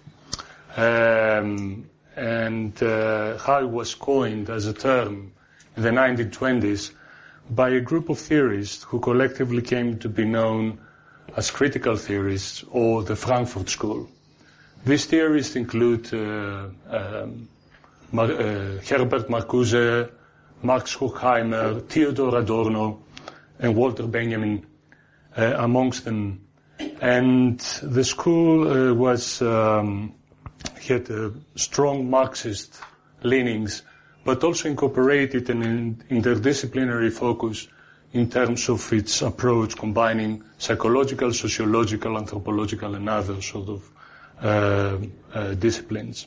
um, 0.76 1.90
and 2.14 2.80
uh, 2.80 3.38
how 3.38 3.58
it 3.58 3.68
was 3.68 3.92
coined 3.92 4.50
as 4.50 4.66
a 4.66 4.72
term 4.72 5.32
in 5.76 5.82
the 5.82 5.90
1920s 5.90 6.92
by 7.50 7.70
a 7.70 7.80
group 7.80 8.08
of 8.08 8.20
theorists 8.20 8.84
who 8.84 9.00
collectively 9.00 9.62
came 9.62 9.98
to 9.98 10.08
be 10.08 10.24
known 10.24 10.78
as 11.36 11.50
critical 11.50 11.96
theorists 11.96 12.64
or 12.70 13.02
the 13.02 13.16
Frankfurt 13.16 13.68
School. 13.68 14.08
These 14.84 15.06
theorists 15.06 15.56
include 15.56 16.12
uh, 16.14 16.68
um, 16.88 17.48
Mar- 18.12 18.32
uh, 18.32 18.80
Herbert 18.88 19.28
Marcuse, 19.28 20.10
Max 20.62 20.96
Horkheimer, 20.96 21.86
Theodor 21.88 22.38
Adorno, 22.38 23.02
and 23.58 23.76
Walter 23.76 24.06
Benjamin, 24.06 24.66
uh, 25.36 25.54
amongst 25.58 26.04
them. 26.04 26.44
And 27.00 27.58
the 27.82 28.04
school 28.04 28.68
uh, 28.68 28.94
was 28.94 29.42
um, 29.42 30.14
had 30.86 31.08
strong 31.56 32.08
Marxist 32.08 32.80
leanings, 33.22 33.82
but 34.24 34.42
also 34.44 34.68
incorporated 34.68 35.50
an 35.50 36.02
interdisciplinary 36.10 37.12
focus 37.12 37.68
in 38.18 38.28
terms 38.28 38.68
of 38.68 38.92
its 38.92 39.22
approach, 39.22 39.76
combining 39.76 40.42
psychological, 40.58 41.32
sociological, 41.32 42.16
anthropological, 42.16 42.94
and 42.96 43.08
other 43.08 43.40
sort 43.40 43.68
of 43.68 43.90
uh, 44.42 44.98
uh, 45.34 45.54
disciplines. 45.54 46.26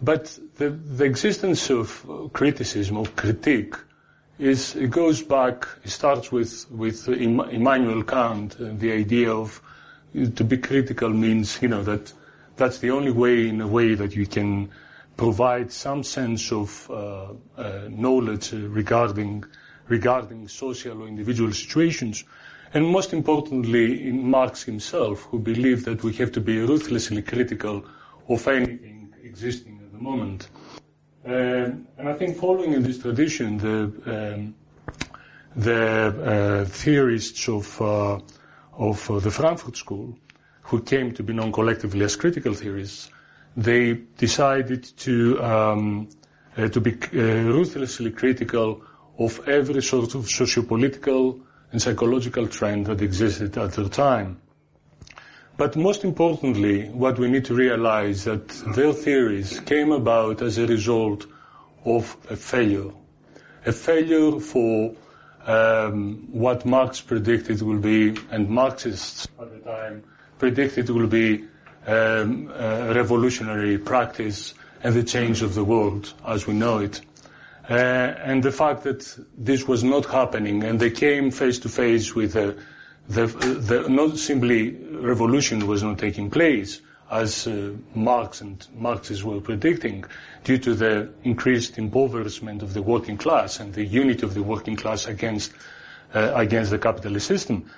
But 0.00 0.38
the, 0.56 0.70
the 0.70 1.04
existence 1.04 1.70
of 1.70 2.30
criticism 2.32 2.96
or 2.96 3.06
critique 3.06 3.74
is, 4.38 4.76
it 4.76 4.90
goes 4.90 5.22
back, 5.22 5.68
it 5.84 5.90
starts 5.90 6.32
with, 6.32 6.64
with 6.70 7.08
Immanuel 7.08 8.02
Kant, 8.04 8.58
and 8.58 8.80
the 8.80 8.92
idea 8.92 9.30
of 9.30 9.60
to 10.14 10.44
be 10.44 10.56
critical 10.56 11.10
means, 11.10 11.60
you 11.60 11.68
know, 11.68 11.82
that 11.82 12.12
that's 12.56 12.78
the 12.78 12.90
only 12.90 13.10
way, 13.10 13.48
in 13.48 13.60
a 13.60 13.66
way, 13.66 13.94
that 13.94 14.16
you 14.16 14.26
can 14.26 14.70
provide 15.16 15.70
some 15.70 16.02
sense 16.02 16.50
of 16.52 16.90
uh, 16.90 17.26
uh, 17.56 17.88
knowledge 17.90 18.52
regarding 18.52 19.44
regarding 19.88 20.48
social 20.48 21.02
or 21.02 21.08
individual 21.08 21.52
situations. 21.52 22.24
And 22.74 22.86
most 22.86 23.12
importantly, 23.12 24.06
in 24.08 24.28
Marx 24.28 24.62
himself, 24.62 25.22
who 25.30 25.38
believed 25.38 25.84
that 25.86 26.02
we 26.02 26.12
have 26.14 26.32
to 26.32 26.40
be 26.40 26.58
ruthlessly 26.60 27.22
critical 27.22 27.84
of 28.28 28.46
anything 28.46 29.14
existing 29.22 29.80
at 29.82 29.92
the 29.92 29.98
moment. 29.98 30.48
Uh, 31.26 31.70
and 31.98 32.08
I 32.08 32.14
think 32.14 32.36
following 32.38 32.74
in 32.74 32.82
this 32.82 32.98
tradition, 32.98 33.58
the, 33.58 34.34
um, 34.34 34.54
the 35.56 36.62
uh, 36.62 36.64
theorists 36.66 37.48
of, 37.48 37.80
uh, 37.80 38.18
of 38.78 39.10
uh, 39.10 39.18
the 39.18 39.30
Frankfurt 39.30 39.76
School, 39.76 40.16
who 40.62 40.82
came 40.82 41.12
to 41.14 41.22
be 41.22 41.32
known 41.32 41.52
collectively 41.52 42.04
as 42.04 42.16
critical 42.16 42.54
theorists, 42.54 43.10
they 43.56 43.94
decided 44.16 44.84
to, 44.98 45.42
um, 45.42 46.08
uh, 46.56 46.68
to 46.68 46.80
be 46.80 46.92
uh, 46.92 47.18
ruthlessly 47.50 48.10
critical 48.10 48.82
of 49.18 49.46
every 49.48 49.82
sort 49.82 50.14
of 50.14 50.26
sociopolitical 50.26 51.40
and 51.72 51.82
psychological 51.82 52.46
trend 52.46 52.86
that 52.86 53.02
existed 53.02 53.56
at 53.58 53.72
the 53.72 53.88
time. 53.88 54.40
But 55.56 55.74
most 55.74 56.04
importantly, 56.04 56.88
what 56.90 57.18
we 57.18 57.28
need 57.28 57.44
to 57.46 57.54
realize 57.54 58.24
that 58.24 58.48
their 58.76 58.92
theories 58.92 59.58
came 59.60 59.90
about 59.90 60.40
as 60.40 60.56
a 60.56 60.66
result 60.66 61.26
of 61.84 62.16
a 62.30 62.36
failure. 62.36 62.92
A 63.66 63.72
failure 63.72 64.38
for 64.38 64.94
um, 65.46 66.28
what 66.30 66.64
Marx 66.64 67.00
predicted 67.00 67.60
will 67.62 67.78
be, 67.78 68.16
and 68.30 68.48
Marxists 68.48 69.26
at 69.40 69.50
the 69.50 69.58
time 69.58 70.04
predicted 70.38 70.90
will 70.90 71.08
be 71.08 71.44
um, 71.88 72.48
revolutionary 72.48 73.78
practice 73.78 74.54
and 74.84 74.94
the 74.94 75.02
change 75.02 75.42
of 75.42 75.54
the 75.54 75.64
world 75.64 76.14
as 76.24 76.46
we 76.46 76.54
know 76.54 76.78
it. 76.78 77.00
Uh, 77.68 77.74
and 78.24 78.42
the 78.42 78.52
fact 78.52 78.82
that 78.84 79.18
this 79.36 79.68
was 79.68 79.84
not 79.84 80.06
happening, 80.06 80.64
and 80.64 80.80
they 80.80 80.90
came 80.90 81.30
face 81.30 81.58
to 81.58 81.68
face 81.68 82.14
with 82.14 82.32
the, 82.32 82.56
the, 83.08 83.26
the 83.26 83.88
not 83.88 84.16
simply 84.16 84.70
revolution 84.92 85.66
was 85.66 85.82
not 85.82 85.98
taking 85.98 86.30
place, 86.30 86.80
as 87.10 87.46
uh, 87.46 87.72
Marx 87.94 88.40
and 88.40 88.66
Marxists 88.74 89.22
were 89.24 89.40
predicting, 89.40 90.04
due 90.44 90.58
to 90.58 90.74
the 90.74 91.10
increased 91.24 91.78
impoverishment 91.78 92.62
of 92.62 92.72
the 92.72 92.82
working 92.82 93.18
class 93.18 93.60
and 93.60 93.74
the 93.74 93.84
unity 93.84 94.24
of 94.24 94.34
the 94.34 94.42
working 94.42 94.76
class 94.76 95.06
against 95.06 95.52
uh, 96.14 96.32
against 96.34 96.70
the 96.70 96.78
capitalist 96.78 97.26
system. 97.26 97.68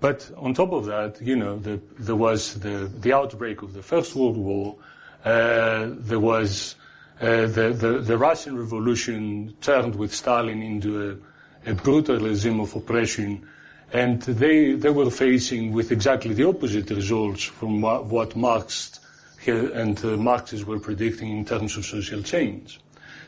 But 0.00 0.30
on 0.36 0.54
top 0.54 0.72
of 0.72 0.86
that, 0.86 1.20
you 1.20 1.36
know, 1.36 1.58
the, 1.58 1.80
there 1.98 2.16
was 2.16 2.54
the, 2.54 2.90
the 3.00 3.12
outbreak 3.12 3.62
of 3.62 3.74
the 3.74 3.82
First 3.82 4.14
World 4.14 4.36
War. 4.36 4.76
Uh, 5.24 5.90
there 5.90 6.20
was 6.20 6.76
uh, 7.20 7.46
the, 7.46 7.74
the, 7.76 7.98
the, 8.00 8.18
Russian 8.18 8.58
Revolution 8.58 9.54
turned 9.60 9.94
with 9.94 10.12
Stalin 10.12 10.62
into 10.62 11.20
a, 11.66 11.70
a 11.70 11.74
brutal 11.74 12.18
regime 12.18 12.60
of 12.60 12.74
oppression, 12.74 13.46
and 13.92 14.20
they, 14.22 14.72
they 14.72 14.90
were 14.90 15.10
facing 15.10 15.72
with 15.72 15.92
exactly 15.92 16.34
the 16.34 16.48
opposite 16.48 16.90
results 16.90 17.44
from 17.44 17.80
what, 17.80 18.34
Marx 18.34 18.98
and 19.46 20.02
uh, 20.04 20.16
Marxists 20.16 20.66
were 20.66 20.80
predicting 20.80 21.38
in 21.38 21.44
terms 21.44 21.76
of 21.76 21.84
social 21.84 22.22
change. 22.22 22.80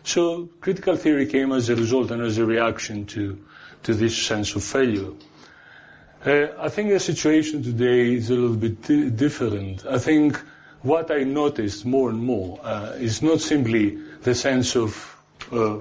So 0.03 0.49
critical 0.61 0.96
theory 0.96 1.27
came 1.27 1.53
as 1.53 1.68
a 1.68 1.77
result 1.77 2.11
and 2.11 2.22
as 2.22 2.38
a 2.38 2.46
reaction 2.46 3.07
to, 3.07 3.38
to 3.83 3.94
this 3.94 4.16
sense 4.16 4.55
of 4.57 4.64
failure. 4.64 5.12
Uh, 6.25 6.49
I 6.59 6.68
think 6.70 6.90
the 6.90 6.99
situation 6.99 7.62
today 7.62 8.14
is 8.14 8.31
a 8.31 8.35
little 8.35 8.57
bit 8.57 8.83
di- 8.83 9.11
different. 9.11 9.85
I 9.87 9.99
think 9.99 10.40
what 10.87 11.11
I 11.11 11.25
noticed 11.25 11.85
more 11.85 12.11
and 12.11 12.22
more 12.22 12.61
uh, 12.62 12.92
is 12.99 13.20
not 13.20 13.40
simply 13.40 13.99
the 14.22 14.35
sense 14.35 14.77
of 14.77 15.16
uh, 15.51 15.79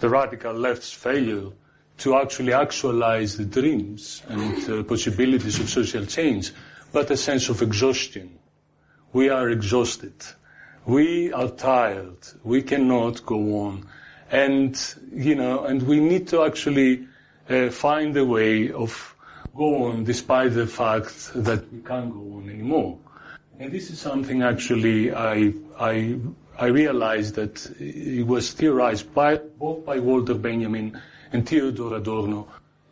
the 0.00 0.08
radical 0.08 0.52
left's 0.52 0.92
failure 0.92 1.50
to 1.98 2.16
actually 2.16 2.52
actualize 2.52 3.36
the 3.36 3.44
dreams 3.44 4.22
and 4.28 4.68
uh, 4.68 4.82
possibilities 4.82 5.60
of 5.60 5.68
social 5.68 6.04
change, 6.06 6.52
but 6.92 7.10
a 7.10 7.16
sense 7.16 7.48
of 7.48 7.62
exhaustion. 7.62 8.38
We 9.12 9.28
are 9.28 9.48
exhausted. 9.50 10.14
We 10.86 11.32
are 11.32 11.48
tired. 11.48 12.18
We 12.42 12.62
cannot 12.62 13.24
go 13.24 13.60
on. 13.60 13.86
And, 14.30 14.76
you 15.12 15.36
know, 15.36 15.64
and 15.64 15.82
we 15.82 16.00
need 16.00 16.26
to 16.28 16.42
actually 16.42 17.06
uh, 17.48 17.70
find 17.70 18.16
a 18.16 18.24
way 18.24 18.72
of 18.72 19.14
go 19.54 19.84
on 19.84 20.04
despite 20.04 20.54
the 20.54 20.66
fact 20.66 21.30
that 21.34 21.72
we 21.72 21.80
can't 21.82 22.10
go 22.12 22.38
on 22.38 22.48
anymore. 22.48 22.98
And 23.62 23.70
this 23.70 23.90
is 23.90 24.00
something 24.00 24.42
actually 24.42 25.14
I, 25.14 25.52
I, 25.78 26.16
I 26.58 26.66
realized 26.66 27.36
that 27.36 27.64
it 27.78 28.26
was 28.26 28.50
theorized 28.50 29.14
by, 29.14 29.36
both 29.36 29.86
by 29.86 30.00
Walter 30.00 30.34
Benjamin 30.34 31.00
and 31.32 31.48
Theodor 31.48 31.94
Adorno 31.94 32.48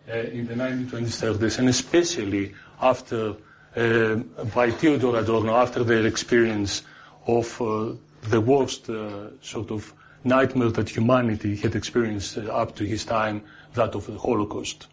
uh, 0.09 0.13
in 0.13 0.47
the 0.47 0.55
1920s, 0.55 1.39
30s, 1.39 1.59
and 1.59 1.69
especially 1.69 2.55
after, 2.81 3.35
uh, 3.75 4.15
by 4.55 4.71
Theodor 4.71 5.17
Adorno 5.17 5.57
after 5.57 5.83
their 5.83 6.07
experience 6.07 6.83
of 7.27 7.61
uh, 7.61 7.91
the 8.29 8.41
worst 8.41 8.89
uh, 8.89 9.31
sort 9.41 9.73
of 9.73 9.93
nightmare 10.23 10.71
that 10.71 10.89
humanity 10.89 11.57
had 11.57 11.75
experienced 11.75 12.39
uh, 12.39 12.43
up 12.43 12.77
to 12.77 12.85
his 12.85 13.05
time, 13.05 13.43
that 13.75 13.97
of 13.97 14.07
the 14.07 14.17
Holocaust. 14.17 14.87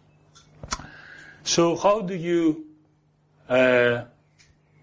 So 1.44 1.76
how 1.76 2.00
do 2.00 2.16
you 2.16 2.66
uh, 3.48 4.02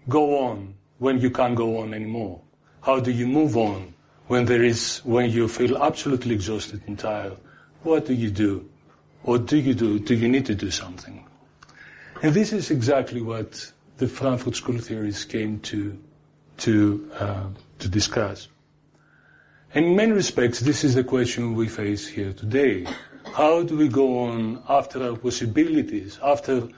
go 0.08 0.38
on 0.38 0.72
when 0.98 1.20
you 1.20 1.30
can't 1.30 1.54
go 1.54 1.78
on 1.78 1.94
anymore? 1.94 2.40
How 2.82 3.00
do 3.00 3.10
you 3.10 3.26
move 3.26 3.56
on 3.56 3.94
when 4.28 4.44
there 4.44 4.62
is, 4.62 4.98
when 5.04 5.30
you 5.30 5.48
feel 5.48 5.76
absolutely 5.78 6.34
exhausted 6.34 6.82
and 6.86 6.98
tired? 6.98 7.36
What 7.82 8.06
do 8.06 8.14
you 8.14 8.30
do? 8.30 8.68
What 9.22 9.46
do 9.46 9.56
you 9.56 9.74
do? 9.74 9.98
Do 9.98 10.14
you 10.14 10.28
need 10.28 10.46
to 10.46 10.54
do 10.54 10.70
something? 10.70 11.24
And 12.22 12.32
this 12.32 12.52
is 12.52 12.70
exactly 12.70 13.20
what 13.20 13.72
the 13.98 14.08
Frankfurt 14.08 14.56
School 14.56 14.78
theories 14.78 15.24
came 15.24 15.60
to, 15.60 15.98
to, 16.58 17.10
uh, 17.18 17.44
to 17.78 17.88
discuss. 17.88 18.48
And 19.74 19.84
in 19.84 19.96
many 19.96 20.12
respects, 20.12 20.60
this 20.60 20.84
is 20.84 20.94
the 20.94 21.04
question 21.04 21.54
we 21.54 21.68
face 21.68 22.06
here 22.06 22.32
today. 22.32 22.86
How 23.34 23.62
do 23.62 23.76
we 23.76 23.88
go 23.88 24.20
on 24.20 24.62
after 24.68 25.02
our 25.02 25.16
possibilities, 25.16 26.18
after, 26.22 26.68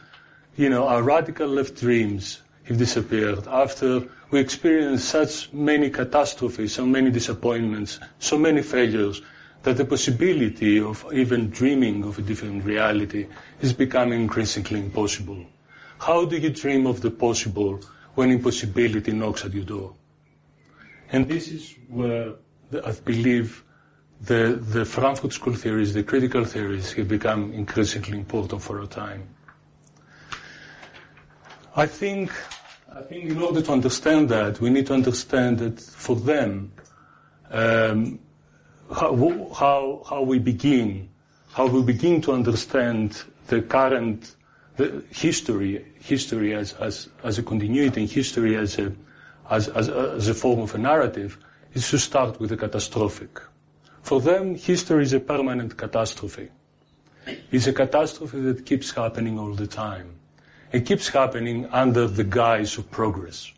you 0.56 0.68
know, 0.68 0.88
our 0.88 1.02
radical 1.02 1.46
left 1.46 1.76
dreams 1.76 2.40
have 2.68 2.78
disappeared, 2.78 3.46
after 3.48 4.02
we 4.30 4.38
experienced 4.40 5.08
such 5.08 5.52
many 5.52 5.90
catastrophes, 5.90 6.74
so 6.74 6.86
many 6.86 7.10
disappointments, 7.10 7.98
so 8.18 8.38
many 8.38 8.62
failures, 8.62 9.22
that 9.62 9.76
the 9.76 9.84
possibility 9.84 10.78
of 10.80 11.04
even 11.12 11.50
dreaming 11.50 12.04
of 12.04 12.18
a 12.18 12.22
different 12.22 12.64
reality 12.64 13.26
is 13.60 13.72
becoming 13.72 14.20
increasingly 14.22 14.80
impossible. 14.80 15.44
How 15.98 16.24
do 16.24 16.36
you 16.36 16.50
dream 16.50 16.86
of 16.86 17.00
the 17.00 17.10
possible 17.10 17.80
when 18.14 18.30
impossibility 18.30 19.12
knocks 19.12 19.44
at 19.44 19.52
your 19.52 19.64
door? 19.64 19.94
And 21.10 21.26
this 21.28 21.48
is 21.48 21.74
where 21.88 22.34
I 22.84 22.92
believe 23.04 23.64
the, 24.20 24.58
the 24.60 24.84
Frankfurt 24.84 25.32
School 25.32 25.54
theories, 25.54 25.94
the 25.94 26.02
critical 26.02 26.44
theories, 26.44 26.92
have 26.92 27.08
become 27.08 27.52
increasingly 27.52 28.18
important 28.18 28.62
for 28.62 28.80
our 28.80 28.86
time. 28.86 29.28
I 31.74 31.86
think, 31.86 32.32
I 32.90 33.02
think 33.02 33.24
in 33.24 33.40
order 33.40 33.60
to 33.60 33.72
understand 33.72 34.28
that, 34.30 34.60
we 34.60 34.70
need 34.70 34.86
to 34.86 34.94
understand 34.94 35.58
that 35.58 35.80
for 35.80 36.16
them, 36.16 36.72
um, 37.50 38.18
how, 38.92 39.50
how, 39.54 40.02
how 40.08 40.22
we 40.22 40.38
begin, 40.38 41.08
how 41.52 41.66
we 41.66 41.82
begin 41.82 42.20
to 42.22 42.32
understand 42.32 43.22
the 43.48 43.62
current 43.62 44.34
the 44.78 45.04
history, 45.10 45.84
history 45.98 46.54
as, 46.54 46.72
as, 46.74 47.08
as 47.24 47.36
a 47.36 47.42
continuity, 47.42 48.02
and 48.02 48.10
history 48.10 48.56
as 48.56 48.78
a, 48.78 48.92
as, 49.50 49.68
as, 49.68 49.88
as 49.88 50.28
a 50.28 50.34
form 50.34 50.60
of 50.60 50.74
a 50.74 50.78
narrative, 50.78 51.36
is 51.74 51.90
to 51.90 51.98
start 51.98 52.40
with 52.40 52.50
the 52.50 52.56
catastrophic. 52.56 53.40
For 54.02 54.20
them, 54.20 54.54
history 54.54 55.02
is 55.02 55.12
a 55.12 55.20
permanent 55.20 55.76
catastrophe. 55.76 56.48
It's 57.50 57.66
a 57.66 57.72
catastrophe 57.72 58.40
that 58.40 58.64
keeps 58.64 58.92
happening 58.92 59.38
all 59.38 59.52
the 59.52 59.66
time. 59.66 60.17
It 60.72 60.84
keeps 60.86 61.08
happening 61.08 61.66
under 61.66 62.06
the 62.06 62.24
guise 62.24 62.76
of 62.76 62.90
progress. 62.90 63.52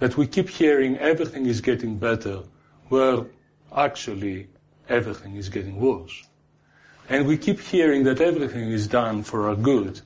That 0.00 0.16
we 0.16 0.26
keep 0.26 0.48
hearing 0.50 0.98
everything 0.98 1.46
is 1.46 1.60
getting 1.60 1.96
better, 1.96 2.40
where 2.88 3.24
actually 3.74 4.48
everything 4.88 5.36
is 5.36 5.48
getting 5.48 5.80
worse. 5.80 6.24
And 7.08 7.26
we 7.26 7.36
keep 7.38 7.60
hearing 7.60 8.04
that 8.04 8.20
everything 8.20 8.70
is 8.70 8.86
done 8.86 9.22
for 9.22 9.48
our 9.48 9.56
good 9.56 10.00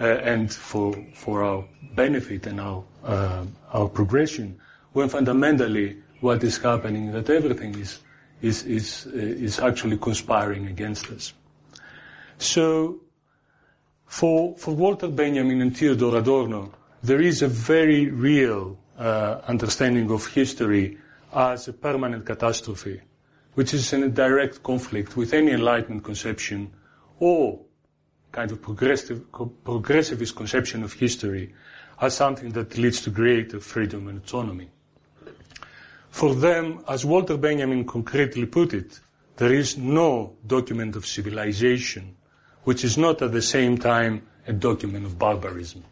uh, 0.00 0.04
and 0.04 0.52
for, 0.52 0.94
for 1.14 1.42
our 1.42 1.64
benefit 1.94 2.46
and 2.46 2.60
our, 2.60 2.84
uh, 3.04 3.44
our 3.72 3.88
progression, 3.88 4.58
when 4.92 5.08
fundamentally 5.08 5.98
what 6.20 6.42
is 6.42 6.58
happening, 6.58 7.08
is 7.08 7.12
that 7.14 7.30
everything 7.30 7.78
is, 7.78 8.00
is, 8.42 8.64
is, 8.64 9.06
uh, 9.06 9.16
is 9.16 9.60
actually 9.60 9.98
conspiring 9.98 10.66
against 10.66 11.08
us. 11.10 11.32
So, 12.38 13.00
for, 14.10 14.56
for 14.56 14.74
Walter 14.74 15.06
Benjamin 15.06 15.62
and 15.62 15.74
Theodor 15.74 16.18
Adorno, 16.18 16.72
there 17.00 17.20
is 17.20 17.42
a 17.42 17.48
very 17.48 18.10
real 18.10 18.76
uh, 18.98 19.40
understanding 19.46 20.10
of 20.10 20.26
history 20.26 20.98
as 21.32 21.68
a 21.68 21.72
permanent 21.72 22.26
catastrophe, 22.26 23.00
which 23.54 23.72
is 23.72 23.92
in 23.92 24.02
a 24.02 24.08
direct 24.08 24.64
conflict 24.64 25.16
with 25.16 25.32
any 25.32 25.52
Enlightenment 25.52 26.02
conception 26.02 26.72
or 27.20 27.60
kind 28.32 28.50
of 28.50 28.60
progressive, 28.60 29.20
progressivist 29.30 30.34
conception 30.34 30.82
of 30.82 30.92
history 30.92 31.54
as 32.00 32.12
something 32.12 32.50
that 32.50 32.76
leads 32.76 33.00
to 33.02 33.10
greater 33.10 33.60
freedom 33.60 34.08
and 34.08 34.18
autonomy. 34.18 34.68
For 36.10 36.34
them, 36.34 36.84
as 36.88 37.04
Walter 37.04 37.36
Benjamin 37.36 37.84
concretely 37.84 38.46
put 38.46 38.74
it, 38.74 38.98
there 39.36 39.52
is 39.52 39.78
no 39.78 40.34
document 40.44 40.96
of 40.96 41.06
civilization 41.06 42.16
which 42.64 42.84
is 42.84 42.98
not 42.98 43.22
at 43.22 43.32
the 43.32 43.42
same 43.42 43.78
time 43.78 44.22
a 44.46 44.52
document 44.52 45.06
of 45.06 45.18
barbarism. 45.18 45.84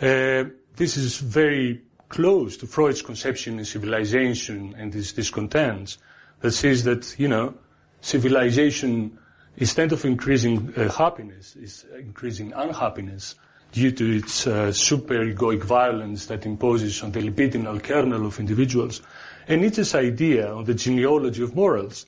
Uh, 0.00 0.44
this 0.76 0.96
is 0.96 1.18
very 1.18 1.82
close 2.08 2.56
to 2.56 2.66
Freud's 2.66 3.02
conception 3.02 3.58
of 3.58 3.66
civilization 3.66 4.74
and 4.76 4.94
its 4.94 5.12
discontents 5.12 5.98
that 6.40 6.52
says 6.52 6.84
that, 6.84 7.14
you 7.18 7.28
know, 7.28 7.54
civilization, 8.00 9.18
instead 9.56 9.92
of 9.92 10.04
increasing 10.04 10.72
uh, 10.76 10.90
happiness, 10.90 11.56
is 11.56 11.86
increasing 11.98 12.52
unhappiness 12.52 13.34
due 13.72 13.90
to 13.90 14.18
its 14.18 14.46
uh, 14.46 14.70
super-egoic 14.70 15.62
violence 15.64 16.26
that 16.26 16.46
imposes 16.46 17.02
on 17.02 17.10
the 17.12 17.20
libidinal 17.20 17.82
kernel 17.82 18.26
of 18.26 18.38
individuals, 18.38 19.02
and 19.48 19.62
Nietzsche's 19.62 19.94
idea 19.94 20.52
on 20.52 20.64
the 20.64 20.74
genealogy 20.74 21.42
of 21.42 21.54
morals, 21.54 22.06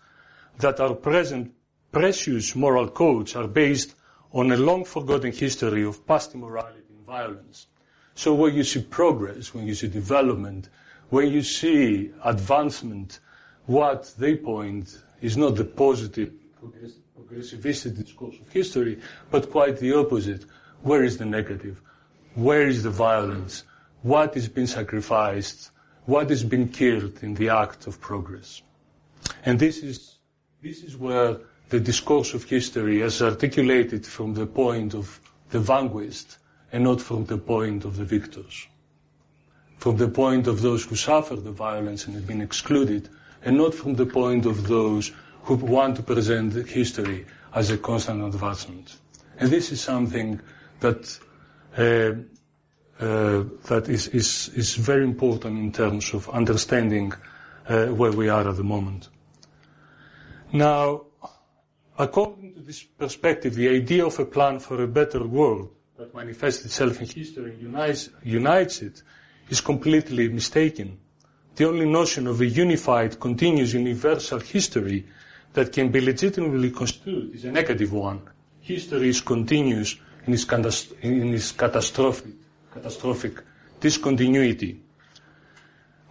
that 0.59 0.79
our 0.81 0.95
present 0.95 1.53
precious 1.93 2.55
moral 2.55 2.89
codes 2.89 3.37
are 3.37 3.49
based 3.49 3.95
on 4.33 4.53
a 4.53 4.57
long 4.57 4.85
forgotten 4.85 5.33
history 5.33 5.85
of 5.85 6.07
past 6.07 6.35
immorality 6.35 6.83
and 6.89 7.07
violence. 7.07 7.67
So 8.15 8.35
when 8.35 8.55
you 8.55 8.65
see 8.65 8.83
progress, 8.83 9.55
when 9.55 9.67
you 9.67 9.75
see 9.75 9.89
development, 9.89 10.69
when 11.11 11.31
you 11.31 11.43
see 11.43 12.11
advancement, 12.25 13.21
what 13.67 14.13
they 14.19 14.37
point 14.37 14.99
is 15.21 15.37
not 15.37 15.57
the 15.57 15.65
positive 15.65 16.33
progressivistic 17.15 17.97
discourse 17.97 18.37
of 18.41 18.49
history, 18.51 18.99
but 19.31 19.51
quite 19.51 19.79
the 19.79 19.93
opposite. 19.93 20.45
Where 20.83 21.03
is 21.03 21.19
the 21.19 21.25
negative? 21.25 21.83
Where 22.35 22.67
is 22.67 22.83
the 22.83 22.91
violence? 22.91 23.65
What 24.03 24.37
is 24.37 24.49
being 24.49 24.67
sacrificed? 24.67 25.71
What 26.05 26.31
is 26.31 26.45
being 26.45 26.69
killed 26.69 27.23
in 27.23 27.35
the 27.35 27.49
act 27.49 27.87
of 27.87 28.01
progress? 28.01 28.63
And 29.45 29.59
this 29.59 29.79
is, 29.79 30.17
this 30.63 30.83
is 30.83 30.97
where 30.97 31.39
the 31.69 31.81
discourse 31.81 32.35
of 32.35 32.45
history 32.45 33.03
as 33.03 33.23
articulated 33.23 34.07
from 34.07 34.35
the 34.35 34.47
point 34.47 34.95
of 34.95 35.21
the 35.51 35.61
vanquished 35.61 36.39
and 36.73 36.85
not 36.85 37.01
from 37.01 37.25
the 37.27 37.39
point 37.39 37.85
of 37.85 37.97
the 37.97 38.05
victors. 38.05 38.67
From 39.79 39.97
the 39.97 40.09
point 40.09 40.47
of 40.47 40.63
those 40.63 40.85
who 40.85 40.97
suffer 40.97 41.37
the 41.37 41.53
violence 41.53 42.07
and 42.07 42.15
have 42.15 42.27
been 42.27 42.41
excluded, 42.41 43.09
and 43.45 43.57
not 43.57 43.75
from 43.75 43.95
the 43.95 44.07
point 44.07 44.47
of 44.47 44.67
those 44.67 45.13
who 45.43 45.55
want 45.55 45.97
to 45.97 46.03
present 46.03 46.53
history 46.69 47.27
as 47.55 47.71
a 47.71 47.79
constant 47.79 48.23
advancement. 48.23 48.97
And 49.39 49.51
this 49.51 49.71
is 49.71 49.81
something 49.81 50.41
that 50.81 51.19
uh, 51.77 52.15
uh, 52.99 53.45
that 53.67 53.89
is, 53.89 54.09
is, 54.09 54.49
is 54.55 54.75
very 54.75 55.05
important 55.05 55.59
in 55.59 55.71
terms 55.71 56.15
of 56.15 56.31
understanding 56.31 57.13
uh, 57.69 57.87
where 57.87 58.13
we 58.13 58.29
are 58.31 58.49
at 58.49 58.57
the 58.57 58.65
moment. 58.65 59.09
Now, 60.53 61.06
according 61.99 62.55
to 62.55 62.61
this 62.61 62.83
perspective, 62.83 63.55
the 63.55 63.69
idea 63.69 64.05
of 64.07 64.19
a 64.19 64.25
plan 64.25 64.59
for 64.59 64.83
a 64.83 64.87
better 64.87 65.27
world 65.27 65.71
that 65.97 66.15
manifests 66.15 66.65
itself 66.65 67.01
in 67.01 67.09
history 67.09 67.53
and 67.53 67.63
unites, 67.63 68.11
unites 68.23 68.83
it 68.83 69.03
is 69.49 69.61
completely 69.61 70.29
mistaken. 70.29 70.99
The 71.57 71.67
only 71.67 71.87
notion 71.87 72.27
of 72.27 72.41
a 72.41 72.47
unified, 72.47 73.19
continuous, 73.19 73.73
universal 73.73 74.41
history 74.41 75.07
that 75.55 75.73
can 75.73 75.89
be 75.91 76.01
legitimately 76.03 76.71
construed 76.71 77.35
is 77.35 77.45
a 77.47 77.51
negative 77.51 77.93
one. 77.93 78.21
History 78.61 79.09
is 79.09 79.23
continuous 79.23 79.97
in 80.27 80.35
its, 80.35 81.53
catastrophic, 81.53 82.35
catastrophic 82.73 83.43
discontinuity. 83.81 84.81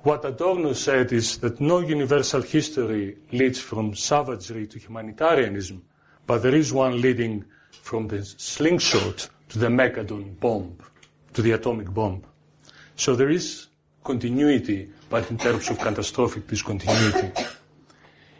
What 0.05 0.23
Adorno 0.23 0.73
said 0.73 1.11
is 1.13 1.39
that 1.39 1.59
no 1.59 1.79
universal 1.79 2.43
history 2.43 3.17
leads 3.31 3.59
from 3.59 3.95
savagery 3.95 4.67
to 4.67 4.77
humanitarianism, 4.77 5.81
but 6.27 6.43
there 6.43 6.53
is 6.53 6.71
one 6.71 7.01
leading 7.01 7.43
from 7.71 8.07
the 8.07 8.23
slingshot 8.23 9.27
to 9.49 9.57
the 9.57 9.65
megaton 9.65 10.39
bomb, 10.39 10.77
to 11.33 11.41
the 11.41 11.53
atomic 11.53 11.91
bomb. 11.91 12.21
So 12.95 13.15
there 13.15 13.31
is 13.31 13.65
continuity, 14.03 14.91
but 15.09 15.27
in 15.31 15.39
terms 15.39 15.71
of 15.71 15.79
catastrophic 15.79 16.45
discontinuity. 16.45 17.31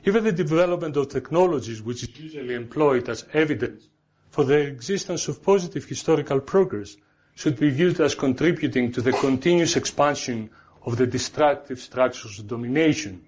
Even 0.06 0.24
the 0.24 0.34
development 0.34 0.96
of 0.98 1.10
technologies, 1.10 1.82
which 1.82 2.04
is 2.04 2.16
usually 2.20 2.54
employed 2.54 3.10
as 3.10 3.26
evidence 3.34 3.90
for 4.30 4.44
the 4.44 4.60
existence 4.60 5.28
of 5.28 5.42
positive 5.42 5.86
historical 5.86 6.42
progress 6.42 6.96
should 7.34 7.60
be 7.60 7.72
viewed 7.72 8.00
as 8.02 8.14
contributing 8.14 8.92
to 8.92 9.02
the 9.02 9.14
continuous 9.14 9.76
expansion 9.76 10.52
of 10.86 10.98
the 10.98 11.08
destructive 11.08 11.80
structures 11.80 12.40
of 12.40 12.48
domination. 12.48 13.22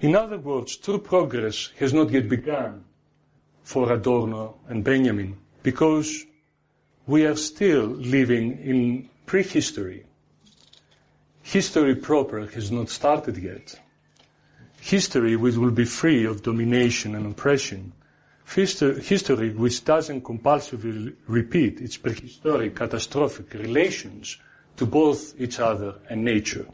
In 0.00 0.16
other 0.16 0.38
words, 0.38 0.76
true 0.76 0.98
progress 0.98 1.70
has 1.78 1.92
not 1.92 2.10
yet 2.10 2.28
begun 2.28 2.84
for 3.62 3.92
Adorno 3.92 4.56
and 4.68 4.82
Benjamin 4.82 5.36
because 5.62 6.24
we 7.06 7.26
are 7.26 7.36
still 7.36 7.84
living 7.84 8.58
in 8.58 9.10
prehistory. 9.26 10.06
History 11.42 11.96
proper 11.96 12.46
has 12.46 12.70
not 12.70 12.88
started 12.88 13.36
yet. 13.36 13.78
History 14.80 15.36
which 15.36 15.56
will 15.56 15.72
be 15.72 15.84
free 15.84 16.24
of 16.24 16.42
domination 16.42 17.14
and 17.14 17.26
oppression 17.26 17.92
history 18.54 19.50
which 19.50 19.84
doesn't 19.84 20.22
compulsively 20.22 21.14
repeat 21.28 21.80
its 21.80 21.96
prehistoric 21.96 22.74
catastrophic 22.74 23.52
relations 23.54 24.38
to 24.80 24.86
both 24.86 25.38
each 25.38 25.60
other 25.60 25.96
and 26.08 26.24
nature. 26.24 26.64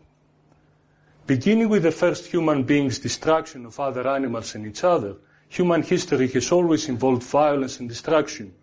Beginning 1.27 1.69
with 1.69 1.83
the 1.83 1.91
first 1.91 2.27
human 2.27 2.63
being's 2.63 3.01
destruction 3.01 3.67
of 3.67 3.81
other 3.81 4.07
animals 4.07 4.55
and 4.55 4.65
each 4.65 4.85
other, 4.85 5.17
human 5.49 5.83
history 5.83 6.29
has 6.29 6.53
always 6.53 6.89
involved 6.89 7.25
violence 7.25 7.81
and 7.81 7.89
destruction. 7.89 8.55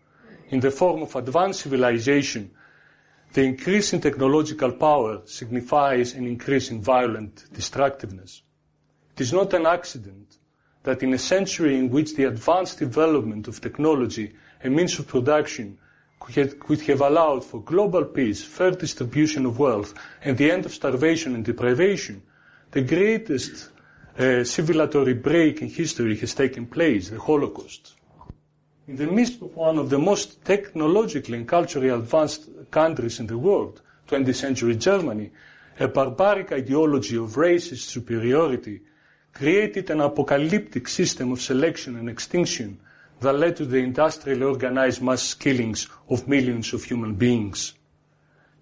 In 0.48 0.62
the 0.62 0.72
form 0.72 1.02
of 1.02 1.14
advanced 1.18 1.60
civilization, 1.60 2.52
the 3.34 3.44
increase 3.44 3.92
in 3.92 4.00
technological 4.00 4.72
power 4.72 5.20
signifies 5.26 6.14
an 6.14 6.26
increase 6.26 6.72
in 6.72 6.82
violent 6.82 7.44
destructiveness. 7.52 8.44
It 9.14 9.20
is 9.20 9.34
not 9.34 9.54
an 9.54 9.66
accident 9.66 10.38
that 10.84 11.04
in 11.04 11.14
a 11.14 11.20
century 11.20 11.78
in 11.78 11.90
which 11.90 12.16
the 12.16 12.24
advanced 12.24 12.80
development 12.80 13.50
of 13.50 13.60
technology 13.60 14.32
and 14.64 14.74
means 14.74 14.98
of 15.00 15.08
production 15.10 15.80
could 16.60 16.82
have 16.82 17.02
allowed 17.02 17.44
for 17.44 17.62
global 17.62 18.06
peace, 18.06 18.44
fair 18.44 18.72
distribution 18.72 19.46
of 19.46 19.60
wealth, 19.60 19.94
and 20.24 20.38
the 20.38 20.52
end 20.52 20.66
of 20.66 20.74
starvation 20.74 21.36
and 21.36 21.46
deprivation, 21.46 22.22
the 22.72 22.82
greatest 22.82 23.70
uh, 24.18 24.44
break 25.14 25.62
in 25.62 25.70
history 25.70 26.16
has 26.18 26.34
taken 26.34 26.66
place, 26.66 27.10
the 27.10 27.20
Holocaust. 27.20 27.96
In 28.88 28.98
the 28.98 29.08
midst 29.08 29.42
of 29.42 29.56
one 29.56 29.78
of 29.78 29.90
the 29.90 29.98
most 29.98 30.44
technologically 30.44 31.38
and 31.38 31.48
culturally 31.48 31.90
advanced 31.90 32.50
countries 32.70 33.20
in 33.20 33.28
the 33.28 33.38
world, 33.38 33.82
20th 34.08 34.36
century 34.36 34.76
Germany, 34.76 35.32
a 35.80 35.88
barbaric 35.88 36.52
ideology 36.52 37.18
of 37.18 37.36
racist 37.36 37.90
superiority 37.90 38.82
created 39.34 39.90
an 39.90 40.02
apocalyptic 40.02 40.88
system 40.88 41.32
of 41.32 41.42
selection 41.42 41.96
and 41.96 42.10
extinction 42.10 42.80
that 43.24 43.34
led 43.34 43.56
to 43.58 43.66
the 43.66 43.78
industrially 43.78 44.44
organized 44.44 45.02
mass 45.02 45.34
killings 45.34 45.88
of 46.10 46.28
millions 46.28 46.74
of 46.74 46.84
human 46.84 47.16
beings. 47.16 47.74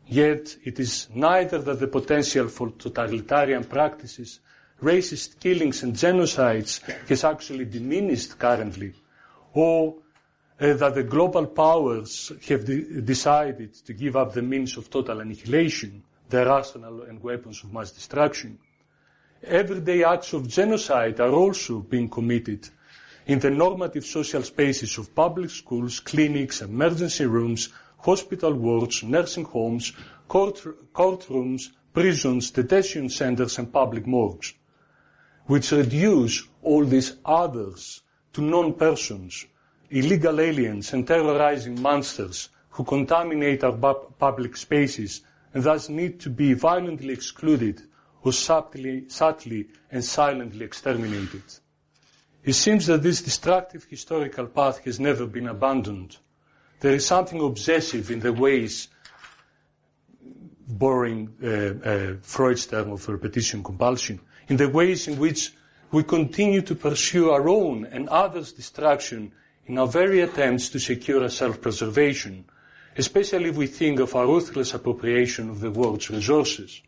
Yet 0.08 0.58
it 0.64 0.80
is 0.80 1.08
neither 1.14 1.60
that 1.60 1.80
the 1.80 1.88
potential 1.88 2.48
for 2.48 2.72
totalitarian 2.72 3.64
practices, 3.64 4.40
racist 4.82 5.40
killings 5.40 5.84
and 5.84 5.94
genocides 5.94 6.82
has 7.08 7.24
actually 7.24 7.66
diminished 7.66 8.38
currently, 8.38 8.94
or 9.54 9.96
uh, 10.60 10.74
that 10.74 10.96
the 10.96 11.04
global 11.04 11.46
powers 11.48 12.32
have 12.48 12.66
de- 12.66 13.02
decided 13.02 13.74
to 13.74 13.94
give 13.94 14.16
up 14.16 14.34
the 14.34 14.42
means 14.42 14.78
of 14.78 14.90
total 14.90 15.20
annihilation, 15.20 16.04
their 16.30 16.50
arsenal 16.50 17.04
and 17.04 17.22
weapons 17.22 17.64
of 17.64 17.74
mass 17.74 17.92
destruction 17.92 18.58
everyday 19.44 20.04
acts 20.04 20.34
of 20.34 20.48
genocide 20.48 21.20
are 21.20 21.32
also 21.32 21.80
being 21.80 22.08
committed 22.08 22.70
in 23.26 23.40
the 23.40 23.50
normative 23.50 24.06
social 24.06 24.44
spaces 24.44 24.98
of 24.98 25.14
public 25.14 25.50
schools, 25.50 26.00
clinics, 26.00 26.62
emergency 26.62 27.26
rooms, 27.26 27.70
hospital 28.00 28.54
wards, 28.54 29.04
nursing 29.04 29.46
homes, 29.46 29.94
court, 30.28 30.62
courtrooms, 30.94 31.70
prisons, 31.94 32.52
detention 32.52 33.10
centers, 33.10 33.58
and 33.60 33.72
public 33.72 34.08
morgues, 34.08 34.54
which 35.46 35.72
reduce 35.72 36.48
all 36.62 36.86
these 36.86 37.18
others 37.26 38.02
to 38.34 38.42
non-persons, 38.42 39.46
illegal 39.90 40.40
aliens 40.40 40.94
and 40.94 41.06
terrorizing 41.06 41.80
monsters 41.82 42.50
who 42.70 42.84
contaminate 42.84 43.64
our 43.64 43.74
public 44.18 44.56
spaces 44.56 45.22
and 45.54 45.64
thus 45.64 45.90
need 45.90 46.20
to 46.20 46.30
be 46.30 46.54
violently 46.54 47.14
excluded 47.14 47.82
or 48.24 48.32
subtly, 48.32 49.04
subtly 49.10 49.68
and 49.92 50.04
silently 50.04 50.64
exterminated. 50.64 51.44
It 52.44 52.54
seems 52.54 52.88
that 52.88 53.04
this 53.04 53.22
destructive 53.22 53.84
historical 53.84 54.48
path 54.48 54.84
has 54.86 55.00
never 55.00 55.28
been 55.28 55.48
abandoned. 55.48 56.18
There 56.80 56.96
is 56.96 57.06
something 57.06 57.40
obsessive 57.40 58.10
in 58.10 58.22
the 58.22 58.34
ways, 58.34 58.88
borrowing 60.68 61.36
uh, 61.44 61.88
uh, 61.88 62.14
Freud's 62.22 62.66
term 62.66 62.92
of 62.92 63.08
repetition 63.08 63.64
compulsion, 63.64 64.20
in 64.48 64.58
the 64.58 64.70
ways 64.70 65.08
in 65.08 65.20
which 65.20 65.54
we 65.92 66.04
continue 66.04 66.62
to 66.64 66.74
pursue 66.74 67.30
our 67.30 67.48
own 67.48 67.86
and 67.86 68.10
others' 68.10 68.54
destruction 68.54 69.32
in 69.68 69.78
our 69.78 69.88
very 69.88 70.22
attempts 70.22 70.70
to 70.70 70.80
secure 70.80 71.22
our 71.22 71.30
self-preservation, 71.30 72.46
especially 72.98 73.50
if 73.50 73.56
we 73.56 73.68
think 73.68 74.00
of 74.00 74.16
our 74.16 74.26
ruthless 74.26 74.74
appropriation 74.74 75.50
of 75.50 75.60
the 75.60 75.70
world's 75.70 76.10
resources. 76.10 76.82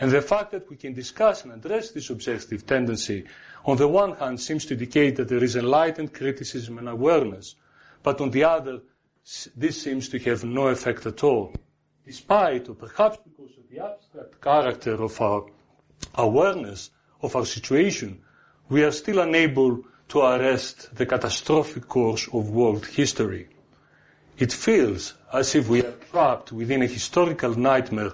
And 0.00 0.10
the 0.10 0.22
fact 0.22 0.50
that 0.52 0.68
we 0.68 0.76
can 0.76 0.92
discuss 0.94 1.44
and 1.44 1.52
address 1.52 1.90
this 1.90 2.10
objective 2.10 2.66
tendency, 2.66 3.24
on 3.64 3.76
the 3.76 3.88
one 3.88 4.16
hand, 4.16 4.40
seems 4.40 4.64
to 4.66 4.74
indicate 4.74 5.16
that 5.16 5.28
there 5.28 5.44
is 5.44 5.56
enlightened 5.56 6.12
criticism 6.12 6.78
and 6.78 6.88
awareness, 6.88 7.54
but 8.02 8.20
on 8.20 8.30
the 8.30 8.44
other, 8.44 8.80
this 9.56 9.80
seems 9.80 10.08
to 10.08 10.18
have 10.18 10.44
no 10.44 10.68
effect 10.68 11.06
at 11.06 11.22
all. 11.22 11.52
Despite, 12.04 12.68
or 12.68 12.74
perhaps 12.74 13.18
because 13.22 13.56
of 13.56 13.68
the 13.70 13.78
abstract 13.78 14.40
character 14.40 14.94
of 14.94 15.20
our 15.20 15.46
awareness 16.16 16.90
of 17.20 17.36
our 17.36 17.46
situation, 17.46 18.20
we 18.68 18.82
are 18.82 18.90
still 18.90 19.20
unable 19.20 19.84
to 20.08 20.20
arrest 20.20 20.94
the 20.96 21.06
catastrophic 21.06 21.86
course 21.86 22.28
of 22.32 22.50
world 22.50 22.86
history. 22.86 23.48
It 24.38 24.52
feels 24.52 25.14
as 25.32 25.54
if 25.54 25.68
we 25.68 25.84
are 25.84 25.94
trapped 26.10 26.50
within 26.50 26.82
a 26.82 26.86
historical 26.86 27.56
nightmare 27.56 28.12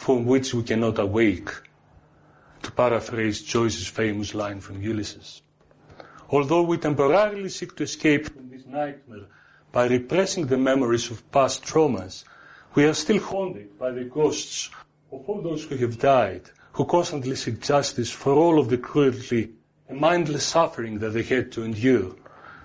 from 0.00 0.24
which 0.24 0.54
we 0.54 0.62
cannot 0.62 0.98
awake, 0.98 1.50
to 2.62 2.70
paraphrase 2.72 3.42
Joyce's 3.42 3.86
famous 3.86 4.34
line 4.34 4.58
from 4.58 4.80
Ulysses. 4.80 5.42
Although 6.30 6.62
we 6.62 6.78
temporarily 6.78 7.50
seek 7.50 7.76
to 7.76 7.82
escape 7.82 8.32
from 8.32 8.48
this 8.48 8.64
nightmare 8.64 9.26
by 9.70 9.86
repressing 9.88 10.46
the 10.46 10.56
memories 10.56 11.10
of 11.10 11.30
past 11.30 11.64
traumas, 11.64 12.24
we 12.74 12.86
are 12.86 12.94
still 12.94 13.18
haunted 13.18 13.78
by 13.78 13.90
the 13.90 14.04
ghosts 14.04 14.70
of 15.12 15.28
all 15.28 15.42
those 15.42 15.64
who 15.64 15.76
have 15.76 15.98
died, 15.98 16.48
who 16.72 16.86
constantly 16.86 17.36
seek 17.36 17.60
justice 17.60 18.10
for 18.10 18.32
all 18.32 18.58
of 18.58 18.70
the 18.70 18.78
cruelty 18.78 19.50
and 19.86 20.00
mindless 20.00 20.46
suffering 20.46 20.98
that 21.00 21.10
they 21.10 21.24
had 21.24 21.52
to 21.52 21.62
endure. 21.62 22.16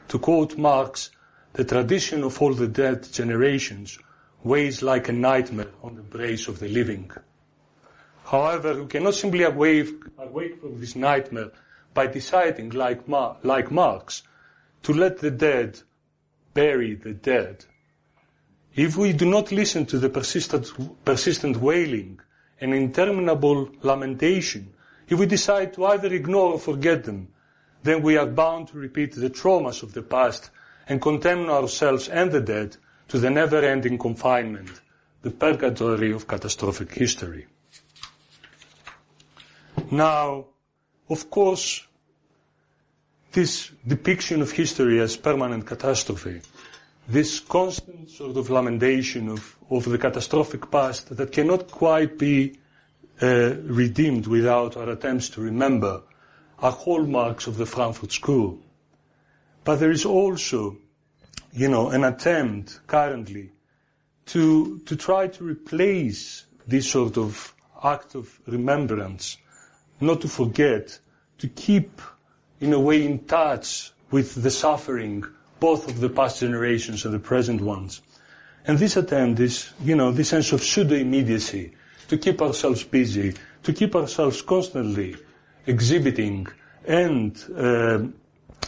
To 0.07 0.19
quote 0.19 0.57
Marx, 0.57 1.09
the 1.51 1.65
tradition 1.65 2.23
of 2.23 2.41
all 2.41 2.53
the 2.53 2.69
dead 2.69 3.11
generations 3.11 3.99
weighs 4.45 4.83
like 4.83 5.09
a 5.09 5.11
nightmare 5.11 5.71
on 5.81 5.95
the 5.95 6.03
brace 6.03 6.47
of 6.47 6.59
the 6.59 6.67
living. 6.69 7.09
However, 8.25 8.83
we 8.83 8.87
cannot 8.87 9.15
simply 9.15 9.43
awake, 9.43 9.89
awake 10.19 10.61
from 10.61 10.79
this 10.79 10.95
nightmare 10.95 11.51
by 11.95 12.05
deciding, 12.07 12.69
like, 12.69 13.07
Mar- 13.07 13.37
like 13.41 13.71
Marx, 13.71 14.21
to 14.83 14.93
let 14.93 15.17
the 15.17 15.31
dead 15.31 15.81
bury 16.53 16.93
the 16.93 17.13
dead. 17.13 17.65
If 18.75 18.95
we 18.95 19.13
do 19.13 19.25
not 19.25 19.51
listen 19.51 19.87
to 19.87 19.97
the 19.97 20.09
persistent, 20.09 20.71
persistent 21.03 21.57
wailing 21.57 22.19
and 22.61 22.71
interminable 22.71 23.71
lamentation, 23.81 24.73
if 25.09 25.17
we 25.17 25.25
decide 25.25 25.73
to 25.73 25.85
either 25.87 26.13
ignore 26.13 26.53
or 26.53 26.59
forget 26.59 27.03
them, 27.03 27.29
then 27.81 28.03
we 28.03 28.15
are 28.15 28.27
bound 28.27 28.67
to 28.67 28.77
repeat 28.77 29.13
the 29.13 29.29
traumas 29.29 29.81
of 29.81 29.93
the 29.93 30.03
past 30.03 30.51
and 30.87 31.01
condemn 31.01 31.49
ourselves 31.49 32.07
and 32.09 32.31
the 32.31 32.41
dead 32.41 32.77
to 33.07 33.19
the 33.19 33.29
never-ending 33.29 33.97
confinement, 33.97 34.81
the 35.21 35.31
purgatory 35.31 36.11
of 36.11 36.27
catastrophic 36.27 36.93
history. 36.93 37.45
Now, 39.91 40.45
of 41.09 41.29
course, 41.29 41.85
this 43.31 43.71
depiction 43.85 44.41
of 44.41 44.51
history 44.51 44.99
as 44.99 45.17
permanent 45.17 45.65
catastrophe, 45.67 46.41
this 47.07 47.39
constant 47.39 48.09
sort 48.09 48.37
of 48.37 48.49
lamentation 48.49 49.29
of, 49.29 49.55
of 49.69 49.85
the 49.85 49.97
catastrophic 49.97 50.71
past 50.71 51.15
that 51.15 51.31
cannot 51.31 51.69
quite 51.69 52.17
be 52.17 52.57
uh, 53.21 53.55
redeemed 53.63 54.27
without 54.27 54.75
our 54.77 54.89
attempts 54.89 55.29
to 55.29 55.41
remember 55.41 56.01
are 56.59 56.71
hallmarks 56.71 57.47
of 57.47 57.57
the 57.57 57.65
Frankfurt 57.65 58.11
School. 58.11 58.59
But 59.63 59.77
there 59.77 59.91
is 59.91 60.05
also 60.05 60.77
you 61.55 61.69
know, 61.69 61.89
an 61.89 62.03
attempt 62.03 62.81
currently 62.85 63.49
to, 64.27 64.79
to 64.79 64.95
try 64.95 65.27
to 65.27 65.43
replace 65.43 66.45
this 66.67 66.89
sort 66.89 67.17
of 67.17 67.55
act 67.83 68.15
of 68.15 68.39
remembrance, 68.45 69.37
not 70.01 70.21
to 70.21 70.27
forget, 70.27 70.99
to 71.37 71.47
keep 71.47 72.01
in 72.59 72.73
a 72.73 72.79
way 72.79 73.05
in 73.05 73.19
touch 73.25 73.91
with 74.11 74.41
the 74.43 74.51
suffering 74.51 75.23
both 75.59 75.87
of 75.87 75.99
the 75.99 76.09
past 76.09 76.41
generations 76.41 77.05
and 77.05 77.13
the 77.13 77.19
present 77.19 77.61
ones. 77.61 78.01
And 78.67 78.77
this 78.77 78.97
attempt 78.97 79.39
is, 79.39 79.71
you 79.81 79.95
know, 79.95 80.11
this 80.11 80.29
sense 80.29 80.51
of 80.51 80.61
pseudo-immediacy, 80.61 81.71
to 82.07 82.17
keep 82.17 82.41
ourselves 82.41 82.83
busy, 82.83 83.33
to 83.63 83.73
keep 83.73 83.95
ourselves 83.95 84.41
constantly 84.41 85.15
exhibiting 85.65 86.47
and 86.85 87.43
uh, 87.55 87.99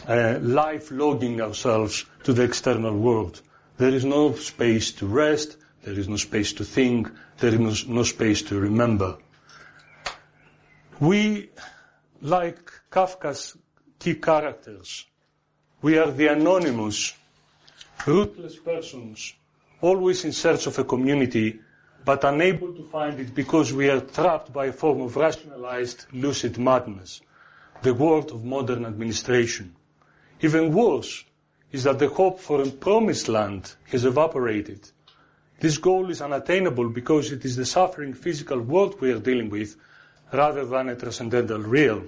uh, 0.06 0.38
life 0.40 0.90
logging 0.90 1.40
ourselves 1.40 2.06
to 2.24 2.32
the 2.32 2.42
external 2.42 2.96
world. 2.96 3.42
There 3.76 3.94
is 3.94 4.04
no 4.04 4.34
space 4.34 4.90
to 4.92 5.06
rest, 5.06 5.56
there 5.82 5.98
is 5.98 6.08
no 6.08 6.16
space 6.16 6.52
to 6.54 6.64
think, 6.64 7.10
there 7.38 7.54
is 7.54 7.86
no, 7.86 7.94
no 7.94 8.02
space 8.02 8.42
to 8.42 8.58
remember. 8.58 9.16
We, 11.00 11.50
like 12.20 12.72
Kafka's 12.90 13.56
key 13.98 14.14
characters, 14.14 15.06
we 15.80 15.96
are 15.96 16.10
the 16.10 16.28
anonymous, 16.28 17.14
ruthless 18.06 18.56
persons, 18.56 19.34
always 19.80 20.24
in 20.24 20.32
search 20.32 20.66
of 20.66 20.78
a 20.78 20.84
community, 20.84 21.60
but 22.04 22.24
unable 22.24 22.72
to 22.72 22.82
find 22.84 23.20
it 23.20 23.34
because 23.34 23.72
we 23.72 23.88
are 23.88 24.00
trapped 24.00 24.52
by 24.52 24.66
a 24.66 24.72
form 24.72 25.02
of 25.02 25.16
rationalized, 25.16 26.06
lucid 26.12 26.58
madness, 26.58 27.20
the 27.82 27.94
world 27.94 28.32
of 28.32 28.44
modern 28.44 28.84
administration. 28.84 29.74
Even 30.40 30.72
worse 30.72 31.24
is 31.72 31.84
that 31.84 31.98
the 31.98 32.08
hope 32.08 32.38
for 32.40 32.62
a 32.62 32.70
promised 32.70 33.28
land 33.28 33.74
has 33.90 34.04
evaporated. 34.04 34.90
This 35.60 35.78
goal 35.78 36.10
is 36.10 36.22
unattainable 36.22 36.88
because 36.90 37.32
it 37.32 37.44
is 37.44 37.56
the 37.56 37.66
suffering 37.66 38.14
physical 38.14 38.60
world 38.60 39.00
we 39.00 39.10
are 39.10 39.18
dealing 39.18 39.50
with 39.50 39.76
rather 40.32 40.64
than 40.64 40.88
a 40.88 40.96
transcendental 40.96 41.60
real. 41.60 42.04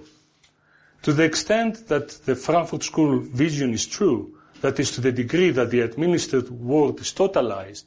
To 1.02 1.12
the 1.12 1.24
extent 1.24 1.88
that 1.88 2.10
the 2.26 2.36
Frankfurt 2.36 2.84
School 2.84 3.20
vision 3.20 3.72
is 3.72 3.86
true, 3.86 4.36
that 4.60 4.78
is 4.78 4.90
to 4.92 5.00
the 5.00 5.12
degree 5.12 5.50
that 5.50 5.70
the 5.70 5.80
administered 5.80 6.50
world 6.50 7.00
is 7.00 7.12
totalized, 7.12 7.84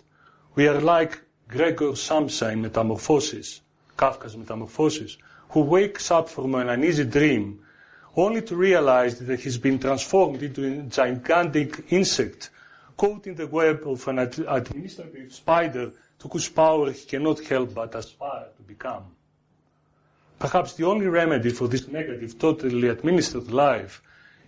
we 0.56 0.68
are 0.68 0.82
like 0.82 1.22
Gregor 1.48 1.92
Samsa 1.92 2.52
in 2.52 2.64
Metamorphosis, 2.64 3.62
Kafka's 3.96 4.36
Metamorphosis, 4.36 5.18
who 5.50 5.62
wakes 5.62 6.10
up 6.12 6.28
from 6.28 6.56
an 6.56 6.70
uneasy 6.70 7.06
dream 7.06 7.63
only 8.16 8.42
to 8.42 8.56
realize 8.56 9.20
that 9.20 9.40
he's 9.40 9.58
been 9.58 9.80
transformed 9.80 10.42
into 10.44 10.66
a 10.66 10.84
gigantic 10.84 11.92
insect 11.92 12.50
caught 12.96 13.26
in 13.28 13.36
the 13.36 13.48
web 13.48 13.82
of 13.88 14.08
an 14.08 14.20
administrative 14.20 15.34
spider 15.34 15.92
to 16.20 16.28
whose 16.28 16.50
power 16.50 16.92
he 16.92 17.06
cannot 17.06 17.40
help 17.44 17.74
but 17.74 17.96
aspire 17.96 18.48
to 18.56 18.64
become. 18.64 19.04
Perhaps 20.40 20.74
the 20.74 20.86
only 20.86 21.08
remedy 21.08 21.50
for 21.50 21.68
this 21.68 21.88
negative, 21.88 22.38
totally 22.38 22.88
administered 22.90 23.52
life 23.52 24.02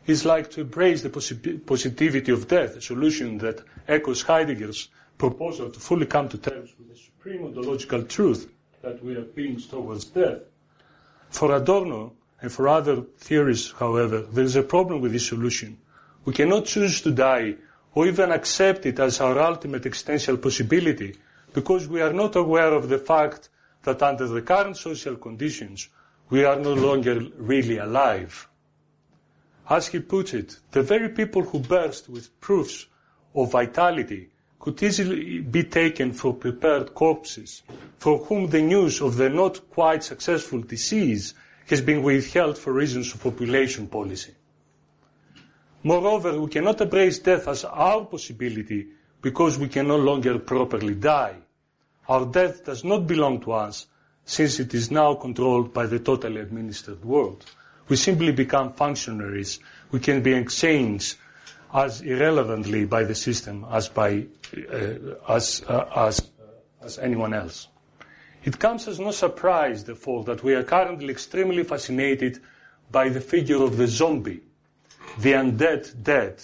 is 0.06 0.26
like 0.26 0.52
to 0.52 0.62
embrace 0.62 1.02
the 1.02 1.10
possi- 1.10 1.66
positivity 1.66 2.32
of 2.32 2.48
death, 2.48 2.76
a 2.76 2.82
solution 2.82 3.38
that 3.40 3.62
echoes 3.88 4.22
Heidegger's 4.22 4.90
proposal 5.18 5.72
to 5.72 5.80
fully 5.80 6.06
come 6.06 6.30
to 6.30 6.38
terms 6.38 6.74
with 6.78 6.90
the 6.90 6.98
supreme 6.98 7.46
ontological 7.46 8.04
truth 8.04 8.52
that 8.82 9.04
we 9.04 9.16
are 9.16 9.22
beings 9.22 9.66
towards 9.66 10.06
death. 10.06 10.42
For 11.30 11.56
Adorno, 11.56 12.14
and 12.46 12.54
for 12.54 12.68
other 12.68 13.02
theories, 13.18 13.72
however, 13.72 14.22
there 14.22 14.44
is 14.44 14.56
a 14.56 14.62
problem 14.62 15.02
with 15.02 15.12
this 15.12 15.28
solution. 15.28 15.80
We 16.26 16.34
cannot 16.34 16.66
choose 16.66 17.02
to 17.02 17.10
die 17.10 17.56
or 17.96 18.06
even 18.06 18.32
accept 18.32 18.86
it 18.86 19.00
as 19.00 19.20
our 19.20 19.40
ultimate 19.40 19.88
existential 19.88 20.38
possibility 20.38 21.16
because 21.54 21.88
we 21.88 22.02
are 22.02 22.14
not 22.14 22.36
aware 22.36 22.72
of 22.72 22.88
the 22.88 23.00
fact 23.00 23.50
that 23.82 24.04
under 24.04 24.28
the 24.28 24.44
current 24.44 24.78
social 24.78 25.16
conditions, 25.16 25.88
we 26.30 26.46
are 26.46 26.60
no 26.60 26.76
longer 26.76 27.20
really 27.36 27.80
alive. 27.80 28.48
As 29.68 29.88
he 29.88 30.00
puts 30.00 30.36
it, 30.36 30.60
the 30.70 30.84
very 30.84 31.10
people 31.10 31.42
who 31.42 31.58
burst 31.58 32.10
with 32.10 32.40
proofs 32.42 32.86
of 33.34 33.54
vitality 33.54 34.30
could 34.60 34.84
easily 34.84 35.40
be 35.40 35.64
taken 35.64 36.12
for 36.12 36.36
prepared 36.36 36.94
corpses, 36.94 37.64
for 37.98 38.20
whom 38.20 38.52
the 38.52 38.62
news 38.62 39.02
of 39.02 39.16
the 39.18 39.32
not 39.32 39.68
quite 39.72 40.04
successful 40.04 40.62
disease 40.62 41.34
has 41.68 41.82
been 41.82 42.04
withheld 42.04 42.58
for 42.58 42.74
reasons 42.74 43.14
of 43.14 43.22
population 43.22 43.88
policy. 43.88 44.34
Moreover, 45.84 46.40
we 46.40 46.50
cannot 46.50 46.82
embrace 46.82 47.20
death 47.20 47.48
as 47.48 47.64
our 47.66 48.06
possibility 48.06 48.88
because 49.22 49.58
we 49.58 49.68
can 49.68 49.88
no 49.88 49.98
longer 49.98 50.40
properly 50.40 50.96
die. 50.96 51.36
Our 52.08 52.26
death 52.26 52.66
does 52.66 52.84
not 52.84 53.08
belong 53.08 53.42
to 53.42 53.52
us 53.54 53.88
since 54.26 54.60
it 54.60 54.74
is 54.74 54.90
now 54.92 55.14
controlled 55.16 55.74
by 55.74 55.86
the 55.86 56.00
totally 56.00 56.42
administered 56.42 57.04
world. 57.06 57.46
We 57.88 57.96
simply 57.96 58.32
become 58.32 58.74
functionaries. 58.74 59.60
We 59.92 60.00
can 60.00 60.24
be 60.24 60.34
exchanged 60.34 61.18
as 61.74 62.02
irrelevantly 62.02 62.86
by 62.86 63.04
the 63.04 63.16
system 63.16 63.66
as 63.70 63.90
by 63.90 64.26
uh, 64.72 64.88
as 65.30 65.64
uh, 65.68 65.86
as 65.96 66.20
uh, 66.20 66.86
as 66.86 66.98
anyone 67.00 67.34
else. 67.34 67.68
It 68.46 68.60
comes 68.60 68.88
as 68.88 69.00
no 69.00 69.10
surprise, 69.10 69.84
therefore, 69.84 70.24
that 70.26 70.44
we 70.44 70.54
are 70.54 70.64
currently 70.64 71.10
extremely 71.10 71.64
fascinated 71.64 72.40
by 72.92 73.10
the 73.10 73.20
figure 73.20 73.64
of 73.64 73.76
the 73.76 73.88
zombie, 73.88 74.42
the 75.18 75.34
undead 75.34 76.04
dead. 76.04 76.44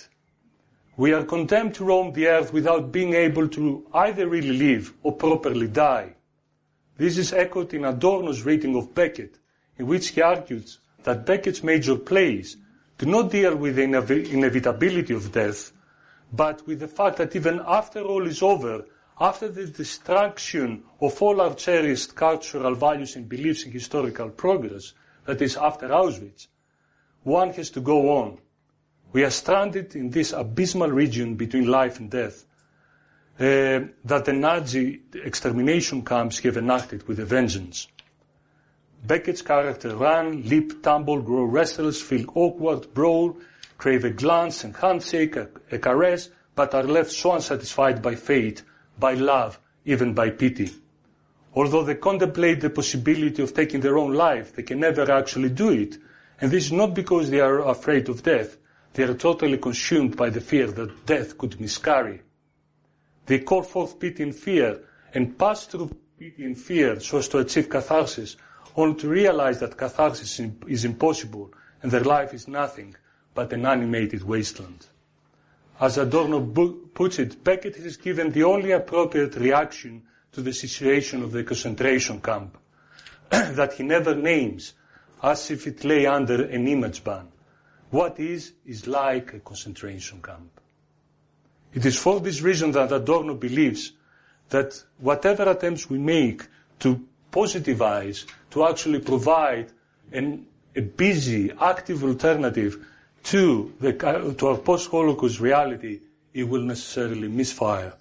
We 0.98 1.14
are 1.14 1.24
condemned 1.24 1.76
to 1.76 1.86
roam 1.86 2.12
the 2.12 2.28
earth 2.28 2.52
without 2.54 2.92
being 2.92 3.14
able 3.14 3.48
to 3.50 3.86
either 3.94 4.28
really 4.28 4.58
live 4.58 4.94
or 5.04 5.14
properly 5.14 5.68
die. 5.68 6.16
This 6.98 7.20
is 7.20 7.34
echoed 7.34 7.74
in 7.76 7.86
Adorno's 7.86 8.44
reading 8.44 8.76
of 8.76 8.96
Beckett, 8.96 9.38
in 9.78 9.86
which 9.86 10.10
he 10.10 10.22
argues 10.24 10.80
that 11.04 11.26
Beckett's 11.28 11.64
major 11.64 11.96
plays 11.96 12.58
do 12.98 13.06
not 13.06 13.30
deal 13.30 13.56
with 13.56 13.76
the 13.76 13.84
inevitability 13.84 15.14
of 15.14 15.32
death, 15.32 15.72
but 16.34 16.66
with 16.66 16.80
the 16.80 16.88
fact 16.88 17.18
that 17.18 17.36
even 17.36 17.62
after 17.66 18.02
all 18.02 18.26
is 18.26 18.42
over, 18.42 18.86
after 19.22 19.50
the 19.50 19.68
destruction 19.68 20.84
of 21.00 21.22
all 21.22 21.42
our 21.42 21.54
cherished 21.54 22.16
cultural 22.16 22.74
values 22.74 23.16
and 23.16 23.30
beliefs 23.30 23.64
in 23.64 23.72
historical 23.72 24.30
progress, 24.30 24.94
that 25.26 25.40
is 25.44 25.56
after 25.56 25.88
Auschwitz, 25.90 26.48
one 27.22 27.54
has 27.54 27.70
to 27.70 27.82
go 27.82 28.18
on. 28.18 28.40
We 29.14 29.24
are 29.24 29.30
stranded 29.30 29.96
in 29.96 30.10
this 30.10 30.34
abysmal 30.34 30.90
region 30.90 31.36
between 31.36 31.68
life 31.68 32.00
and 32.00 32.10
death 32.10 32.46
uh, 33.40 33.86
that 34.06 34.26
the 34.26 34.34
Nazi 34.34 35.02
extermination 35.14 36.04
camps 36.04 36.40
have 36.40 36.58
enacted 36.58 37.08
with 37.08 37.20
a 37.20 37.26
vengeance. 37.26 37.88
Beckett's 39.06 39.44
character 39.44 39.96
run, 39.96 40.50
leap, 40.50 40.82
tumble, 40.82 41.22
grow 41.22 41.44
restless, 41.44 42.02
feel 42.02 42.26
awkward, 42.34 42.92
brawl, 42.96 43.38
crave 43.78 44.04
a 44.04 44.10
glance 44.10 44.64
and 44.64 44.76
handshake, 44.76 45.36
a, 45.36 45.48
a 45.72 45.78
caress, 45.78 46.30
but 46.56 46.74
are 46.74 46.84
left 46.84 47.12
so 47.12 47.34
unsatisfied 47.34 48.02
by 48.02 48.16
fate, 48.16 48.64
by 49.00 49.14
love, 49.14 49.60
even 49.86 50.14
by 50.14 50.30
pity. 50.30 50.72
Although 51.54 51.84
they 51.84 51.96
contemplate 51.96 52.62
the 52.62 52.70
possibility 52.70 53.44
of 53.44 53.54
taking 53.54 53.82
their 53.82 53.98
own 53.98 54.14
life, 54.14 54.56
they 54.56 54.64
can 54.64 54.80
never 54.80 55.12
actually 55.12 55.50
do 55.50 55.70
it. 55.70 55.98
And 56.40 56.50
this 56.50 56.66
is 56.66 56.72
not 56.72 56.94
because 56.94 57.30
they 57.30 57.42
are 57.42 57.60
afraid 57.68 58.08
of 58.10 58.24
death. 58.24 58.58
They 58.94 59.04
are 59.04 59.14
totally 59.14 59.58
consumed 59.58 60.16
by 60.16 60.30
the 60.30 60.42
fear 60.42 60.68
that 60.68 61.06
death 61.06 61.38
could 61.38 61.60
miscarry. 61.60 62.22
They 63.26 63.40
call 63.40 63.64
forth 63.64 64.00
pity 64.00 64.24
and 64.24 64.36
fear 64.36 64.82
and 65.14 65.38
pass 65.38 65.66
through 65.66 65.92
pity 66.18 66.46
and 66.46 66.58
fear 66.58 67.00
so 67.00 67.18
as 67.18 67.28
to 67.30 67.40
achieve 67.40 67.70
catharsis 67.70 68.38
only 68.76 69.00
to 69.00 69.10
realize 69.10 69.60
that 69.60 69.78
catharsis 69.78 70.40
is 70.68 70.86
impossible 70.86 71.54
and 71.82 71.92
their 71.92 72.04
life 72.04 72.34
is 72.34 72.48
nothing 72.48 72.96
but 73.34 73.52
an 73.54 73.66
animated 73.66 74.24
wasteland. 74.24 74.86
As 75.82 75.98
Adorno 75.98 76.42
puts 76.94 77.18
it, 77.18 77.44
Beckett 77.44 77.76
has 77.78 77.98
given 77.98 78.32
the 78.32 78.44
only 78.44 78.72
appropriate 78.72 79.36
reaction 79.36 80.04
to 80.32 80.42
the 80.42 80.54
situation 80.54 81.24
of 81.24 81.32
the 81.32 81.44
concentration 81.44 82.22
camp 82.22 82.56
that 83.32 83.74
he 83.74 83.84
never 83.84 84.14
names 84.14 84.74
as 85.24 85.50
if 85.50 85.66
it 85.66 85.84
lay 85.84 86.06
under 86.06 86.46
an 86.46 86.68
image 86.68 87.04
ban. 87.04 87.28
What 87.90 88.20
is, 88.20 88.54
is 88.64 88.86
like 88.86 89.34
a 89.34 89.40
concentration 89.40 90.22
camp. 90.22 90.52
It 91.74 91.84
is 91.84 91.98
for 91.98 92.20
this 92.20 92.42
reason 92.42 92.72
that 92.74 92.92
Adorno 92.92 93.34
believes 93.34 93.94
that 94.50 94.84
whatever 95.00 95.50
attempts 95.50 95.90
we 95.90 95.98
make 95.98 96.48
to 96.80 97.04
positivize, 97.32 98.26
to 98.52 98.68
actually 98.68 99.00
provide 99.00 99.72
an, 100.12 100.46
a 100.76 100.82
busy, 100.82 101.52
active 101.60 102.04
alternative 102.04 102.86
to, 103.24 103.74
the, 103.80 104.08
uh, 104.08 104.34
to 104.34 104.48
our 104.48 104.58
post-Holocaust 104.58 105.40
reality, 105.40 106.00
it 106.34 106.44
will 106.44 106.62
necessarily 106.62 107.28
misfire. 107.28 107.94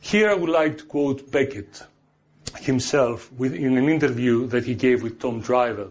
Here 0.00 0.30
I 0.30 0.34
would 0.34 0.50
like 0.50 0.78
to 0.78 0.84
quote 0.84 1.30
Beckett 1.30 1.82
himself 2.60 3.30
in 3.38 3.76
an 3.76 3.88
interview 3.88 4.46
that 4.46 4.64
he 4.64 4.74
gave 4.74 5.02
with 5.02 5.20
Tom 5.20 5.40
Driver. 5.40 5.88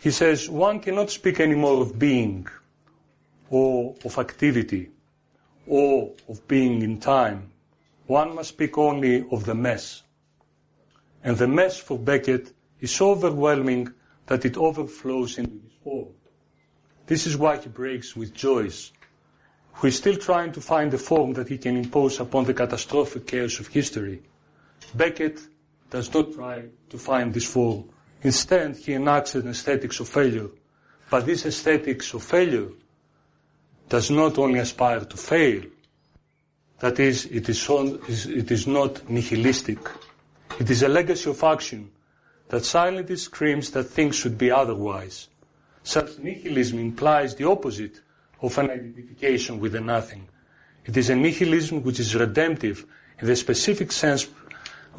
He 0.00 0.10
says, 0.10 0.50
one 0.50 0.80
cannot 0.80 1.10
speak 1.10 1.40
anymore 1.40 1.80
of 1.80 1.98
being, 1.98 2.46
or 3.50 3.94
of 4.04 4.18
activity, 4.18 4.90
or 5.66 6.12
of 6.28 6.46
being 6.48 6.82
in 6.82 6.98
time. 6.98 7.50
One 8.06 8.34
must 8.34 8.50
speak 8.50 8.76
only 8.76 9.24
of 9.30 9.44
the 9.44 9.54
mess. 9.54 10.02
And 11.22 11.36
the 11.38 11.46
mess 11.46 11.78
for 11.78 11.98
Beckett 11.98 12.52
is 12.80 12.92
so 12.92 13.12
overwhelming 13.12 13.92
that 14.26 14.44
it 14.44 14.56
overflows 14.56 15.38
into 15.38 15.60
form. 15.82 16.08
This 17.06 17.26
is 17.26 17.36
why 17.36 17.56
he 17.56 17.68
breaks 17.68 18.16
with 18.16 18.34
Joyce, 18.34 18.92
who 19.74 19.88
is 19.88 19.96
still 19.96 20.16
trying 20.16 20.52
to 20.52 20.60
find 20.60 20.92
a 20.94 20.98
form 20.98 21.32
that 21.34 21.48
he 21.48 21.58
can 21.58 21.76
impose 21.76 22.20
upon 22.20 22.44
the 22.44 22.54
catastrophic 22.54 23.26
chaos 23.26 23.58
of 23.60 23.68
history. 23.68 24.22
Beckett 24.94 25.40
does 25.90 26.12
not 26.12 26.32
try 26.32 26.64
to 26.90 26.98
find 26.98 27.32
this 27.34 27.46
form. 27.46 27.88
Instead, 28.22 28.76
he 28.76 28.94
enacts 28.94 29.34
an 29.34 29.48
aesthetics 29.48 30.00
of 30.00 30.08
failure. 30.08 30.48
But 31.10 31.26
this 31.26 31.44
aesthetics 31.44 32.14
of 32.14 32.22
failure 32.22 32.68
does 33.88 34.10
not 34.10 34.38
only 34.38 34.60
aspire 34.60 35.00
to 35.00 35.16
fail, 35.16 35.62
that 36.78 36.98
is, 36.98 37.26
it 37.26 37.48
is, 37.48 37.60
so, 37.60 37.98
it 38.08 38.50
is 38.50 38.66
not 38.66 39.08
nihilistic. 39.08 39.78
It 40.58 40.70
is 40.70 40.82
a 40.82 40.88
legacy 40.88 41.30
of 41.30 41.42
action 41.44 41.90
that 42.48 42.64
silently 42.64 43.16
screams 43.16 43.70
that 43.70 43.84
things 43.84 44.16
should 44.16 44.36
be 44.38 44.50
otherwise. 44.50 45.28
Such 45.84 46.18
nihilism 46.18 46.78
implies 46.78 47.34
the 47.34 47.48
opposite 47.48 48.00
of 48.40 48.56
an 48.58 48.70
identification 48.70 49.60
with 49.60 49.72
the 49.72 49.80
nothing. 49.80 50.28
It 50.84 50.96
is 50.96 51.10
a 51.10 51.16
nihilism 51.16 51.82
which 51.82 52.00
is 52.00 52.14
redemptive 52.14 52.84
in 53.20 53.26
the 53.26 53.36
specific 53.36 53.92
sense 53.92 54.26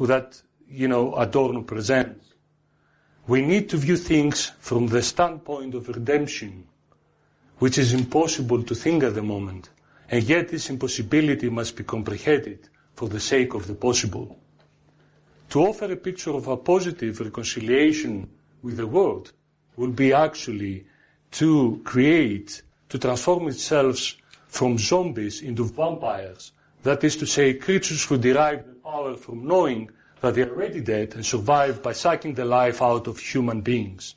that, 0.00 0.40
you 0.68 0.88
know, 0.88 1.14
Adorno 1.14 1.62
presents. 1.62 2.24
We 3.26 3.42
need 3.42 3.68
to 3.70 3.76
view 3.76 3.96
things 3.96 4.52
from 4.58 4.86
the 4.88 5.02
standpoint 5.02 5.74
of 5.74 5.88
redemption, 5.88 6.66
which 7.58 7.78
is 7.78 7.94
impossible 7.94 8.62
to 8.64 8.74
think 8.74 9.02
at 9.02 9.14
the 9.14 9.22
moment, 9.22 9.70
and 10.10 10.22
yet 10.24 10.48
this 10.48 10.68
impossibility 10.68 11.48
must 11.48 11.76
be 11.76 11.84
comprehended 11.84 12.68
for 12.94 13.08
the 13.08 13.20
sake 13.20 13.54
of 13.54 13.66
the 13.66 13.74
possible. 13.74 14.38
To 15.50 15.60
offer 15.60 15.90
a 15.90 15.96
picture 15.96 16.32
of 16.32 16.48
a 16.48 16.56
positive 16.56 17.20
reconciliation 17.20 18.28
with 18.62 18.76
the 18.76 18.86
world 18.86 19.32
will 19.76 19.90
be 19.90 20.12
actually 20.12 20.86
to 21.32 21.80
create, 21.84 22.62
to 22.88 22.98
transform 22.98 23.48
itself 23.48 24.14
from 24.46 24.78
zombies 24.78 25.42
into 25.42 25.64
vampires. 25.64 26.52
That 26.82 27.02
is 27.02 27.16
to 27.16 27.26
say, 27.26 27.54
creatures 27.54 28.04
who 28.04 28.18
derive 28.18 28.64
their 28.64 28.74
power 28.74 29.16
from 29.16 29.46
knowing 29.46 29.90
that 30.20 30.34
they 30.34 30.42
are 30.42 30.50
already 30.50 30.80
dead 30.80 31.14
and 31.14 31.26
survive 31.26 31.82
by 31.82 31.92
sucking 31.92 32.34
the 32.34 32.44
life 32.44 32.80
out 32.80 33.06
of 33.06 33.18
human 33.18 33.62
beings. 33.62 34.14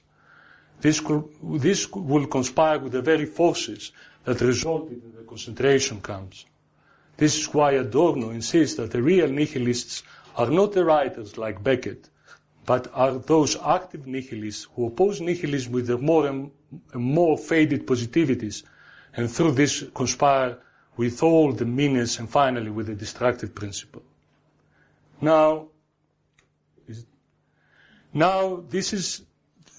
This, 0.79 1.01
this 1.41 1.89
will 1.91 2.27
conspire 2.27 2.79
with 2.79 2.91
the 2.91 3.01
very 3.01 3.25
forces 3.25 3.91
that 4.25 4.41
resulted 4.41 5.03
in 5.03 5.13
the 5.15 5.23
concentration 5.23 6.01
camps. 6.01 6.45
This 7.17 7.39
is 7.39 7.53
why 7.53 7.71
Adorno 7.71 8.29
insists 8.29 8.77
that 8.77 8.91
the 8.91 9.01
real 9.01 9.27
nihilists 9.27 10.03
are 10.35 10.49
not 10.51 10.73
the 10.73 10.85
writers 10.85 11.37
like 11.37 11.63
Beckett, 11.63 12.09
but 12.67 12.91
are 12.93 13.13
those 13.13 13.55
active 13.65 14.05
nihilists 14.05 14.67
who 14.75 14.87
oppose 14.87 15.21
nihilism 15.21 15.71
with 15.71 15.87
the 15.87 15.97
more 15.97 16.27
and 16.27 16.51
more 16.93 17.37
faded 17.37 17.87
positivities, 17.87 18.63
and 19.15 19.31
through 19.31 19.53
this 19.53 19.85
conspire 19.95 20.57
with 20.97 21.23
all 21.23 21.53
the 21.53 21.65
meanness 21.65 22.19
and 22.19 22.29
finally 22.29 22.69
with 22.69 22.87
the 22.87 22.93
destructive 22.93 23.55
principle. 23.55 24.03
Now, 25.21 25.67
now 28.13 28.63
this 28.69 28.91
is 28.91 29.23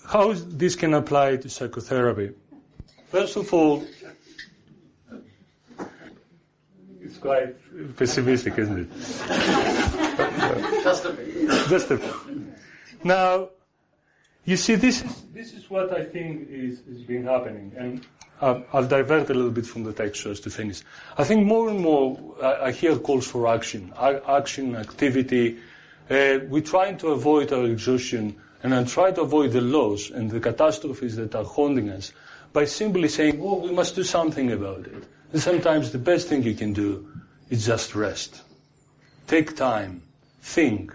how 0.07 0.33
this 0.33 0.75
can 0.75 0.95
apply 0.95 1.37
to 1.37 1.51
psychotherapy. 1.51 2.31
First 3.11 3.37
of 3.37 3.53
all, 3.53 3.85
it's 7.03 7.19
quite 7.19 7.55
pessimistic, 7.97 8.59
isn't 8.59 8.79
it? 8.79 8.89
Just 10.83 11.05
a 11.05 11.13
bit. 11.13 11.69
Just 11.69 11.91
a 11.91 11.97
bit. 11.97 12.48
Now, 13.05 13.51
you 14.45 14.57
see, 14.57 14.77
this 14.77 15.05
is, 15.05 15.23
this 15.35 15.53
is 15.53 15.69
what 15.71 15.93
I 15.93 16.05
think 16.05 16.49
is, 16.51 16.81
is 16.81 17.03
been 17.03 17.25
happening. 17.25 17.73
And 17.77 18.07
uh, 18.41 18.61
I'll 18.73 18.87
divert 18.87 19.31
a 19.31 19.35
little 19.35 19.51
bit 19.51 19.67
from 19.67 19.85
the 19.85 19.93
text 19.93 20.23
so 20.23 20.31
as 20.31 20.41
to 20.41 20.51
finish. 20.51 20.83
I 21.17 21.25
think 21.25 21.47
more 21.47 21.69
and 21.69 21.81
more 21.81 22.19
I, 22.43 22.67
I 22.67 22.73
hear 22.73 22.97
calls 22.97 23.27
for 23.27 23.47
action, 23.47 23.93
action, 23.99 24.77
activity. 24.77 25.59
Uh, 26.09 26.39
we're 26.49 26.63
trying 26.63 26.97
to 26.99 27.09
avoid 27.09 27.53
our 27.53 27.67
exhaustion 27.67 28.37
and 28.63 28.75
I 28.75 28.85
try 28.85 29.13
to 29.13 29.23
avoid 29.23 29.53
the 29.53 29.61
loss 29.61 30.11
and 30.11 30.31
the 30.31 30.41
catastrophes 30.41 31.17
that 31.17 31.35
are 31.35 31.45
haunting 31.45 31.91
us 31.91 32.13
by 32.53 32.65
simply 32.65 33.09
saying, 33.09 33.41
oh, 33.43 33.59
we 33.59 33.71
must 33.71 33.95
do 33.95 34.03
something 34.03 34.51
about 34.51 34.87
it. 34.87 35.05
And 35.33 35.43
sometimes 35.43 35.93
the 35.93 35.99
best 35.99 36.29
thing 36.29 36.43
you 36.43 36.55
can 36.55 36.73
do 36.73 37.07
is 37.51 37.67
just 37.67 37.95
rest. 37.95 38.43
Take 39.27 39.57
time. 39.57 40.03
Think. 40.41 40.95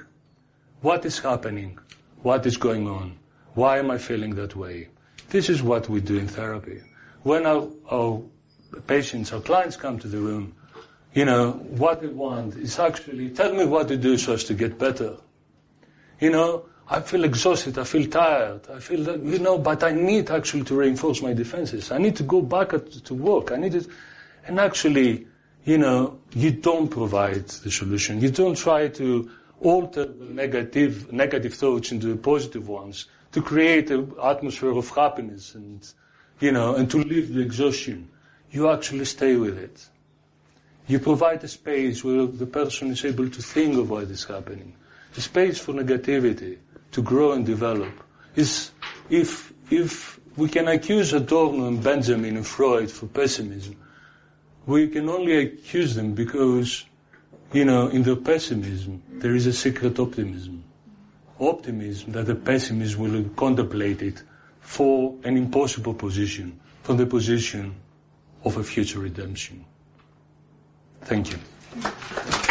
What 0.82 1.06
is 1.06 1.20
happening? 1.20 1.80
What 2.24 2.46
is 2.46 2.58
going 2.58 2.88
on? 2.88 3.18
Why 3.54 3.80
am 3.80 3.92
I 3.92 3.98
feeling 3.98 4.36
that 4.36 4.56
way? 4.56 4.88
This 5.30 5.50
is 5.50 5.62
what 5.62 5.90
we 5.90 6.00
do 6.00 6.18
in 6.18 6.28
therapy. 6.28 6.82
When 7.24 7.46
our, 7.46 7.68
our 7.92 8.22
patients, 8.88 9.32
our 9.34 9.42
clients 9.42 9.76
come 9.76 10.00
to 10.00 10.08
the 10.08 10.18
room, 10.18 10.56
you 11.14 11.26
know, 11.26 11.52
what 11.52 12.02
they 12.02 12.08
want 12.08 12.56
is 12.56 12.80
actually, 12.80 13.30
tell 13.30 13.54
me 13.54 13.66
what 13.66 13.88
to 13.90 13.98
do 13.98 14.18
so 14.18 14.34
as 14.34 14.46
to 14.46 14.54
get 14.54 14.80
better. 14.80 15.18
You 16.20 16.32
know, 16.32 16.66
I 16.90 17.02
feel 17.02 17.24
exhausted, 17.24 17.78
I 17.78 17.84
feel 17.84 18.10
tired, 18.10 18.62
I 18.74 18.80
feel 18.80 19.04
that, 19.04 19.22
you 19.22 19.40
know, 19.40 19.58
but 19.58 19.84
I 19.84 19.92
need 19.92 20.32
actually 20.32 20.64
to 20.64 20.76
reinforce 20.76 21.22
my 21.22 21.34
defenses. 21.34 21.92
I 21.92 21.98
need 21.98 22.16
to 22.18 22.24
go 22.24 22.42
back 22.42 22.74
at, 22.74 22.90
to 23.06 23.14
work. 23.14 23.52
I 23.52 23.58
need 23.58 23.76
it. 23.76 23.88
And 24.48 24.60
actually, 24.60 25.28
you 25.66 25.78
know, 25.78 26.20
you 26.34 26.52
don't 26.52 26.88
provide 26.88 27.48
the 27.48 27.72
solution. 27.72 28.22
You 28.22 28.32
don't 28.32 28.58
try 28.58 28.88
to 28.88 29.30
alter 29.62 30.06
the 30.06 30.26
negative, 30.26 31.12
negative 31.12 31.54
thoughts 31.54 31.92
into 31.92 32.16
positive 32.18 32.68
ones 32.68 33.08
to 33.32 33.42
create 33.42 33.90
an 33.92 34.14
atmosphere 34.24 34.72
of 34.72 34.90
happiness 34.90 35.56
and, 35.56 35.92
you 36.40 36.52
know, 36.52 36.76
and 36.76 36.90
to 36.92 36.98
leave 36.98 37.34
the 37.34 37.42
exhaustion. 37.42 38.10
You 38.52 38.70
actually 38.70 39.06
stay 39.06 39.36
with 39.36 39.58
it. 39.58 39.90
You 40.88 41.00
provide 41.00 41.44
a 41.44 41.48
space 41.48 42.04
where 42.04 42.26
the 42.26 42.46
person 42.46 42.92
is 42.92 43.06
able 43.06 43.30
to 43.30 43.42
think 43.42 43.78
of 43.78 43.90
what 43.90 44.04
is 44.04 44.26
happening. 44.26 44.76
A 45.16 45.22
space 45.22 45.60
for 45.60 45.74
negativity 45.74 46.58
to 46.92 47.02
grow 47.02 47.32
and 47.32 47.46
develop. 47.46 47.92
Is 48.36 48.72
if, 49.10 49.54
if 49.70 50.20
we 50.36 50.50
can 50.50 50.68
accuse 50.68 51.14
Adorno 51.14 51.68
and 51.68 51.82
Benjamin 51.82 52.38
and 52.38 52.46
Freud 52.46 52.92
for 52.92 53.08
pessimism, 53.08 53.76
we 54.66 54.88
can 54.88 55.10
only 55.10 55.38
accuse 55.38 55.96
them 55.96 56.14
because, 56.14 56.86
you 57.54 57.66
know, 57.66 57.88
in 57.88 58.04
the 58.04 58.16
pessimism, 58.16 59.02
there 59.10 59.36
is 59.36 59.46
a 59.46 59.54
secret 59.54 60.00
optimism. 60.00 60.64
Optimism 61.40 62.12
that 62.14 62.26
the 62.26 62.36
pessimist 62.36 62.98
will 62.98 63.24
contemplate 63.36 64.02
it 64.02 64.24
for 64.60 65.16
an 65.24 65.38
impossible 65.38 65.94
position, 65.94 66.60
from 66.82 66.98
the 66.98 67.06
position 67.06 67.76
of 68.44 68.58
a 68.58 68.64
future 68.64 69.00
redemption. 69.00 69.64
Thank 71.02 71.32
you. 71.32 72.43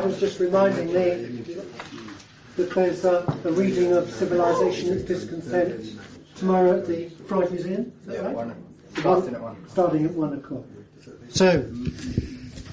Was 0.00 0.18
just 0.20 0.38
reminding 0.38 0.88
me 0.88 1.56
that 2.56 2.70
there's 2.74 3.04
uh, 3.04 3.24
a 3.44 3.52
reading 3.52 3.92
of 3.92 4.10
Civilization 4.10 4.92
Its 4.92 5.04
Discontent 5.04 5.98
tomorrow 6.36 6.78
at 6.78 6.86
the 6.86 7.08
Freud 7.26 7.50
Museum. 7.50 7.92
Is 8.00 8.06
that 8.06 8.14
yeah, 8.14 8.22
right? 8.22 8.34
One, 8.34 8.64
starting 8.98 9.34
at 9.34 9.40
one. 9.40 9.68
Starting 9.68 10.04
at 10.04 10.12
one 10.12 10.32
o'clock. 10.34 10.64
So, 11.28 11.70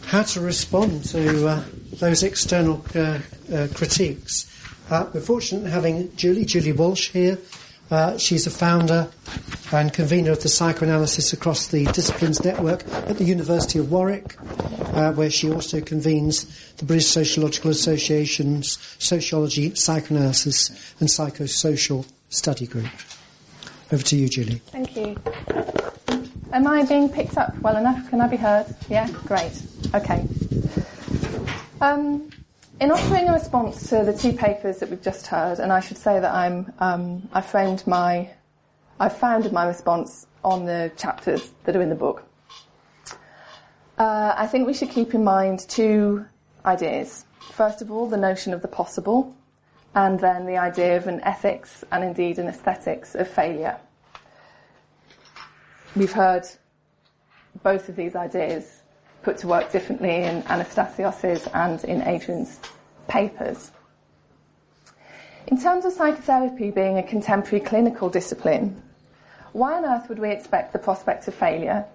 how 0.06 0.24
to 0.24 0.42
respond 0.42 1.06
to 1.06 1.48
uh, 1.48 1.64
those 1.94 2.24
external 2.24 2.86
uh, 2.96 3.20
uh 3.52 3.68
critiques? 3.74 4.46
Uh, 4.90 5.10
we're 5.14 5.22
fortunate 5.22 5.66
in 5.66 5.72
having 5.72 6.16
Julie, 6.16 6.46
Julie 6.46 6.74
Walsh 6.74 7.10
here. 7.10 7.38
Uh, 7.92 8.18
she's 8.18 8.46
a 8.46 8.52
founder 8.52 9.10
and 9.72 9.92
convener 9.94 10.32
of 10.32 10.42
the 10.42 10.50
Psychoanalysis 10.50 11.34
Across 11.34 11.68
the 11.68 11.86
Disciplines 11.86 12.44
Network 12.44 12.88
at 12.88 13.18
the 13.18 13.24
University 13.24 13.80
of 13.80 13.92
Warwick, 13.92 14.36
uh, 14.94 15.12
where 15.14 15.30
she 15.30 15.52
also 15.52 15.82
convenes 15.82 16.74
the 16.78 16.86
British 16.86 17.08
Sociological 17.08 17.72
Association's 17.72 18.78
Sociology, 19.00 19.74
Psychoanalysis 19.74 20.70
and 21.00 21.10
Psychosocial 21.10 22.06
Study 22.30 22.68
Group. 22.68 22.90
Over 23.92 24.04
to 24.04 24.16
you, 24.16 24.30
Julie. 24.30 24.62
Thank 24.68 24.96
you. 24.96 25.18
Am 26.52 26.68
I 26.68 26.84
being 26.84 27.10
picked 27.10 27.38
up 27.38 27.58
well 27.60 27.78
enough? 27.78 28.10
Can 28.10 28.22
I 28.22 28.28
be 28.28 28.38
heard? 28.38 28.66
Yeah? 28.88 29.10
Great. 29.26 29.52
Okay. 29.96 30.26
Um, 31.82 32.30
in 32.80 32.92
offering 32.92 33.28
a 33.28 33.34
response 33.34 33.90
to 33.90 34.04
the 34.04 34.14
two 34.14 34.32
papers 34.32 34.78
that 34.78 34.90
we've 34.90 35.02
just 35.02 35.28
heard, 35.28 35.60
and 35.60 35.72
I 35.72 35.82
should 35.82 35.98
say 35.98 36.20
that 36.20 36.34
I'm, 36.34 36.72
um, 36.80 37.28
I 37.34 37.42
framed 37.42 37.86
my, 37.86 38.30
I 39.00 39.10
founded 39.10 39.52
my 39.52 39.66
response 39.66 40.28
on 40.44 40.66
the 40.66 40.92
chapters 40.96 41.52
that 41.66 41.76
are 41.76 41.82
in 41.82 41.90
the 41.90 41.96
book. 41.96 42.24
Uh, 43.98 44.34
I 44.38 44.48
think 44.48 44.66
we 44.66 44.74
should 44.74 44.90
keep 44.90 45.14
in 45.14 45.26
mind 45.26 45.68
two 45.68 46.26
ideas. 46.66 47.26
First 47.52 47.82
of 47.82 47.92
all, 47.92 48.08
the 48.08 48.18
notion 48.18 48.54
of 48.54 48.62
the 48.62 48.70
possible, 48.70 49.36
and 49.94 50.18
then 50.20 50.46
the 50.46 50.56
idea 50.56 50.96
of 50.96 51.08
an 51.08 51.20
ethics 51.22 51.84
and 51.92 52.04
indeed 52.04 52.40
an 52.40 52.48
aesthetics 52.48 53.14
of 53.14 53.28
failure. 53.28 53.78
We've 55.98 56.14
heard 56.14 56.46
both 57.62 57.90
of 57.90 57.98
these 57.98 58.16
ideas 58.16 58.79
put 59.22 59.38
to 59.40 59.48
work 59.48 59.72
differently 59.72 60.24
in 60.24 60.44
Anastasios's 60.44 61.48
and 61.54 61.84
in 61.84 62.02
Adrian's 62.04 62.60
papers. 63.08 63.72
In 65.48 65.60
terms 65.60 65.86
of 65.86 65.94
psychotherapy 65.94 66.72
being 66.72 66.98
a 66.98 67.04
contemporary 67.04 67.64
clinical 67.64 68.10
discipline, 68.10 68.82
why 69.54 69.74
on 69.74 69.86
earth 69.86 70.08
would 70.10 70.20
we 70.20 70.30
expect 70.30 70.74
the 70.74 70.80
prospect 70.80 71.28
of 71.28 71.34
failure, 71.34 71.86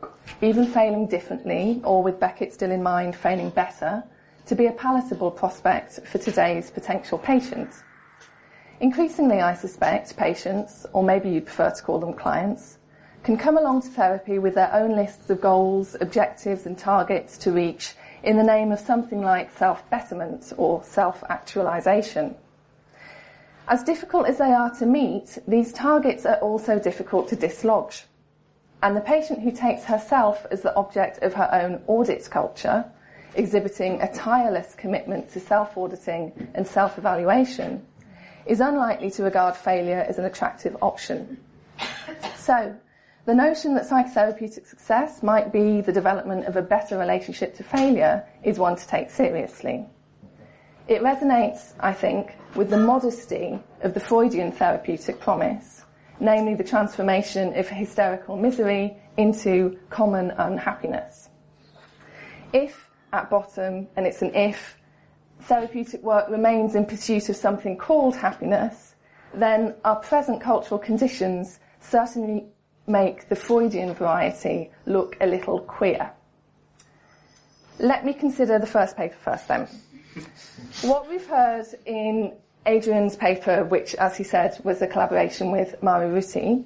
even 0.42 0.66
failing 0.66 1.06
differently, 1.06 1.80
or 1.84 2.02
with 2.02 2.18
Beckett 2.18 2.52
still 2.52 2.72
in 2.72 2.82
mind, 2.82 3.14
failing 3.14 3.50
better, 3.50 4.02
to 4.46 4.54
be 4.54 4.66
a 4.66 4.72
palatable 4.72 5.30
prospect 5.30 6.00
for 6.04 6.18
today's 6.18 6.70
potential 6.70 7.16
patients? 7.16 7.82
Increasingly, 8.80 9.40
I 9.40 9.54
suspect 9.54 10.16
patients, 10.16 10.84
or 10.92 11.04
maybe 11.04 11.30
you'd 11.30 11.46
prefer 11.46 11.70
to 11.70 11.82
call 11.82 12.00
them 12.00 12.12
clients, 12.12 12.78
can 13.24 13.38
come 13.38 13.56
along 13.56 13.80
to 13.80 13.88
therapy 13.88 14.38
with 14.38 14.54
their 14.54 14.72
own 14.72 14.94
lists 14.94 15.30
of 15.30 15.40
goals, 15.40 15.96
objectives, 16.00 16.66
and 16.66 16.76
targets 16.78 17.38
to 17.38 17.50
reach 17.50 17.94
in 18.22 18.36
the 18.36 18.42
name 18.42 18.70
of 18.70 18.78
something 18.78 19.22
like 19.22 19.50
self-betterment 19.56 20.52
or 20.58 20.84
self-actualization. 20.84 22.34
As 23.66 23.82
difficult 23.82 24.26
as 24.26 24.36
they 24.36 24.52
are 24.52 24.74
to 24.76 24.84
meet, 24.84 25.38
these 25.48 25.72
targets 25.72 26.26
are 26.26 26.36
also 26.36 26.78
difficult 26.78 27.28
to 27.28 27.36
dislodge. 27.36 28.04
And 28.82 28.94
the 28.94 29.00
patient 29.00 29.40
who 29.40 29.50
takes 29.50 29.84
herself 29.84 30.46
as 30.50 30.60
the 30.60 30.76
object 30.76 31.22
of 31.22 31.32
her 31.32 31.48
own 31.50 31.82
audit 31.86 32.28
culture, 32.30 32.84
exhibiting 33.34 34.02
a 34.02 34.12
tireless 34.12 34.74
commitment 34.74 35.30
to 35.30 35.40
self-auditing 35.40 36.50
and 36.54 36.68
self-evaluation, 36.68 37.86
is 38.44 38.60
unlikely 38.60 39.10
to 39.12 39.22
regard 39.22 39.56
failure 39.56 40.04
as 40.06 40.18
an 40.18 40.26
attractive 40.26 40.76
option. 40.82 41.38
So, 42.36 42.76
the 43.26 43.34
notion 43.34 43.74
that 43.74 43.88
psychotherapeutic 43.88 44.66
success 44.66 45.22
might 45.22 45.52
be 45.52 45.80
the 45.80 45.92
development 45.92 46.44
of 46.46 46.56
a 46.56 46.62
better 46.62 46.98
relationship 46.98 47.56
to 47.56 47.62
failure 47.62 48.26
is 48.42 48.58
one 48.58 48.76
to 48.76 48.86
take 48.86 49.10
seriously. 49.10 49.86
It 50.88 51.00
resonates, 51.00 51.72
I 51.80 51.94
think, 51.94 52.34
with 52.54 52.68
the 52.68 52.76
modesty 52.76 53.58
of 53.80 53.94
the 53.94 54.00
Freudian 54.00 54.52
therapeutic 54.52 55.18
promise, 55.18 55.84
namely 56.20 56.54
the 56.54 56.64
transformation 56.64 57.56
of 57.58 57.66
hysterical 57.66 58.36
misery 58.36 58.94
into 59.16 59.78
common 59.88 60.32
unhappiness. 60.32 61.30
If, 62.52 62.90
at 63.14 63.30
bottom, 63.30 63.88
and 63.96 64.06
it's 64.06 64.20
an 64.20 64.34
if, 64.34 64.78
therapeutic 65.40 66.02
work 66.02 66.28
remains 66.28 66.74
in 66.74 66.84
pursuit 66.84 67.30
of 67.30 67.36
something 67.36 67.78
called 67.78 68.16
happiness, 68.16 68.96
then 69.32 69.74
our 69.84 69.96
present 69.96 70.42
cultural 70.42 70.78
conditions 70.78 71.60
certainly 71.80 72.44
make 72.86 73.28
the 73.28 73.36
Freudian 73.36 73.94
variety 73.94 74.70
look 74.86 75.16
a 75.20 75.26
little 75.26 75.60
queer. 75.60 76.12
Let 77.78 78.04
me 78.04 78.12
consider 78.12 78.58
the 78.58 78.66
first 78.66 78.96
paper 78.96 79.16
first 79.16 79.48
then. 79.48 79.68
what 80.82 81.08
we've 81.08 81.26
heard 81.26 81.66
in 81.86 82.32
Adrian's 82.66 83.16
paper, 83.16 83.64
which, 83.64 83.94
as 83.96 84.16
he 84.16 84.24
said, 84.24 84.58
was 84.64 84.80
a 84.80 84.86
collaboration 84.86 85.50
with 85.50 85.82
Mari 85.82 86.08
Ruti, 86.08 86.64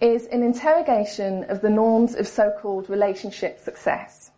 is 0.00 0.26
an 0.26 0.42
interrogation 0.42 1.44
of 1.44 1.60
the 1.60 1.70
norms 1.70 2.14
of 2.14 2.26
so-called 2.26 2.88
relationship 2.88 3.60
success. 3.60 4.30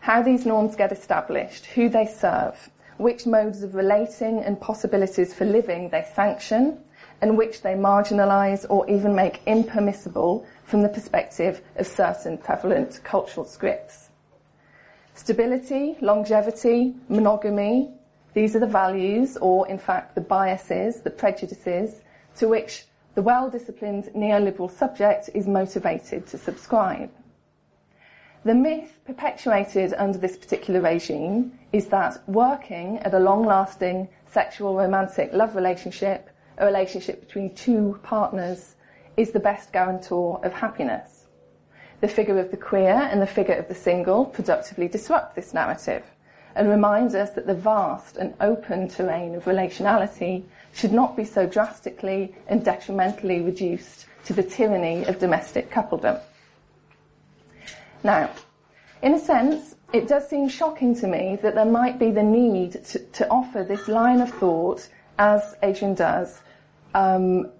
How 0.00 0.22
these 0.22 0.46
norms 0.46 0.76
get 0.76 0.92
established, 0.92 1.66
who 1.66 1.88
they 1.88 2.06
serve, 2.06 2.70
which 2.98 3.26
modes 3.26 3.62
of 3.62 3.74
relating 3.74 4.40
and 4.40 4.60
possibilities 4.60 5.34
for 5.34 5.44
living 5.44 5.88
they 5.90 6.06
sanction, 6.14 6.78
and 7.22 7.38
which 7.38 7.62
they 7.62 7.72
marginalise 7.72 8.66
or 8.68 8.88
even 8.90 9.14
make 9.14 9.40
impermissible 9.46 10.44
from 10.64 10.82
the 10.82 10.88
perspective 10.88 11.62
of 11.76 11.86
certain 11.86 12.36
prevalent 12.36 13.00
cultural 13.04 13.46
scripts. 13.46 14.10
Stability, 15.14 15.96
longevity, 16.00 16.94
monogamy, 17.08 17.94
these 18.34 18.56
are 18.56 18.60
the 18.60 18.66
values, 18.66 19.36
or 19.36 19.68
in 19.68 19.78
fact 19.78 20.14
the 20.14 20.20
biases, 20.20 21.02
the 21.02 21.10
prejudices, 21.10 22.00
to 22.36 22.48
which 22.48 22.86
the 23.14 23.22
well-disciplined 23.22 24.04
neoliberal 24.16 24.70
subject 24.70 25.28
is 25.34 25.46
motivated 25.46 26.26
to 26.26 26.38
subscribe. 26.38 27.10
The 28.44 28.54
myth 28.54 28.98
perpetuated 29.04 29.94
under 29.96 30.18
this 30.18 30.36
particular 30.36 30.80
regime 30.80 31.56
is 31.72 31.86
that 31.88 32.26
working 32.26 32.98
at 33.00 33.14
a 33.14 33.18
long-lasting 33.20 34.08
sexual 34.26 34.74
romantic 34.74 35.32
love 35.32 35.54
relationship, 35.54 36.30
a 36.62 36.66
relationship 36.66 37.20
between 37.20 37.54
two 37.54 37.98
partners, 38.02 38.76
is 39.16 39.32
the 39.32 39.40
best 39.40 39.72
guarantor 39.72 40.40
of 40.44 40.52
happiness. 40.52 41.26
The 42.00 42.08
figure 42.08 42.38
of 42.38 42.50
the 42.50 42.56
queer 42.56 43.08
and 43.10 43.20
the 43.20 43.26
figure 43.26 43.54
of 43.54 43.68
the 43.68 43.74
single 43.74 44.24
productively 44.24 44.88
disrupt 44.88 45.34
this 45.34 45.52
narrative 45.52 46.04
and 46.54 46.68
remind 46.68 47.14
us 47.14 47.30
that 47.30 47.46
the 47.46 47.54
vast 47.54 48.16
and 48.16 48.34
open 48.40 48.88
terrain 48.88 49.34
of 49.34 49.44
relationality 49.44 50.44
should 50.72 50.92
not 50.92 51.16
be 51.16 51.24
so 51.24 51.46
drastically 51.46 52.34
and 52.46 52.64
detrimentally 52.64 53.40
reduced 53.40 54.06
to 54.24 54.32
the 54.32 54.42
tyranny 54.42 55.04
of 55.04 55.18
domestic 55.18 55.70
coupledom. 55.70 56.20
Now, 58.04 58.30
in 59.02 59.14
a 59.14 59.18
sense, 59.18 59.74
it 59.92 60.08
does 60.08 60.28
seem 60.28 60.48
shocking 60.48 60.94
to 60.96 61.06
me 61.06 61.38
that 61.42 61.54
there 61.54 61.64
might 61.64 61.98
be 61.98 62.10
the 62.10 62.22
need 62.22 62.84
to, 62.84 62.98
to 62.98 63.28
offer 63.28 63.62
this 63.62 63.88
line 63.88 64.20
of 64.20 64.30
thought, 64.30 64.88
as 65.18 65.56
Adrian 65.62 65.94
does, 65.94 66.40
um, 66.94 67.50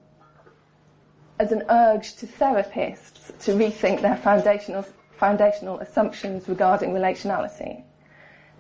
as 1.38 1.52
an 1.52 1.64
urge 1.68 2.14
to 2.16 2.26
therapists 2.26 3.36
to 3.40 3.52
rethink 3.52 4.00
their 4.00 4.16
foundational, 4.16 4.84
foundational 5.16 5.78
assumptions 5.80 6.48
regarding 6.48 6.90
relationality. 6.90 7.82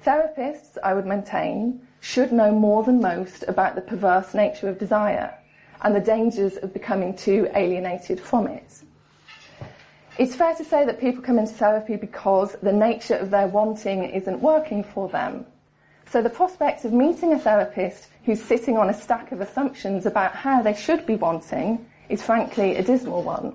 Therapists, 0.04 0.78
I 0.82 0.94
would 0.94 1.06
maintain, 1.06 1.86
should 2.00 2.32
know 2.32 2.50
more 2.50 2.82
than 2.82 3.00
most 3.00 3.44
about 3.46 3.76
the 3.76 3.80
perverse 3.80 4.34
nature 4.34 4.68
of 4.68 4.78
desire 4.78 5.32
and 5.82 5.94
the 5.94 6.00
dangers 6.00 6.56
of 6.56 6.72
becoming 6.72 7.14
too 7.14 7.48
alienated 7.54 8.18
from 8.18 8.46
it. 8.46 8.82
It's 10.18 10.34
fair 10.34 10.54
to 10.56 10.64
say 10.64 10.84
that 10.84 11.00
people 11.00 11.22
come 11.22 11.38
into 11.38 11.54
therapy 11.54 11.96
because 11.96 12.56
the 12.62 12.72
nature 12.72 13.14
of 13.14 13.30
their 13.30 13.46
wanting 13.46 14.04
isn't 14.04 14.40
working 14.40 14.84
for 14.84 15.08
them. 15.08 15.46
So 16.12 16.20
the 16.20 16.28
prospect 16.28 16.84
of 16.84 16.92
meeting 16.92 17.32
a 17.32 17.38
therapist 17.38 18.08
who's 18.24 18.42
sitting 18.42 18.76
on 18.76 18.90
a 18.90 18.92
stack 18.92 19.32
of 19.32 19.40
assumptions 19.40 20.04
about 20.04 20.34
how 20.34 20.60
they 20.60 20.74
should 20.74 21.06
be 21.06 21.14
wanting 21.14 21.86
is 22.10 22.22
frankly 22.22 22.76
a 22.76 22.82
dismal 22.82 23.22
one. 23.22 23.54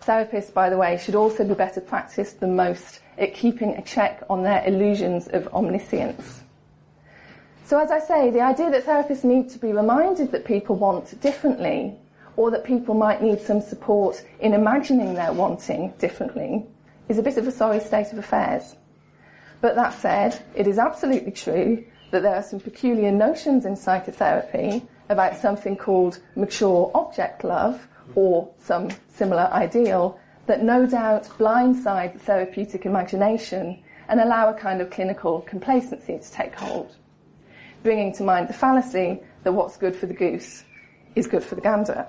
Therapists, 0.00 0.54
by 0.54 0.70
the 0.70 0.76
way, 0.76 0.96
should 0.96 1.16
also 1.16 1.42
be 1.42 1.54
better 1.54 1.80
practiced 1.80 2.38
than 2.38 2.54
most 2.54 3.00
at 3.18 3.34
keeping 3.34 3.70
a 3.70 3.82
check 3.82 4.22
on 4.30 4.44
their 4.44 4.62
illusions 4.64 5.26
of 5.26 5.48
omniscience. 5.48 6.44
So 7.64 7.80
as 7.80 7.90
I 7.90 7.98
say, 7.98 8.30
the 8.30 8.42
idea 8.42 8.70
that 8.70 8.86
therapists 8.86 9.24
need 9.24 9.50
to 9.50 9.58
be 9.58 9.72
reminded 9.72 10.30
that 10.30 10.44
people 10.44 10.76
want 10.76 11.20
differently 11.20 11.96
or 12.36 12.52
that 12.52 12.62
people 12.62 12.94
might 12.94 13.22
need 13.22 13.40
some 13.40 13.60
support 13.60 14.24
in 14.38 14.52
imagining 14.52 15.14
their 15.14 15.32
wanting 15.32 15.94
differently 15.98 16.64
is 17.08 17.18
a 17.18 17.24
bit 17.24 17.38
of 17.38 17.48
a 17.48 17.50
sorry 17.50 17.80
state 17.80 18.12
of 18.12 18.18
affairs. 18.18 18.76
But 19.60 19.74
that 19.76 19.94
said, 19.94 20.42
it 20.54 20.66
is 20.66 20.78
absolutely 20.78 21.32
true 21.32 21.84
that 22.10 22.22
there 22.22 22.36
are 22.36 22.42
some 22.42 22.60
peculiar 22.60 23.10
notions 23.10 23.64
in 23.64 23.76
psychotherapy 23.76 24.86
about 25.08 25.36
something 25.36 25.76
called 25.76 26.20
mature 26.34 26.90
object 26.94 27.44
love 27.44 27.86
or 28.14 28.48
some 28.58 28.90
similar 29.08 29.48
ideal 29.52 30.18
that 30.46 30.62
no 30.62 30.86
doubt 30.86 31.24
blindside 31.38 32.12
the 32.12 32.18
therapeutic 32.18 32.86
imagination 32.86 33.82
and 34.08 34.20
allow 34.20 34.48
a 34.48 34.54
kind 34.54 34.80
of 34.80 34.90
clinical 34.90 35.40
complacency 35.42 36.18
to 36.18 36.30
take 36.30 36.54
hold, 36.54 36.94
bringing 37.82 38.12
to 38.12 38.22
mind 38.22 38.48
the 38.48 38.54
fallacy 38.54 39.20
that 39.42 39.52
what's 39.52 39.76
good 39.76 39.96
for 39.96 40.06
the 40.06 40.14
goose 40.14 40.64
is 41.16 41.26
good 41.26 41.42
for 41.42 41.56
the 41.56 41.60
gander. 41.60 42.06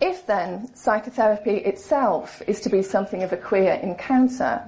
If 0.00 0.26
then 0.26 0.74
psychotherapy 0.74 1.58
itself 1.58 2.42
is 2.46 2.60
to 2.62 2.68
be 2.68 2.82
something 2.82 3.22
of 3.22 3.32
a 3.32 3.36
queer 3.36 3.74
encounter, 3.74 4.62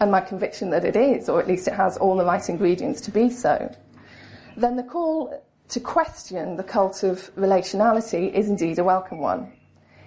and 0.00 0.10
my 0.10 0.20
conviction 0.20 0.70
that 0.70 0.84
it 0.84 0.96
is, 0.96 1.28
or 1.28 1.40
at 1.40 1.48
least 1.48 1.68
it 1.68 1.74
has 1.74 1.96
all 1.96 2.16
the 2.16 2.24
right 2.24 2.48
ingredients 2.48 3.00
to 3.02 3.10
be 3.10 3.30
so, 3.30 3.74
then 4.56 4.76
the 4.76 4.82
call 4.82 5.42
to 5.68 5.80
question 5.80 6.56
the 6.56 6.62
cult 6.62 7.02
of 7.02 7.34
relationality 7.36 8.32
is 8.32 8.48
indeed 8.48 8.78
a 8.78 8.84
welcome 8.84 9.18
one. 9.18 9.52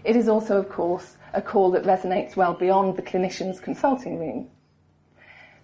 It 0.03 0.15
is 0.15 0.27
also, 0.27 0.57
of 0.57 0.69
course, 0.69 1.17
a 1.33 1.41
call 1.41 1.71
that 1.71 1.83
resonates 1.83 2.35
well 2.35 2.53
beyond 2.53 2.95
the 2.95 3.01
clinician's 3.01 3.59
consulting 3.59 4.19
room. 4.19 4.49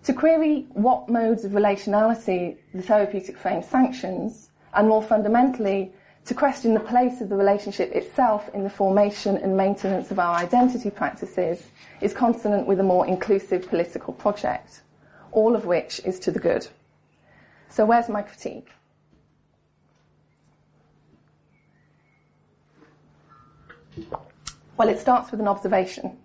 To 0.03 0.13
query 0.13 0.67
what 0.74 1.07
modes 1.07 1.45
of 1.45 1.53
relationality 1.53 2.57
the 2.74 2.82
therapeutic 2.82 3.38
frame 3.38 3.63
sanctions, 3.63 4.49
and 4.74 4.89
more 4.89 5.01
fundamentally, 5.01 5.93
to 6.26 6.34
question 6.34 6.74
the 6.74 6.80
place 6.80 7.19
of 7.19 7.28
the 7.28 7.36
relationship 7.36 7.91
itself 7.91 8.49
in 8.53 8.63
the 8.63 8.69
formation 8.69 9.36
and 9.38 9.57
maintenance 9.57 10.09
of 10.09 10.19
our 10.19 10.36
identity 10.36 10.89
practices 10.89 11.63
is 11.99 12.13
consonant 12.13 12.65
with 12.65 12.80
a 12.80 12.84
more 12.84 13.05
inclusive 13.05 13.67
political 13.67 14.13
project, 14.13 14.84
all 15.34 15.55
of 15.55 15.65
which 15.65 15.99
is 16.05 16.19
to 16.19 16.32
the 16.32 16.39
good. 16.39 16.65
So 17.69 17.86
where's 17.86 18.07
my 18.07 18.21
critique? 18.21 18.69
Well, 24.78 24.88
it 24.88 24.99
starts 24.99 25.30
with 25.32 25.39
an 25.41 25.47
observation. 25.47 26.17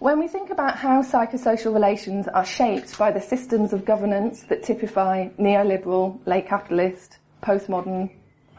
When 0.00 0.18
we 0.18 0.26
think 0.28 0.50
about 0.50 0.76
how 0.76 1.02
psychosocial 1.02 1.72
relations 1.72 2.26
are 2.28 2.44
shaped 2.44 2.98
by 2.98 3.10
the 3.10 3.20
systems 3.20 3.72
of 3.72 3.84
governance 3.84 4.42
that 4.44 4.64
typify 4.64 5.28
neoliberal, 5.38 6.18
late 6.26 6.46
capitalist, 6.46 7.18
postmodern, 7.42 8.10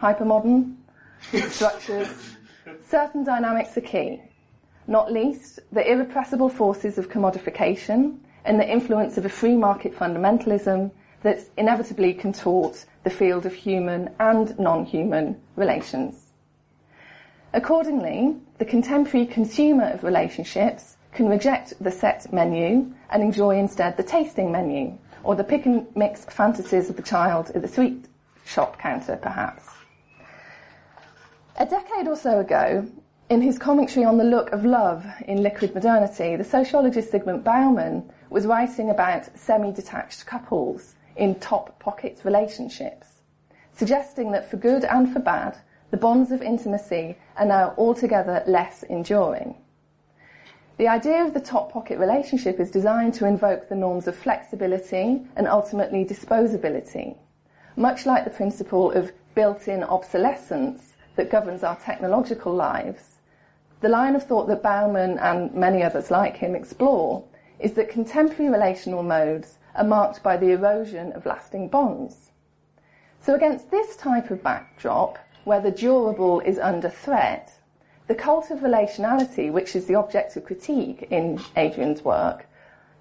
hypermodern 0.01 0.75
structures, 1.49 2.07
certain 2.87 3.23
dynamics 3.23 3.77
are 3.77 3.81
key. 3.81 4.21
Not 4.87 5.11
least, 5.11 5.59
the 5.71 5.89
irrepressible 5.89 6.49
forces 6.49 6.97
of 6.97 7.09
commodification 7.09 8.17
and 8.43 8.59
the 8.59 8.69
influence 8.69 9.17
of 9.17 9.25
a 9.25 9.29
free 9.29 9.55
market 9.55 9.95
fundamentalism 9.95 10.91
that 11.23 11.39
inevitably 11.57 12.13
contorts 12.13 12.85
the 13.03 13.09
field 13.09 13.45
of 13.45 13.53
human 13.53 14.13
and 14.19 14.57
non-human 14.59 15.41
relations. 15.55 16.31
Accordingly, 17.53 18.35
the 18.59 18.65
contemporary 18.65 19.25
consumer 19.25 19.85
of 19.85 20.03
relationships 20.03 20.97
can 21.13 21.27
reject 21.27 21.73
the 21.81 21.89
set 21.89 22.31
menu 22.31 22.93
and 23.09 23.23
enjoy 23.23 23.57
instead 23.57 23.97
the 23.97 24.03
tasting 24.03 24.51
menu, 24.51 24.95
or 25.23 25.35
the 25.35 25.43
pick 25.43 25.65
and 25.65 25.87
mix 25.95 26.25
fantasies 26.25 26.89
of 26.89 26.97
the 26.97 27.01
child 27.01 27.49
at 27.55 27.61
the 27.61 27.67
sweet 27.67 28.05
shop 28.45 28.77
counter, 28.77 29.15
perhaps. 29.15 29.74
A 31.57 31.65
decade 31.65 32.09
or 32.09 32.17
so 32.17 32.41
ago, 32.41 32.85
in 33.29 33.41
his 33.41 33.57
commentary 33.57 34.05
on 34.05 34.17
the 34.17 34.25
look 34.25 34.51
of 34.51 34.65
love 34.65 35.05
in 35.25 35.41
liquid 35.41 35.73
modernity, 35.73 36.35
the 36.35 36.43
sociologist 36.43 37.13
Zygmunt 37.13 37.45
Bauman 37.45 38.11
was 38.29 38.45
writing 38.45 38.89
about 38.89 39.29
semi-detached 39.39 40.25
couples 40.25 40.95
in 41.15 41.35
top 41.35 41.79
pocket 41.79 42.19
relationships, 42.25 43.21
suggesting 43.71 44.31
that 44.33 44.51
for 44.51 44.57
good 44.57 44.83
and 44.83 45.13
for 45.13 45.19
bad, 45.19 45.57
the 45.91 45.97
bonds 45.97 46.29
of 46.29 46.41
intimacy 46.41 47.17
are 47.37 47.45
now 47.45 47.73
altogether 47.77 48.43
less 48.45 48.83
enduring. 48.83 49.55
The 50.75 50.89
idea 50.89 51.23
of 51.23 51.33
the 51.33 51.39
top 51.39 51.71
pocket 51.71 51.99
relationship 51.99 52.59
is 52.59 52.69
designed 52.69 53.13
to 53.13 53.25
invoke 53.25 53.69
the 53.69 53.75
norms 53.75 54.07
of 54.07 54.17
flexibility 54.17 55.21
and 55.37 55.47
ultimately 55.47 56.03
disposability, 56.03 57.15
much 57.77 58.05
like 58.05 58.25
the 58.25 58.29
principle 58.29 58.91
of 58.91 59.13
built-in 59.35 59.85
obsolescence 59.85 60.94
that 61.15 61.31
governs 61.31 61.63
our 61.63 61.75
technological 61.77 62.53
lives, 62.53 63.15
the 63.81 63.89
line 63.89 64.15
of 64.15 64.23
thought 64.23 64.47
that 64.47 64.63
Bauman 64.63 65.19
and 65.19 65.53
many 65.53 65.83
others 65.83 66.09
like 66.09 66.37
him 66.37 66.55
explore 66.55 67.23
is 67.59 67.73
that 67.73 67.89
contemporary 67.89 68.51
relational 68.51 69.03
modes 69.03 69.57
are 69.75 69.83
marked 69.83 70.23
by 70.23 70.37
the 70.37 70.51
erosion 70.51 71.11
of 71.13 71.25
lasting 71.25 71.67
bonds. 71.67 72.31
So 73.21 73.35
against 73.35 73.71
this 73.71 73.95
type 73.95 74.31
of 74.31 74.43
backdrop, 74.43 75.17
where 75.43 75.61
the 75.61 75.71
durable 75.71 76.39
is 76.41 76.57
under 76.57 76.89
threat, 76.89 77.59
the 78.07 78.15
cult 78.15 78.51
of 78.51 78.59
relationality, 78.59 79.51
which 79.51 79.75
is 79.75 79.85
the 79.85 79.95
object 79.95 80.35
of 80.35 80.45
critique 80.45 81.07
in 81.09 81.39
Adrian's 81.55 82.03
work, 82.03 82.47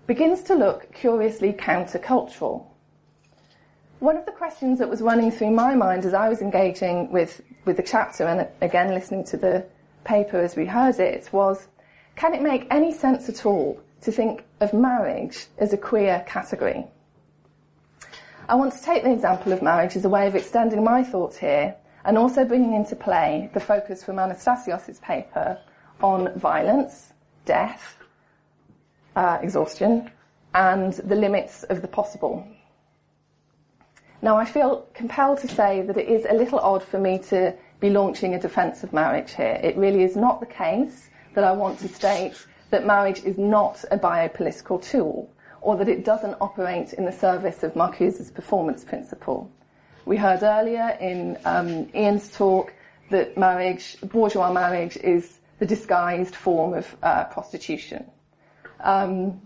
begins 0.07 0.43
to 0.43 0.55
look 0.55 0.93
curiously 0.93 1.53
countercultural. 1.53 2.67
One 4.01 4.17
of 4.17 4.27
the 4.27 4.33
questions 4.33 4.79
that 4.81 4.89
was 4.89 5.01
running 5.01 5.31
through 5.31 5.53
my 5.53 5.75
mind 5.75 6.05
as 6.05 6.15
I 6.15 6.29
was 6.29 6.43
engaging 6.43 7.11
with, 7.11 7.41
with 7.65 7.77
the 7.77 7.83
chapter 7.83 8.25
and 8.25 8.49
again 8.61 8.93
listening 8.93 9.25
to 9.25 9.37
the 9.37 9.65
paper 10.05 10.39
as 10.39 10.57
we 10.57 10.67
heard 10.67 10.99
it 10.99 11.29
was, 11.33 11.69
can 12.17 12.35
it 12.35 12.43
make 12.43 12.67
any 12.71 12.93
sense 12.93 13.29
at 13.29 13.47
all 13.47 13.81
to 14.03 14.13
think 14.13 14.45
of 14.61 14.73
marriage 14.73 15.47
as 15.59 15.73
a 15.73 15.77
queer 15.77 16.25
category? 16.27 16.87
I 18.49 18.57
want 18.57 18.75
to 18.75 18.83
take 18.83 19.05
the 19.05 19.13
example 19.13 19.53
of 19.53 19.63
marriage 19.63 19.97
as 19.97 20.05
a 20.05 20.09
way 20.09 20.27
of 20.27 20.35
extending 20.35 20.85
my 20.85 21.03
thoughts 21.03 21.39
here 21.39 21.75
and 22.05 22.19
also 22.19 22.45
bringing 22.45 22.75
into 22.75 22.95
play 22.95 23.51
the 23.55 23.61
focus 23.61 24.05
from 24.05 24.17
Anastasios' 24.17 25.01
paper 25.01 25.59
on 26.03 26.39
violence, 26.39 27.13
death, 27.47 27.97
uh, 29.17 29.39
exhaustion, 29.41 30.11
and 30.55 30.93
the 30.95 31.15
limits 31.15 31.63
of 31.65 31.81
the 31.81 31.89
possible. 31.89 32.47
Now, 34.25 34.39
I 34.39 34.47
feel 34.47 34.89
compelled 34.95 35.41
to 35.41 35.49
say 35.49 35.83
that 35.83 35.99
it 35.99 36.09
is 36.09 36.25
a 36.25 36.33
little 36.33 36.59
odd 36.59 36.83
for 36.83 36.99
me 36.99 37.19
to 37.29 37.55
be 37.79 37.91
launching 37.91 38.33
a 38.33 38.41
defence 38.41 38.83
of 38.83 38.91
marriage 38.91 39.35
here. 39.35 39.61
It 39.63 39.77
really 39.77 40.03
is 40.03 40.17
not 40.17 40.41
the 40.41 40.47
case 40.47 41.11
that 41.35 41.45
I 41.45 41.53
want 41.53 41.79
to 41.81 41.89
state 41.89 42.33
that 42.71 42.87
marriage 42.87 43.23
is 43.25 43.37
not 43.37 43.85
a 43.91 43.99
biopolitical 43.99 44.83
tool 44.83 45.31
or 45.61 45.77
that 45.77 45.91
it 45.91 46.07
doesn't 46.07 46.37
operate 46.41 46.95
in 46.95 47.05
the 47.05 47.13
service 47.13 47.63
of 47.63 47.77
Marcuse's 47.77 48.31
performance 48.31 48.83
principle. 48.83 49.53
We 50.07 50.17
heard 50.17 50.43
earlier 50.43 50.97
in 51.03 51.37
um, 51.45 51.91
Ian's 51.95 52.31
talk 52.31 52.73
that 53.11 53.37
marriage, 53.37 53.99
bourgeois 54.01 54.51
marriage, 54.51 54.97
is 54.97 55.41
the 55.59 55.67
disguised 55.67 56.35
form 56.35 56.73
of 56.73 56.97
uh, 57.03 57.25
prostitution. 57.25 58.07
Um, 58.81 59.43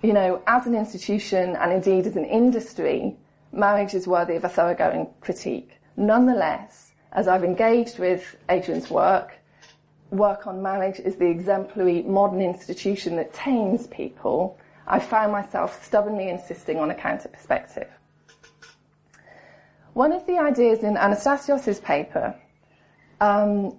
you 0.00 0.12
know, 0.12 0.42
as 0.46 0.66
an 0.66 0.76
institution 0.76 1.56
and 1.56 1.72
indeed 1.72 2.06
as 2.06 2.14
an 2.14 2.24
industry, 2.24 3.16
marriage 3.52 3.94
is 3.94 4.06
worthy 4.06 4.36
of 4.36 4.44
a 4.44 4.48
thoroughgoing 4.48 5.08
critique. 5.20 5.78
Nonetheless, 5.96 6.92
as 7.12 7.28
I've 7.28 7.44
engaged 7.44 7.98
with 7.98 8.36
Adrian's 8.48 8.90
work, 8.90 9.34
work 10.10 10.46
on 10.46 10.62
marriage 10.62 11.00
is 11.00 11.16
the 11.16 11.26
exemplary 11.26 12.02
modern 12.02 12.40
institution 12.40 13.16
that 13.16 13.32
tames 13.32 13.86
people, 13.86 14.58
I 14.86 14.98
found 14.98 15.32
myself 15.32 15.84
stubbornly 15.84 16.28
insisting 16.28 16.78
on 16.78 16.90
a 16.90 16.94
counter 16.94 17.28
perspective. 17.28 17.88
One 19.94 20.12
of 20.12 20.26
the 20.26 20.38
ideas 20.38 20.80
in 20.80 20.94
Anastasios' 20.94 21.82
paper, 21.82 22.34
um, 23.20 23.76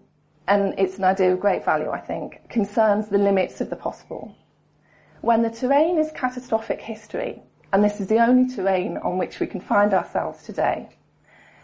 and 0.47 0.75
it's 0.77 0.97
an 0.97 1.03
idea 1.03 1.33
of 1.33 1.39
great 1.39 1.65
value, 1.65 1.89
I 1.89 1.99
think, 1.99 2.47
concerns 2.49 3.09
the 3.09 3.17
limits 3.17 3.61
of 3.61 3.69
the 3.69 3.75
possible. 3.75 4.35
When 5.21 5.41
the 5.41 5.49
terrain 5.49 5.97
is 5.97 6.11
catastrophic 6.11 6.81
history, 6.81 7.41
and 7.73 7.83
this 7.83 7.99
is 7.99 8.07
the 8.07 8.19
only 8.19 8.53
terrain 8.55 8.97
on 8.97 9.17
which 9.17 9.39
we 9.39 9.47
can 9.47 9.59
find 9.59 9.95
ourselves 9.95 10.43
today, 10.43 10.87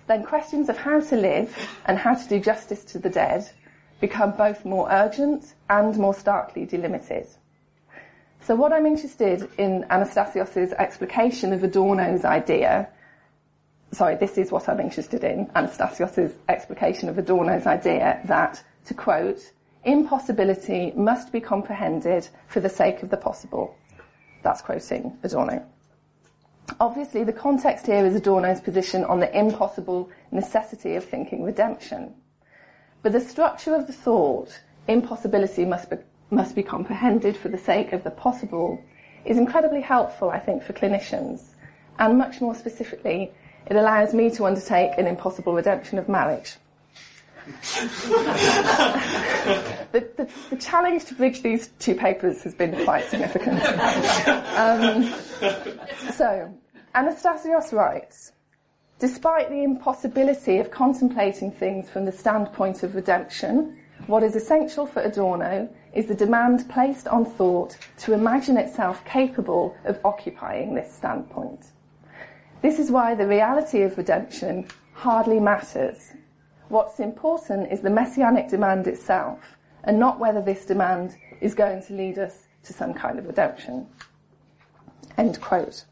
then 0.07 0.23
questions 0.23 0.67
of 0.67 0.75
how 0.75 0.99
to 0.99 1.15
live 1.15 1.55
and 1.85 1.99
how 1.99 2.15
to 2.15 2.27
do 2.27 2.39
justice 2.39 2.83
to 2.83 2.97
the 2.97 3.11
dead 3.11 3.47
become 4.01 4.31
both 4.31 4.65
more 4.65 4.91
urgent 4.91 5.53
and 5.69 5.95
more 5.97 6.15
starkly 6.15 6.65
delimited. 6.65 7.27
So 8.41 8.55
what 8.55 8.73
I'm 8.73 8.87
interested 8.87 9.47
in 9.59 9.83
Anastasios' 9.91 10.73
explication 10.73 11.53
of 11.53 11.63
Adorno's 11.63 12.25
idea, 12.25 12.89
sorry, 13.91 14.15
this 14.15 14.39
is 14.39 14.51
what 14.51 14.67
I'm 14.67 14.79
interested 14.79 15.23
in, 15.23 15.45
Anastasios' 15.55 16.33
explication 16.47 17.09
of 17.09 17.19
Adorno's 17.19 17.67
idea 17.67 18.19
that, 18.25 18.63
to 18.85 18.95
quote, 18.95 19.51
impossibility 19.83 20.91
must 20.95 21.31
be 21.31 21.39
comprehended 21.39 22.27
for 22.47 22.61
the 22.61 22.69
sake 22.69 23.03
of 23.03 23.11
the 23.11 23.17
possible. 23.17 23.75
That's 24.41 24.63
quoting 24.63 25.15
Adorno. 25.21 25.67
Obviously, 26.79 27.23
the 27.23 27.33
context 27.33 27.85
here 27.85 28.05
is 28.05 28.15
Adorno's 28.15 28.61
position 28.61 29.03
on 29.05 29.19
the 29.19 29.37
impossible 29.37 30.09
necessity 30.31 30.95
of 30.95 31.03
thinking 31.03 31.43
redemption. 31.43 32.13
But 33.01 33.13
the 33.13 33.21
structure 33.21 33.75
of 33.75 33.87
the 33.87 33.93
thought, 33.93 34.61
impossibility 34.87 35.65
must 35.65 35.89
be, 35.89 35.97
must 36.29 36.55
be 36.55 36.63
comprehended 36.63 37.35
for 37.37 37.49
the 37.49 37.57
sake 37.57 37.93
of 37.93 38.03
the 38.03 38.11
possible, 38.11 38.83
is 39.25 39.37
incredibly 39.37 39.81
helpful, 39.81 40.29
I 40.29 40.39
think, 40.39 40.63
for 40.63 40.73
clinicians. 40.73 41.41
And 41.97 42.17
much 42.17 42.41
more 42.41 42.55
specifically, 42.55 43.31
it 43.67 43.75
allows 43.75 44.13
me 44.13 44.29
to 44.31 44.45
undertake 44.45 44.97
an 44.97 45.07
impossible 45.07 45.53
redemption 45.53 45.97
of 45.97 46.09
marriage. 46.09 46.57
the, 49.91 50.07
the, 50.17 50.29
the, 50.49 50.57
challenge 50.57 51.05
to 51.05 51.15
bridge 51.15 51.41
these 51.41 51.69
two 51.79 51.95
papers 51.95 52.43
has 52.43 52.53
been 52.53 52.83
quite 52.83 53.05
significant. 53.05 53.61
um, 54.57 55.13
so, 56.13 56.53
Anastasios 56.95 57.73
writes, 57.73 58.33
Despite 58.99 59.49
the 59.49 59.63
impossibility 59.63 60.57
of 60.57 60.71
contemplating 60.71 61.51
things 61.51 61.89
from 61.89 62.05
the 62.05 62.11
standpoint 62.11 62.83
of 62.83 62.95
redemption, 62.95 63.77
what 64.07 64.23
is 64.23 64.35
essential 64.35 64.85
for 64.85 65.01
Adorno 65.01 65.69
is 65.93 66.07
the 66.07 66.15
demand 66.15 66.69
placed 66.69 67.07
on 67.07 67.25
thought 67.25 67.77
to 67.99 68.13
imagine 68.13 68.57
itself 68.57 69.03
capable 69.05 69.75
of 69.85 69.99
occupying 70.03 70.75
this 70.75 70.93
standpoint. 70.93 71.67
This 72.61 72.77
is 72.77 72.91
why 72.91 73.15
the 73.15 73.27
reality 73.27 73.83
of 73.83 73.97
redemption 73.97 74.67
hardly 74.93 75.39
matters. 75.39 76.11
What's 76.69 76.99
important 76.99 77.71
is 77.71 77.81
the 77.81 77.89
messianic 77.89 78.47
demand 78.47 78.87
itself, 78.87 79.57
and 79.83 79.99
not 79.99 80.19
whether 80.19 80.41
this 80.41 80.65
demand 80.65 81.17
is 81.41 81.55
going 81.55 81.83
to 81.83 81.93
lead 81.93 82.19
us 82.19 82.47
to 82.63 82.73
some 82.73 82.93
kind 82.93 83.17
of 83.17 83.25
redemption. 83.25 83.87
End 85.17 85.41
quote. 85.41 85.85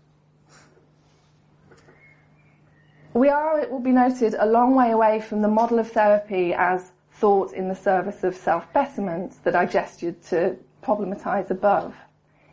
We 3.15 3.29
are, 3.29 3.59
it 3.59 3.71
will 3.71 3.79
be 3.79 3.91
noted, 3.91 4.35
a 4.37 4.45
long 4.45 4.75
way 4.75 4.91
away 4.91 5.19
from 5.19 5.41
the 5.41 5.47
model 5.47 5.79
of 5.79 5.91
therapy 5.91 6.53
as 6.53 6.91
thought 7.13 7.53
in 7.53 7.67
the 7.67 7.75
service 7.75 8.23
of 8.23 8.35
self-betterment 8.35 9.43
that 9.43 9.55
I 9.55 9.65
gestured 9.65 10.21
to 10.25 10.57
problematise 10.83 11.49
above. 11.49 11.95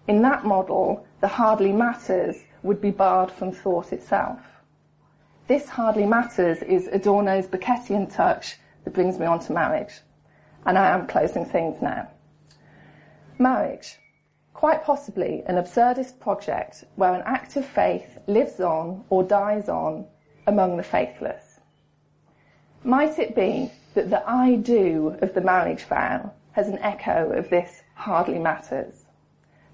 In 0.08 0.22
that 0.22 0.46
model, 0.46 1.06
the 1.20 1.28
hardly 1.28 1.72
matters 1.72 2.36
would 2.62 2.80
be 2.80 2.90
barred 2.90 3.30
from 3.30 3.52
thought 3.52 3.92
itself. 3.92 4.40
This 5.46 5.68
hardly 5.68 6.06
matters 6.06 6.62
is 6.62 6.88
Adorno's 6.88 7.46
Beckettian 7.46 8.10
touch 8.10 8.56
that 8.84 8.94
brings 8.94 9.18
me 9.18 9.26
on 9.26 9.40
to 9.40 9.52
marriage. 9.52 10.00
And 10.64 10.78
I 10.78 10.88
am 10.88 11.06
closing 11.06 11.44
things 11.44 11.82
now. 11.82 12.08
Marriage. 13.38 13.98
Quite 14.54 14.84
possibly 14.84 15.42
an 15.46 15.56
absurdist 15.56 16.18
project 16.18 16.84
where 16.96 17.12
an 17.12 17.22
act 17.26 17.56
of 17.56 17.66
faith 17.66 18.18
lives 18.26 18.58
on 18.60 19.04
or 19.10 19.22
dies 19.22 19.68
on 19.68 20.06
among 20.46 20.78
the 20.78 20.82
faithless. 20.82 21.60
Might 22.82 23.18
it 23.18 23.34
be 23.34 23.70
that 23.92 24.08
the 24.08 24.26
I 24.26 24.54
do 24.54 25.18
of 25.20 25.34
the 25.34 25.42
marriage 25.42 25.84
vow 25.84 26.32
has 26.52 26.68
an 26.68 26.78
echo 26.78 27.32
of 27.32 27.50
this 27.50 27.82
hardly 27.96 28.38
matters? 28.38 29.04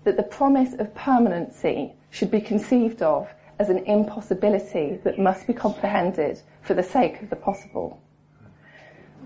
That 0.03 0.17
the 0.17 0.25
promise 0.25 0.75
of 0.75 0.95
permanency 0.97 1.93
should 2.11 2.31
be 2.33 2.41
conceived 2.41 3.03
of 3.03 3.33
as 3.61 3.69
an 3.69 3.85
impossibility 3.85 4.99
that 5.05 5.19
must 5.19 5.47
be 5.47 5.53
comprehended 5.53 6.41
for 6.63 6.73
the 6.73 6.83
sake 6.83 7.21
of 7.21 7.29
the 7.29 7.37
possible? 7.37 8.03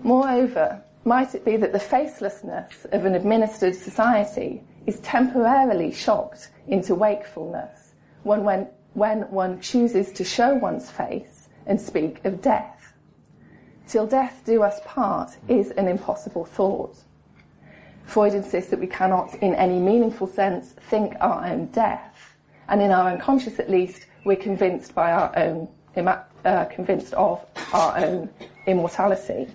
Moreover, 0.03 0.83
might 1.05 1.33
it 1.33 1.45
be 1.45 1.55
that 1.55 1.71
the 1.71 1.79
facelessness 1.79 2.85
of 2.91 3.05
an 3.05 3.15
administered 3.15 3.75
society 3.75 4.61
is 4.85 4.99
temporarily 4.99 5.89
shocked 5.89 6.51
into 6.67 6.93
wakefulness 6.93 7.93
when, 8.23 8.43
when, 8.43 8.67
when 8.93 9.21
one 9.31 9.61
chooses 9.61 10.11
to 10.11 10.25
show 10.25 10.53
one's 10.53 10.91
face 10.91 11.47
and 11.65 11.79
speak 11.79 12.23
of 12.25 12.41
death. 12.41 12.93
Till 13.87 14.05
death 14.05 14.41
do 14.45 14.63
us 14.63 14.81
part 14.83 15.31
is 15.47 15.71
an 15.71 15.87
impossible 15.87 16.43
thought. 16.43 16.97
Freud 18.03 18.33
insists 18.33 18.69
that 18.69 18.81
we 18.81 18.87
cannot, 18.87 19.33
in 19.35 19.55
any 19.55 19.79
meaningful 19.79 20.27
sense, 20.27 20.73
think 20.89 21.13
our 21.21 21.45
own 21.45 21.67
death, 21.67 22.35
and 22.67 22.81
in 22.81 22.91
our 22.91 23.11
unconscious 23.11 23.59
at 23.59 23.69
least, 23.69 24.07
we're 24.25 24.35
convinced 24.35 24.93
by 24.93 25.11
our 25.11 25.31
own, 25.37 25.69
uh, 25.95 26.65
convinced 26.65 27.13
of 27.13 27.45
our 27.73 27.97
own 27.97 28.29
immortality. 28.65 29.47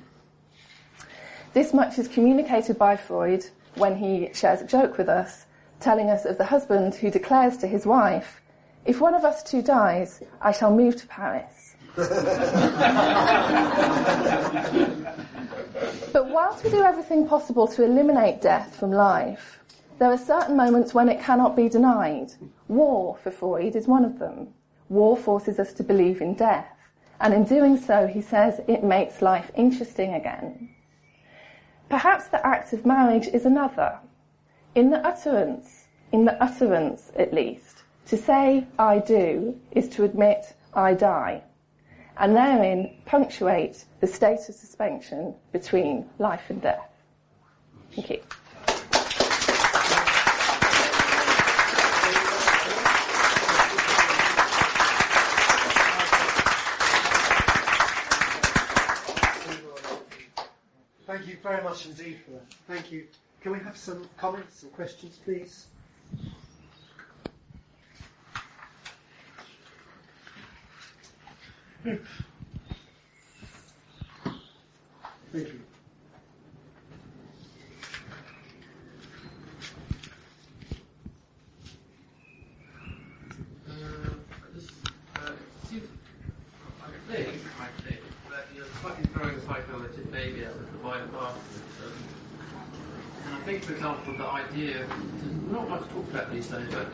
This 1.52 1.74
much 1.74 1.98
is 1.98 2.08
communicated 2.08 2.78
by 2.78 2.96
Freud 2.96 3.44
when 3.74 3.96
he 3.96 4.30
shares 4.32 4.62
a 4.62 4.66
joke 4.66 4.96
with 4.96 5.08
us, 5.08 5.46
telling 5.80 6.08
us 6.08 6.24
of 6.24 6.38
the 6.38 6.44
husband 6.44 6.94
who 6.94 7.10
declares 7.10 7.56
to 7.58 7.66
his 7.66 7.84
wife, 7.84 8.40
if 8.86 9.00
one 9.00 9.14
of 9.14 9.24
us 9.24 9.42
two 9.42 9.60
dies, 9.60 10.22
I 10.40 10.52
shall 10.52 10.74
move 10.74 10.96
to 10.96 11.06
Paris 11.06 11.74
but 11.96 12.06
whilst 16.30 16.62
we 16.62 16.70
do 16.70 16.82
everything 16.82 17.26
possible 17.26 17.66
to 17.66 17.84
eliminate 17.84 18.40
death 18.40 18.76
from 18.76 18.92
life, 18.92 19.58
there 19.98 20.08
are 20.08 20.16
certain 20.16 20.56
moments 20.56 20.94
when 20.94 21.08
it 21.08 21.20
cannot 21.20 21.56
be 21.56 21.68
denied. 21.68 22.32
War, 22.68 23.18
for 23.22 23.32
Freud, 23.32 23.74
is 23.74 23.88
one 23.88 24.04
of 24.04 24.20
them. 24.20 24.54
War 24.90 25.16
forces 25.16 25.58
us 25.58 25.72
to 25.72 25.82
believe 25.82 26.20
in 26.20 26.34
death. 26.34 26.68
And 27.18 27.32
in 27.32 27.44
doing 27.44 27.78
so, 27.78 28.06
he 28.06 28.20
says 28.20 28.60
it 28.68 28.84
makes 28.84 29.22
life 29.22 29.50
interesting 29.56 30.12
again. 30.12 30.74
Perhaps 31.88 32.28
the 32.28 32.46
act 32.46 32.74
of 32.74 32.84
marriage 32.84 33.28
is 33.28 33.46
another. 33.46 33.98
In 34.74 34.90
the 34.90 35.04
utterance, 35.06 35.86
in 36.12 36.26
the 36.26 36.42
utterance 36.42 37.10
at 37.16 37.32
least, 37.32 37.84
to 38.06 38.18
say 38.18 38.66
I 38.78 38.98
do 38.98 39.58
is 39.70 39.88
to 39.90 40.04
admit 40.04 40.54
I 40.74 40.92
die 40.92 41.44
and 42.20 42.36
therein 42.36 42.94
punctuate 43.06 43.86
the 44.00 44.06
state 44.06 44.48
of 44.48 44.54
suspension 44.54 45.34
between 45.52 46.08
life 46.18 46.42
and 46.50 46.60
death. 46.60 46.88
Thank 47.92 48.10
you. 48.10 48.20
Very 61.42 61.62
much 61.62 61.86
indeed 61.86 62.18
for 62.24 62.32
that. 62.32 62.44
Thank 62.68 62.92
you. 62.92 63.06
Can 63.40 63.52
we 63.52 63.58
have 63.60 63.76
some 63.76 64.06
comments 64.18 64.62
or 64.64 64.68
questions, 64.68 65.18
please? 65.24 65.66
Thank 71.82 72.00
you. 75.32 75.60
I 86.82 87.12
think, 87.12 87.28
I 87.58 87.66
think, 87.82 88.00
that 88.30 88.46
you're 88.54 88.64
slightly 88.82 89.04
throwing 89.14 89.34
a 89.36 89.40
psychoanalytic 89.40 90.12
bath. 90.98 91.62
And 93.24 93.34
I 93.34 93.40
think, 93.44 93.62
for 93.62 93.72
example, 93.72 94.14
the 94.16 94.26
idea, 94.26 94.86
not 95.50 95.68
much 95.68 95.88
talked 95.90 96.10
about 96.10 96.32
these 96.32 96.48
days, 96.48 96.66
but 96.72 96.88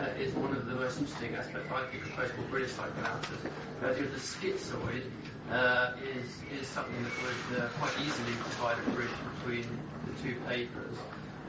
uh, 0.00 0.18
is 0.18 0.34
one 0.34 0.52
of 0.52 0.66
the 0.66 0.74
most 0.74 0.98
interesting 0.98 1.34
aspects, 1.34 1.70
I 1.70 1.86
think, 1.86 2.04
of 2.04 2.10
post-war 2.12 2.46
British 2.50 2.72
psychoanalysis. 2.72 3.38
The 3.80 3.88
idea 3.88 4.04
of 4.04 4.12
the 4.12 4.18
schizoid 4.18 5.04
uh, 5.50 5.92
is, 6.02 6.60
is 6.60 6.66
something 6.66 6.96
that 7.02 7.12
would 7.22 7.60
uh, 7.60 7.68
quite 7.78 7.92
easily 8.00 8.32
provide 8.32 8.78
a 8.78 8.90
bridge 8.90 9.08
between 9.36 9.66
the 10.06 10.22
two 10.22 10.40
papers. 10.46 10.96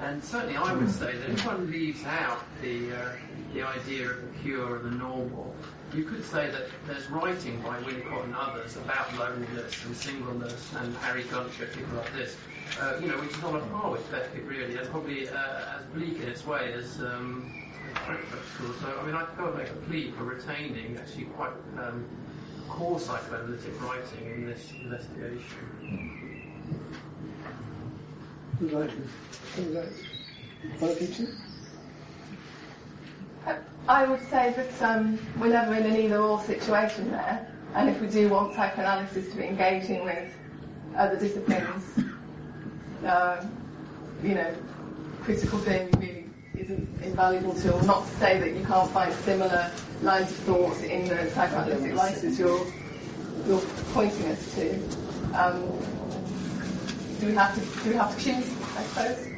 And 0.02 0.24
certainly 0.24 0.58
I 0.58 0.74
would 0.74 0.92
say 0.92 1.18
that 1.18 1.30
if 1.30 1.46
one 1.46 1.72
leaves 1.72 2.04
out 2.06 2.44
the, 2.62 2.92
uh, 2.92 3.10
the 3.54 3.64
idea 3.64 4.10
of 4.10 4.22
the 4.22 4.40
pure 4.44 4.78
and 4.78 4.86
the 4.86 4.98
normal, 4.98 5.56
you 5.94 6.04
could 6.04 6.24
say 6.26 6.52
that 6.52 6.64
there's 6.86 7.10
writing 7.10 7.62
by 7.62 7.80
Winnicott 7.82 8.26
and 8.26 8.36
others 8.36 8.76
about 8.76 9.16
loneliness 9.18 9.86
and 9.86 9.96
singleness 9.96 10.74
and 10.80 10.96
Harry 10.98 11.24
Guntrip, 11.24 11.74
people 11.74 11.98
like 11.98 12.14
this, 12.14 12.36
uh, 12.82 12.98
you 13.02 13.08
know, 13.08 13.18
which 13.20 13.32
is 13.32 13.44
on 13.44 13.56
a 13.56 13.60
par 13.68 13.92
with 13.92 14.12
Beckett 14.12 14.44
really, 14.44 14.76
and 14.76 14.90
probably 14.90 15.30
uh, 15.30 15.80
as 15.80 15.86
bleak 15.94 16.20
in 16.20 16.28
its 16.28 16.46
way 16.46 16.74
as 16.74 17.00
um. 17.02 17.52
So, 18.82 19.00
I 19.00 19.06
mean, 19.06 19.16
I'd 19.16 19.38
go 19.38 19.48
and 19.48 19.58
make 19.58 19.70
a 19.70 19.74
plea 19.88 20.12
for 20.12 20.26
retaining 20.26 20.98
actually 20.98 21.26
quite 21.26 21.54
um, 21.78 22.06
core 22.68 23.00
psychoanalytic 23.00 23.82
writing 23.82 24.26
in 24.26 24.46
this 24.46 24.74
investigation. 24.84 26.36
I 33.88 34.06
would 34.06 34.22
say 34.30 34.54
that 34.56 34.82
um, 34.82 35.20
we're 35.40 35.50
never 35.50 35.76
in 35.76 35.86
an 35.86 35.96
either-or 35.96 36.42
situation 36.42 37.12
there, 37.12 37.52
and 37.76 37.90
if 37.90 38.02
we 38.02 38.08
do 38.08 38.30
want 38.30 38.56
psychoanalysis 38.56 39.30
to 39.30 39.38
be 39.38 39.44
engaging 39.44 40.04
with 40.04 40.34
other 40.98 41.20
disciplines, 41.20 41.84
um, 43.06 43.52
you 44.24 44.34
know, 44.36 44.56
critical 45.22 45.60
theory 45.60 45.90
really 45.98 46.26
isn't 46.58 46.88
invaluable 47.04 47.54
tool. 47.54 47.80
Not 47.84 48.08
to 48.08 48.16
say 48.16 48.40
that 48.40 48.54
you 48.56 48.66
can't 48.66 48.90
find 48.92 49.14
similar 49.14 49.72
lines 50.02 50.32
of 50.32 50.38
thought 50.38 50.82
in 50.84 51.08
the 51.08 51.30
psychoanalytic 51.32 51.96
writers 51.96 52.40
you're 52.40 52.66
you're 53.46 53.62
pointing 53.94 54.32
us 54.32 54.56
to. 54.56 54.80
Um, 55.36 55.95
do 57.26 57.32
we 57.32 57.38
have 57.38 57.56
to 57.56 57.84
do 57.84 57.90
we 57.90 57.96
have 57.96 58.16
to 58.16 58.24
choose? 58.24 58.54
I 58.78 58.84
suppose. 58.84 59.32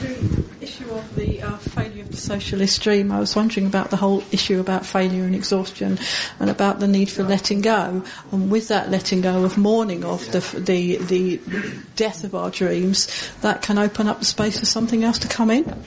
the 0.00 0.44
issue 0.60 0.90
of 0.90 1.14
the 1.16 1.42
uh, 1.42 1.56
failure 1.56 2.02
of 2.02 2.10
the 2.10 2.16
socialist 2.16 2.82
dream, 2.82 3.10
I 3.10 3.18
was 3.18 3.34
wondering 3.34 3.66
about 3.66 3.90
the 3.90 3.96
whole 3.96 4.22
issue 4.30 4.60
about 4.60 4.86
failure 4.86 5.24
and 5.24 5.34
exhaustion 5.34 5.98
and 6.38 6.48
about 6.48 6.78
the 6.78 6.86
need 6.86 7.10
for 7.10 7.24
letting 7.24 7.60
go. 7.60 8.04
And 8.30 8.50
with 8.50 8.68
that 8.68 8.90
letting 8.90 9.22
go 9.22 9.44
of 9.44 9.58
mourning 9.58 10.04
of 10.04 10.30
the, 10.32 10.40
the, 10.58 10.96
the 10.98 11.40
death 11.96 12.24
of 12.24 12.34
our 12.34 12.50
dreams, 12.50 13.08
that 13.40 13.62
can 13.62 13.78
open 13.78 14.06
up 14.06 14.20
the 14.20 14.24
space 14.24 14.60
for 14.60 14.66
something 14.66 15.02
else 15.02 15.18
to 15.20 15.28
come 15.28 15.50
in. 15.50 15.84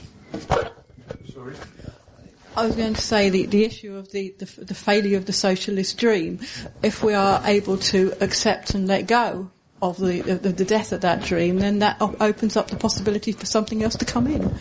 I 2.60 2.66
was 2.66 2.76
going 2.76 2.92
to 2.92 3.00
say 3.00 3.30
the, 3.30 3.46
the 3.46 3.64
issue 3.64 3.96
of 3.96 4.12
the, 4.12 4.34
the, 4.36 4.44
the 4.64 4.74
failure 4.74 5.16
of 5.16 5.24
the 5.24 5.32
socialist 5.32 5.96
dream, 5.96 6.40
if 6.82 7.02
we 7.02 7.14
are 7.14 7.40
able 7.46 7.78
to 7.78 8.12
accept 8.20 8.74
and 8.74 8.86
let 8.86 9.06
go 9.06 9.50
of 9.80 9.96
the, 9.96 10.20
the 10.20 10.64
death 10.66 10.92
of 10.92 11.00
that 11.00 11.22
dream, 11.22 11.58
then 11.58 11.78
that 11.78 11.96
op- 12.02 12.20
opens 12.20 12.58
up 12.58 12.68
the 12.68 12.76
possibility 12.76 13.32
for 13.32 13.46
something 13.46 13.82
else 13.82 13.96
to 13.96 14.04
come 14.04 14.26
in. 14.26 14.54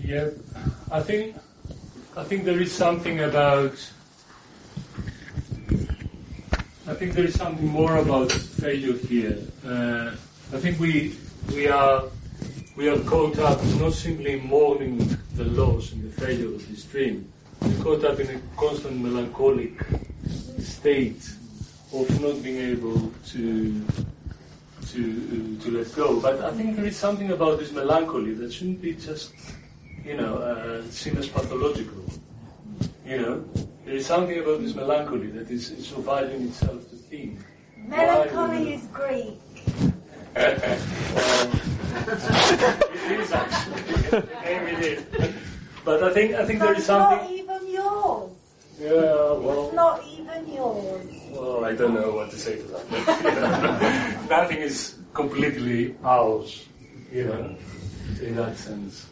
Yeah, 0.00 0.30
I 0.92 1.00
think 1.00 1.34
I 2.16 2.22
think 2.22 2.44
there 2.44 2.60
is 2.60 2.70
something 2.70 3.18
about. 3.18 3.74
I 6.86 6.94
think 6.94 7.14
there 7.14 7.24
is 7.24 7.34
something 7.34 7.66
more 7.66 7.96
about 7.96 8.30
failure 8.30 8.96
here. 8.96 9.38
Uh, 9.66 10.14
I 10.52 10.58
think 10.58 10.78
we 10.78 11.16
we 11.52 11.66
are 11.66 12.04
we 12.78 12.88
are 12.88 13.00
caught 13.00 13.36
up 13.40 13.60
not 13.80 13.92
simply 13.92 14.36
mourning 14.36 14.98
the 15.34 15.42
loss 15.46 15.90
and 15.90 16.04
the 16.04 16.20
failure 16.20 16.46
of 16.46 16.68
this 16.68 16.84
dream. 16.84 17.28
We're 17.60 17.82
caught 17.82 18.04
up 18.04 18.20
in 18.20 18.30
a 18.30 18.40
constant 18.56 19.00
melancholic 19.00 19.72
state 20.60 21.28
of 21.92 22.08
not 22.22 22.40
being 22.40 22.58
able 22.58 23.12
to 23.30 23.84
to 24.92 25.58
to 25.60 25.70
let 25.72 25.92
go. 25.96 26.20
But 26.20 26.40
I 26.40 26.52
think 26.52 26.76
there 26.76 26.84
is 26.84 26.96
something 26.96 27.32
about 27.32 27.58
this 27.58 27.72
melancholy 27.72 28.34
that 28.34 28.52
shouldn't 28.52 28.80
be 28.80 28.94
just 28.94 29.34
you 30.04 30.16
know 30.16 30.36
uh, 30.36 30.82
seen 30.88 31.16
as 31.16 31.28
pathological. 31.28 32.04
You 33.04 33.18
know, 33.22 33.44
there 33.86 33.96
is 33.96 34.06
something 34.06 34.38
about 34.38 34.60
this 34.60 34.76
melancholy 34.76 35.32
that 35.32 35.50
is, 35.50 35.72
is 35.72 35.88
surviving 35.88 36.46
itself 36.46 36.88
to 36.90 36.96
think. 36.96 37.40
Melancholy 37.88 38.74
is 38.74 38.86
Greek. 38.92 39.40
Um, 41.18 41.67
it 42.06 43.20
is 43.20 43.32
actually. 43.32 43.82
Maybe 44.44 44.70
it 44.72 44.82
is. 44.82 45.34
But 45.84 46.02
I 46.02 46.12
think 46.12 46.34
I 46.34 46.44
think 46.44 46.60
there 46.60 46.74
is 46.76 46.88
not 46.88 47.18
something. 47.18 47.38
even 47.38 47.70
yours. 47.70 48.30
Yeah, 48.78 48.92
well. 49.40 49.66
It's 49.66 49.74
not 49.74 50.04
even 50.06 50.52
yours. 50.52 51.06
Well, 51.32 51.64
I 51.64 51.72
don't 51.74 51.94
know 51.94 52.12
what 52.12 52.30
to 52.30 52.38
say 52.38 52.56
to 52.56 52.62
that. 52.62 54.26
Nothing 54.30 54.58
is 54.58 54.98
completely 55.14 55.96
ours, 56.04 56.66
you 57.10 57.24
know, 57.24 57.56
in 58.22 58.36
that 58.36 58.56
sense. 58.56 59.06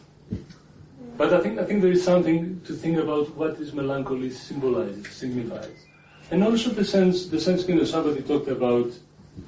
But 1.17 1.33
I 1.33 1.39
think 1.41 1.59
I 1.59 1.65
think 1.65 1.81
there 1.81 1.91
is 1.91 2.03
something 2.03 2.61
to 2.65 2.73
think 2.73 2.97
about 2.97 3.35
what 3.35 3.57
this 3.57 3.73
melancholy 3.73 4.29
symbolizes, 4.29 5.09
signifies, 5.09 5.73
and 6.29 6.43
also 6.43 6.69
the 6.69 6.85
sense 6.85 7.25
the 7.25 7.39
sense 7.39 7.67
you 7.67 7.75
know 7.75 7.85
somebody 7.85 8.21
talked 8.21 8.47
about 8.49 8.93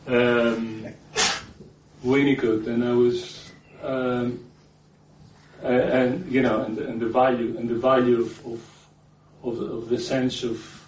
um, 0.08 0.88
Winnicott, 2.04 2.68
and 2.68 2.84
I 2.84 2.94
was 2.94 3.52
um, 3.84 4.46
and 5.64 6.32
you 6.32 6.42
know 6.42 6.64
and, 6.64 6.78
and 6.78 7.02
the 7.02 7.08
value 7.08 7.58
and 7.58 7.70
the 7.70 7.76
value 7.76 8.22
of 8.22 8.46
of, 8.46 8.88
of, 9.44 9.60
of 9.60 9.90
the 9.90 10.00
sense 10.00 10.44
of 10.44 10.80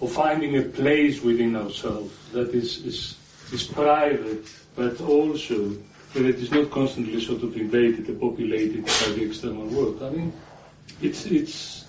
of 0.00 0.12
finding 0.12 0.56
a 0.56 0.62
place 0.62 1.22
within 1.22 1.56
ourselves 1.56 2.14
that 2.32 2.54
is, 2.54 2.84
is, 2.84 3.16
is 3.52 3.64
private, 3.64 4.50
but 4.74 5.00
also 5.00 5.68
that 6.14 6.24
it 6.24 6.36
is 6.36 6.50
not 6.50 6.70
constantly 6.70 7.20
sort 7.20 7.42
of 7.42 7.56
invaded 7.56 8.08
and 8.08 8.20
populated 8.20 8.84
by 8.84 9.12
the 9.14 9.24
external 9.24 9.66
world. 9.66 10.02
I 10.02 10.10
mean, 10.10 10.32
it's, 11.02 11.26
it's, 11.26 11.84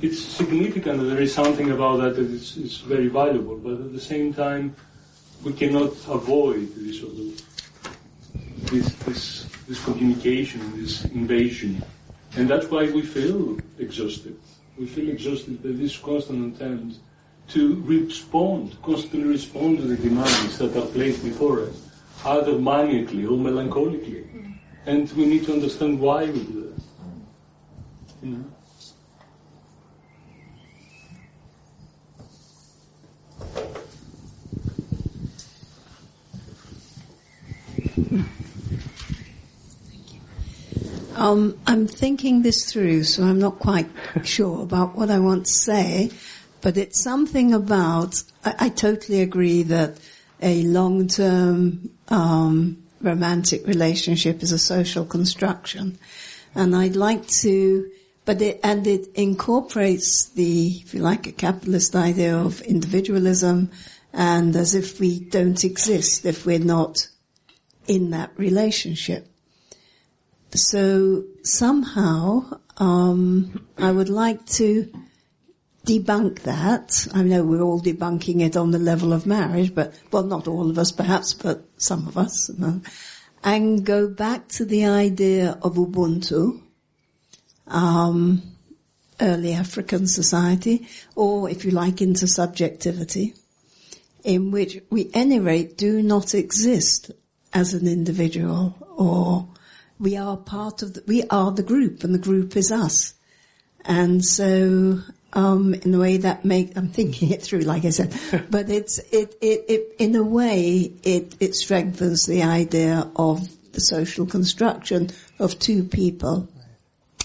it's 0.00 0.20
significant 0.20 0.98
that 1.00 1.04
there 1.04 1.20
is 1.20 1.34
something 1.34 1.70
about 1.72 2.00
that 2.00 2.16
that 2.16 2.30
is, 2.30 2.56
is 2.56 2.78
very 2.78 3.08
valuable, 3.08 3.56
but 3.56 3.72
at 3.72 3.92
the 3.92 4.00
same 4.00 4.32
time, 4.32 4.74
we 5.42 5.52
cannot 5.52 5.92
avoid 6.08 6.72
this 6.76 7.00
sort 7.00 7.12
of 7.12 7.42
this, 8.66 8.92
this, 8.94 9.46
this 9.68 9.84
communication, 9.84 10.80
this 10.80 11.04
invasion. 11.06 11.82
And 12.36 12.48
that's 12.48 12.66
why 12.66 12.90
we 12.90 13.02
feel 13.02 13.58
exhausted. 13.78 14.38
We 14.78 14.86
feel 14.86 15.08
exhausted 15.08 15.62
by 15.62 15.70
this 15.70 15.96
constant 15.96 16.56
attempt 16.56 16.98
to 17.48 17.80
respond, 17.82 18.76
constantly 18.82 19.28
respond 19.28 19.78
to 19.78 19.84
the 19.84 19.96
demands 19.96 20.58
that 20.58 20.76
are 20.76 20.86
placed 20.86 21.22
before 21.24 21.62
us, 21.62 21.88
either 22.24 22.52
manically 22.52 23.24
or 23.24 23.38
melancholically. 23.38 24.24
Mm. 24.26 24.58
And 24.86 25.12
we 25.12 25.26
need 25.26 25.44
to 25.46 25.52
understand 25.52 26.00
why 26.00 26.24
we 26.26 26.42
do 26.42 26.74
that. 26.74 26.82
You 28.22 28.30
know? 28.32 28.44
Um, 41.16 41.58
I'm 41.66 41.86
thinking 41.86 42.42
this 42.42 42.70
through, 42.70 43.04
so 43.04 43.24
I'm 43.24 43.38
not 43.38 43.58
quite 43.58 43.88
sure 44.22 44.62
about 44.62 44.94
what 44.96 45.10
I 45.10 45.18
want 45.18 45.46
to 45.46 45.52
say, 45.52 46.10
but 46.60 46.76
it's 46.76 47.02
something 47.02 47.54
about, 47.54 48.22
I, 48.44 48.54
I 48.58 48.68
totally 48.68 49.22
agree 49.22 49.62
that 49.62 49.98
a 50.42 50.62
long-term 50.64 51.90
um, 52.08 52.82
romantic 53.00 53.66
relationship 53.66 54.42
is 54.42 54.52
a 54.52 54.58
social 54.58 55.06
construction, 55.06 55.98
and 56.54 56.76
I'd 56.76 56.96
like 56.96 57.26
to 57.28 57.90
but 58.26 58.42
it, 58.42 58.60
and 58.62 58.86
it 58.86 59.06
incorporates 59.14 60.30
the, 60.30 60.82
if 60.84 60.92
you 60.92 61.00
like, 61.00 61.28
a 61.28 61.32
capitalist 61.32 61.94
idea 61.94 62.36
of 62.36 62.60
individualism 62.62 63.70
and 64.12 64.54
as 64.56 64.74
if 64.74 64.98
we 64.98 65.20
don't 65.20 65.62
exist 65.64 66.26
if 66.26 66.44
we're 66.44 66.58
not 66.58 67.06
in 67.86 68.10
that 68.10 68.32
relationship. 68.36 69.28
So 70.56 71.24
somehow, 71.42 72.60
um, 72.78 73.66
I 73.76 73.92
would 73.92 74.08
like 74.08 74.44
to 74.46 74.90
debunk 75.86 76.42
that. 76.42 77.06
I 77.12 77.22
know 77.22 77.44
we're 77.44 77.60
all 77.60 77.80
debunking 77.80 78.40
it 78.40 78.56
on 78.56 78.70
the 78.70 78.78
level 78.78 79.12
of 79.12 79.26
marriage, 79.26 79.74
but, 79.74 79.94
well, 80.10 80.24
not 80.24 80.48
all 80.48 80.70
of 80.70 80.78
us 80.78 80.90
perhaps, 80.92 81.34
but 81.34 81.64
some 81.76 82.08
of 82.08 82.16
us. 82.16 82.50
And 83.44 83.84
go 83.84 84.08
back 84.08 84.48
to 84.48 84.64
the 84.64 84.86
idea 84.86 85.58
of 85.62 85.74
Ubuntu, 85.74 86.60
um, 87.66 88.42
early 89.20 89.52
African 89.52 90.06
society, 90.06 90.88
or 91.14 91.48
if 91.50 91.64
you 91.64 91.70
like, 91.70 91.96
intersubjectivity, 91.96 93.38
in 94.24 94.50
which 94.50 94.80
we, 94.90 95.10
any 95.14 95.38
rate, 95.38 95.76
do 95.76 96.02
not 96.02 96.34
exist 96.34 97.12
as 97.52 97.74
an 97.74 97.86
individual 97.86 98.74
or 98.96 99.48
we 99.98 100.16
are 100.16 100.36
part 100.36 100.82
of 100.82 100.94
the, 100.94 101.02
we 101.06 101.22
are 101.30 101.50
the 101.50 101.62
group 101.62 102.04
and 102.04 102.14
the 102.14 102.18
group 102.18 102.56
is 102.56 102.70
us. 102.70 103.14
And 103.84 104.24
so, 104.24 105.00
um, 105.32 105.74
in 105.74 105.94
a 105.94 105.98
way 105.98 106.16
that 106.18 106.44
make, 106.44 106.76
I'm 106.76 106.88
thinking 106.88 107.30
it 107.30 107.42
through, 107.42 107.60
like 107.60 107.84
I 107.84 107.90
said, 107.90 108.18
but 108.50 108.68
it's, 108.68 108.98
it, 108.98 109.36
it, 109.40 109.64
it, 109.68 109.96
in 109.98 110.14
a 110.16 110.22
way, 110.22 110.92
it, 111.02 111.36
it 111.40 111.54
strengthens 111.54 112.26
the 112.26 112.42
idea 112.42 113.10
of 113.16 113.48
the 113.72 113.80
social 113.80 114.26
construction 114.26 115.10
of 115.38 115.58
two 115.58 115.84
people 115.84 116.48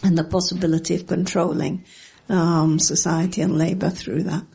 and 0.03 0.17
the 0.17 0.23
possibility 0.23 0.95
of 0.95 1.07
controlling, 1.07 1.83
um, 2.29 2.79
society 2.79 3.41
and 3.41 3.57
labor 3.57 3.89
through 3.89 4.23
that. 4.23 4.45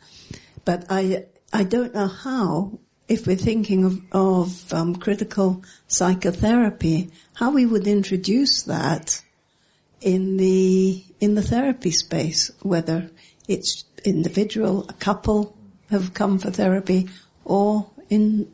But 0.65 0.85
I, 0.89 1.25
I 1.53 1.63
don't 1.63 1.93
know 1.93 2.07
how 2.07 2.79
if 3.07 3.25
we're 3.25 3.37
thinking 3.37 3.85
of, 3.85 4.01
of 4.11 4.73
um, 4.73 4.95
critical 4.95 5.63
psychotherapy, 5.87 7.09
how 7.37 7.51
we 7.51 7.67
would 7.67 7.85
introduce 7.85 8.63
that 8.63 9.21
in 10.01 10.37
the 10.37 11.03
in 11.19 11.35
the 11.35 11.41
therapy 11.43 11.91
space, 11.91 12.49
whether 12.63 13.11
it's 13.47 13.85
individual, 14.03 14.85
a 14.89 14.93
couple 14.93 15.55
have 15.91 16.15
come 16.15 16.39
for 16.39 16.49
therapy, 16.49 17.07
or 17.45 17.85
in 18.09 18.51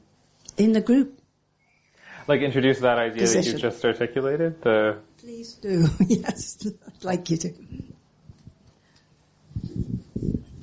in 0.58 0.76
a 0.76 0.82
group. 0.82 1.18
Like 2.28 2.42
introduce 2.42 2.80
that 2.82 2.98
idea 2.98 3.22
Position. 3.22 3.54
that 3.54 3.64
you 3.64 3.70
just 3.70 3.86
articulated. 3.86 4.62
The 4.62 4.98
Please 5.18 5.54
do. 5.54 5.88
yes, 6.08 6.68
I'd 6.68 7.04
like 7.06 7.30
you 7.30 7.38
to. 7.38 7.54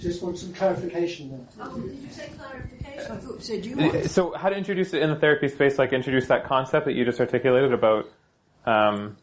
Just 0.00 0.22
want 0.22 0.38
some 0.38 0.52
clarification 0.54 1.30
there. 1.30 1.40
Oh, 1.60 1.78
did 1.78 1.94
you 1.98 2.08
say 2.10 2.30
clarification? 2.38 3.12
I 3.12 3.16
thought 3.16 3.34
you 3.34 3.40
said 3.40 3.64
you 3.66 4.08
so 4.08 4.32
how 4.32 4.48
to 4.48 4.56
introduce 4.56 4.94
it 4.94 5.02
in 5.02 5.10
the 5.10 5.16
therapy 5.16 5.48
space? 5.48 5.78
Like 5.78 5.92
introduce 5.92 6.26
that 6.28 6.44
concept 6.46 6.86
that 6.86 6.94
you 6.94 7.04
just 7.04 7.20
articulated 7.20 7.72
about. 7.72 8.08
Um, 8.64 9.16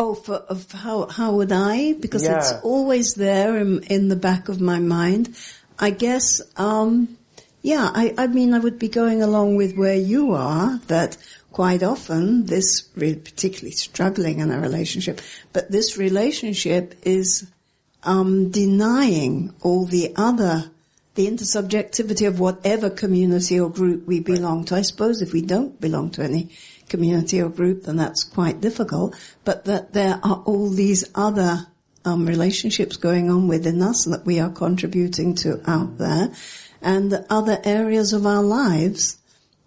Oh, 0.00 0.14
for 0.14 0.36
of 0.36 0.70
how 0.70 1.08
how 1.08 1.32
would 1.34 1.50
I? 1.50 1.94
Because 1.94 2.22
Yeah. 2.22 2.36
it's 2.38 2.52
always 2.62 3.14
there 3.14 3.56
in, 3.58 3.82
in 3.84 4.08
the 4.08 4.14
back 4.16 4.48
of 4.48 4.60
my 4.60 4.78
mind. 4.78 5.36
I 5.80 5.90
guess, 5.90 6.40
um, 6.56 7.16
yeah. 7.62 7.90
I, 7.92 8.14
I 8.16 8.26
mean, 8.28 8.54
I 8.54 8.60
would 8.60 8.78
be 8.78 8.88
going 8.88 9.22
along 9.22 9.56
with 9.56 9.76
where 9.76 9.96
you 9.96 10.32
are. 10.34 10.78
That 10.86 11.16
quite 11.50 11.82
often 11.82 12.46
this, 12.46 12.88
re- 12.94 13.16
particularly 13.16 13.72
struggling 13.72 14.38
in 14.38 14.52
a 14.52 14.60
relationship, 14.60 15.20
but 15.52 15.70
this 15.72 15.98
relationship 15.98 16.94
is 17.02 17.50
um, 18.02 18.50
denying 18.50 19.54
all 19.60 19.84
the 19.86 20.12
other, 20.16 20.70
the 21.14 21.26
intersubjectivity 21.26 22.26
of 22.26 22.40
whatever 22.40 22.90
community 22.90 23.58
or 23.58 23.70
group 23.70 24.06
we 24.06 24.20
belong 24.20 24.64
to. 24.66 24.76
I 24.76 24.82
suppose 24.82 25.20
if 25.20 25.32
we 25.32 25.42
don't 25.42 25.80
belong 25.80 26.10
to 26.12 26.22
any 26.22 26.50
community 26.88 27.40
or 27.40 27.48
group, 27.48 27.84
then 27.84 27.96
that's 27.96 28.24
quite 28.24 28.60
difficult. 28.60 29.14
But 29.44 29.64
that 29.64 29.92
there 29.92 30.20
are 30.22 30.42
all 30.46 30.70
these 30.70 31.04
other 31.14 31.66
um, 32.04 32.26
relationships 32.26 32.96
going 32.96 33.30
on 33.30 33.48
within 33.48 33.82
us 33.82 34.04
that 34.04 34.24
we 34.24 34.40
are 34.40 34.50
contributing 34.50 35.34
to 35.36 35.60
out 35.70 35.98
there, 35.98 36.32
and 36.80 37.10
the 37.10 37.26
other 37.28 37.60
areas 37.64 38.12
of 38.12 38.26
our 38.26 38.42
lives 38.42 39.18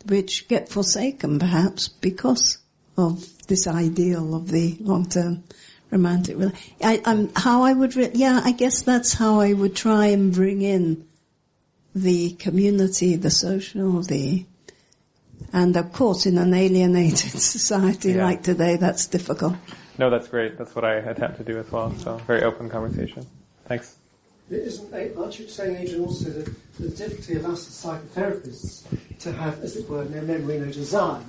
which 0.06 0.48
get 0.48 0.70
forsaken 0.70 1.38
perhaps 1.38 1.88
because 1.88 2.58
of 2.98 3.26
this 3.48 3.68
ideal 3.68 4.34
of 4.34 4.50
the 4.50 4.78
long-term 4.80 5.44
romantic 5.92 6.38
rela- 6.38 6.56
I, 6.84 7.02
I'm, 7.06 7.30
how 7.36 7.64
I 7.64 7.74
would, 7.74 7.96
re- 7.96 8.12
yeah, 8.14 8.42
I 8.44 8.52
guess 8.54 8.82
that's 8.82 9.14
how 9.14 9.40
I 9.40 9.54
would 9.54 9.76
try 9.76 10.08
and 10.08 10.34
bring 10.34 10.62
in 10.62 11.06
the 11.94 12.32
community, 12.34 13.16
the 13.18 13.30
social, 13.30 14.02
the, 14.02 14.46
and 15.54 15.76
of 15.76 15.92
course 15.92 16.26
in 16.26 16.38
an 16.38 16.54
alienated 16.54 17.18
society 17.42 18.14
Yeah. 18.14 18.24
like 18.26 18.44
today, 18.44 18.78
that's 18.78 19.06
difficult. 19.08 19.56
no, 19.98 20.10
that's 20.10 20.28
great. 20.30 20.58
That's 20.58 20.74
what 20.74 20.86
I 20.86 20.96
attempt 20.96 21.38
to 21.38 21.44
do 21.44 21.58
as 21.60 21.70
well. 21.72 21.94
So 21.98 22.18
very 22.20 22.44
open 22.44 22.70
conversation. 22.70 23.26
Thanks. 23.66 23.98
It 24.50 24.60
isn't, 24.68 24.94
aren't 25.18 25.40
you 25.40 25.48
saying, 25.48 25.76
Adrian, 25.78 26.04
also 26.06 26.30
that 26.30 26.54
the 26.80 26.90
difficulty 26.90 27.36
of 27.36 27.46
us 27.46 27.68
as 27.68 27.92
psychotherapists 28.16 28.84
to 29.20 29.32
have, 29.34 29.62
as 29.64 29.78
it 29.78 29.90
were, 29.90 30.04
no 30.06 30.22
memory, 30.22 30.60
no 30.60 30.66
design 30.72 31.24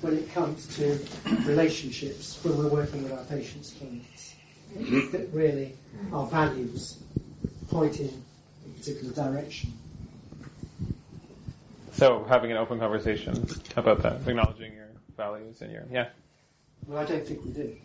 when 0.00 0.14
it 0.16 0.32
comes 0.32 0.66
to 0.76 0.98
relationships 1.46 2.38
when 2.44 2.56
we're 2.56 2.68
working 2.68 3.02
with 3.02 3.12
our 3.12 3.24
patients' 3.24 3.72
clients? 3.72 4.34
That 5.12 5.28
really 5.32 5.74
our 6.12 6.26
values 6.26 6.98
point 7.70 8.00
in 8.00 8.22
a 8.66 8.78
particular 8.78 9.12
direction. 9.12 9.72
So 11.92 12.24
having 12.28 12.50
an 12.52 12.58
open 12.58 12.78
conversation 12.78 13.46
about 13.76 14.02
that, 14.02 14.20
acknowledging 14.26 14.74
your 14.74 14.88
values 15.16 15.62
and 15.62 15.72
your 15.72 15.84
yeah. 15.90 16.08
Well, 16.86 16.98
I 16.98 17.04
don't 17.04 17.26
think 17.26 17.44
we 17.44 17.50
do. 17.50 17.76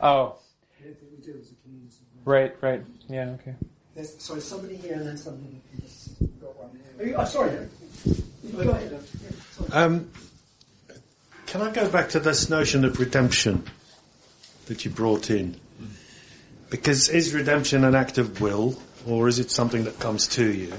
Oh, 0.00 0.36
I 0.80 0.84
don't 0.84 0.98
think 0.98 1.12
we 1.18 1.24
do 1.24 1.38
as 1.40 1.50
a 1.50 1.54
community. 1.62 1.96
right, 2.24 2.56
right. 2.60 2.82
Yeah, 3.08 3.36
okay. 3.40 3.54
There's, 3.94 4.16
sorry, 4.22 4.40
somebody 4.40 4.76
here 4.76 4.94
and 4.94 5.06
then 5.06 5.16
somebody 5.16 5.60
here. 5.76 6.28
Got 6.40 6.56
one 6.56 6.70
here. 6.98 7.14
Oh, 7.18 7.24
sorry. 7.24 7.50
Go 8.52 8.70
ahead. 8.70 9.02
Sorry. 9.52 9.72
Um, 9.72 10.10
can 11.48 11.62
I 11.62 11.70
go 11.70 11.88
back 11.88 12.10
to 12.10 12.20
this 12.20 12.50
notion 12.50 12.84
of 12.84 13.00
redemption 13.00 13.64
that 14.66 14.84
you 14.84 14.90
brought 14.90 15.30
in? 15.30 15.58
Because 16.68 17.08
is 17.08 17.34
redemption 17.34 17.84
an 17.84 17.94
act 17.94 18.18
of 18.18 18.42
will, 18.42 18.78
or 19.06 19.28
is 19.28 19.38
it 19.38 19.50
something 19.50 19.84
that 19.84 19.98
comes 19.98 20.28
to 20.28 20.44
you? 20.44 20.74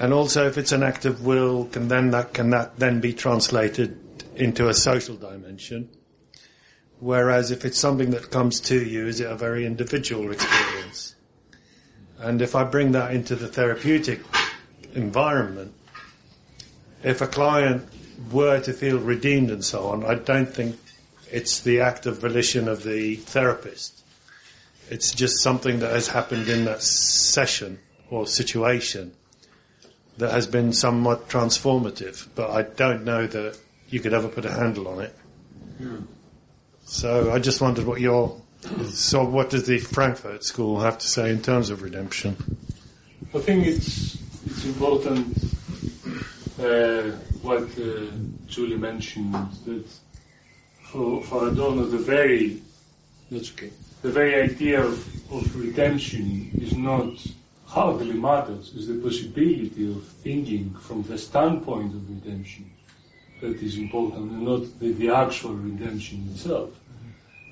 And 0.00 0.12
also, 0.12 0.48
if 0.48 0.58
it's 0.58 0.72
an 0.72 0.82
act 0.82 1.04
of 1.04 1.24
will, 1.24 1.66
can 1.66 1.86
then 1.86 2.10
that 2.10 2.34
can 2.34 2.50
that 2.50 2.78
then 2.78 3.00
be 3.00 3.12
translated 3.12 3.96
into 4.34 4.68
a 4.68 4.74
social 4.74 5.14
dimension? 5.14 5.88
Whereas 6.98 7.52
if 7.52 7.64
it's 7.64 7.78
something 7.78 8.10
that 8.10 8.32
comes 8.32 8.58
to 8.60 8.84
you, 8.84 9.06
is 9.06 9.20
it 9.20 9.30
a 9.30 9.36
very 9.36 9.66
individual 9.66 10.32
experience? 10.32 11.14
And 12.18 12.42
if 12.42 12.56
I 12.56 12.64
bring 12.64 12.92
that 12.92 13.14
into 13.14 13.36
the 13.36 13.46
therapeutic 13.46 14.20
environment, 14.94 15.74
if 17.04 17.20
a 17.20 17.26
client 17.26 17.88
were 18.30 18.60
to 18.60 18.72
feel 18.72 18.98
redeemed 18.98 19.50
and 19.50 19.64
so 19.64 19.88
on, 19.88 20.04
I 20.04 20.14
don't 20.14 20.52
think 20.52 20.78
it's 21.30 21.60
the 21.60 21.80
act 21.80 22.06
of 22.06 22.18
volition 22.18 22.68
of 22.68 22.82
the 22.82 23.16
therapist. 23.16 24.02
It's 24.88 25.12
just 25.12 25.42
something 25.42 25.80
that 25.80 25.92
has 25.92 26.08
happened 26.08 26.48
in 26.48 26.64
that 26.66 26.82
session 26.82 27.78
or 28.10 28.26
situation 28.26 29.12
that 30.18 30.30
has 30.30 30.46
been 30.46 30.72
somewhat 30.72 31.28
transformative, 31.28 32.28
but 32.34 32.50
I 32.50 32.62
don't 32.62 33.04
know 33.04 33.26
that 33.26 33.58
you 33.90 34.00
could 34.00 34.14
ever 34.14 34.28
put 34.28 34.44
a 34.44 34.52
handle 34.52 34.88
on 34.88 35.00
it. 35.00 35.14
So 36.84 37.32
I 37.32 37.38
just 37.38 37.60
wondered 37.60 37.84
what 37.84 38.00
your, 38.00 38.40
so 38.88 39.24
what 39.24 39.50
does 39.50 39.66
the 39.66 39.78
Frankfurt 39.78 40.44
School 40.44 40.80
have 40.80 40.98
to 40.98 41.06
say 41.06 41.30
in 41.30 41.42
terms 41.42 41.70
of 41.70 41.82
redemption? 41.82 42.36
I 43.34 43.40
think 43.40 43.66
it's 43.66 44.16
it's 44.46 44.64
important 44.64 45.36
uh, 46.60 47.10
what 47.42 47.62
uh, 47.78 48.06
Julie 48.46 48.76
mentioned 48.76 49.34
that 49.64 49.86
for 50.82 51.22
for 51.22 51.48
Adorno 51.48 51.84
the 51.84 51.98
very 51.98 52.60
that's 53.30 53.50
okay 53.52 53.70
the 54.02 54.10
very 54.10 54.34
idea 54.42 54.80
of, 54.80 55.32
of 55.32 55.56
redemption 55.56 56.50
is 56.60 56.76
not 56.76 57.12
hardly 57.66 58.14
matters 58.14 58.72
is 58.74 58.86
the 58.86 58.94
possibility 58.94 59.90
of 59.90 60.04
thinking 60.24 60.72
from 60.74 61.02
the 61.04 61.18
standpoint 61.18 61.92
of 61.94 62.08
redemption 62.08 62.70
that 63.40 63.56
is 63.62 63.76
important 63.76 64.30
and 64.32 64.42
not 64.42 64.62
the, 64.80 64.92
the 64.92 65.08
actual 65.10 65.54
redemption 65.54 66.28
itself. 66.32 66.70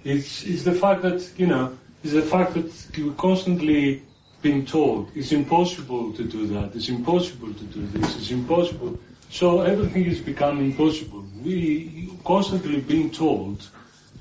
It's, 0.03 0.45
it's 0.45 0.65
the 0.65 0.73
fact 0.73 1.03
that, 1.03 1.29
you 1.37 1.47
know, 1.47 1.77
it's 2.03 2.13
the 2.13 2.23
fact 2.23 2.55
that 2.55 2.71
we're 2.99 3.13
constantly 3.13 4.03
being 4.43 4.67
told 4.67 5.11
it's 5.15 5.33
impossible 5.33 6.13
to 6.13 6.25
do 6.25 6.47
that, 6.49 6.75
it's 6.75 6.89
impossible 6.89 7.53
to 7.55 7.65
do 7.65 7.87
this, 7.89 8.17
it's 8.17 8.31
impossible. 8.31 8.99
So 9.35 9.63
everything 9.63 10.05
is 10.05 10.21
becoming 10.21 10.67
impossible. 10.67 11.25
We 11.43 12.09
constantly 12.25 12.81
being 12.81 13.11
told 13.11 13.69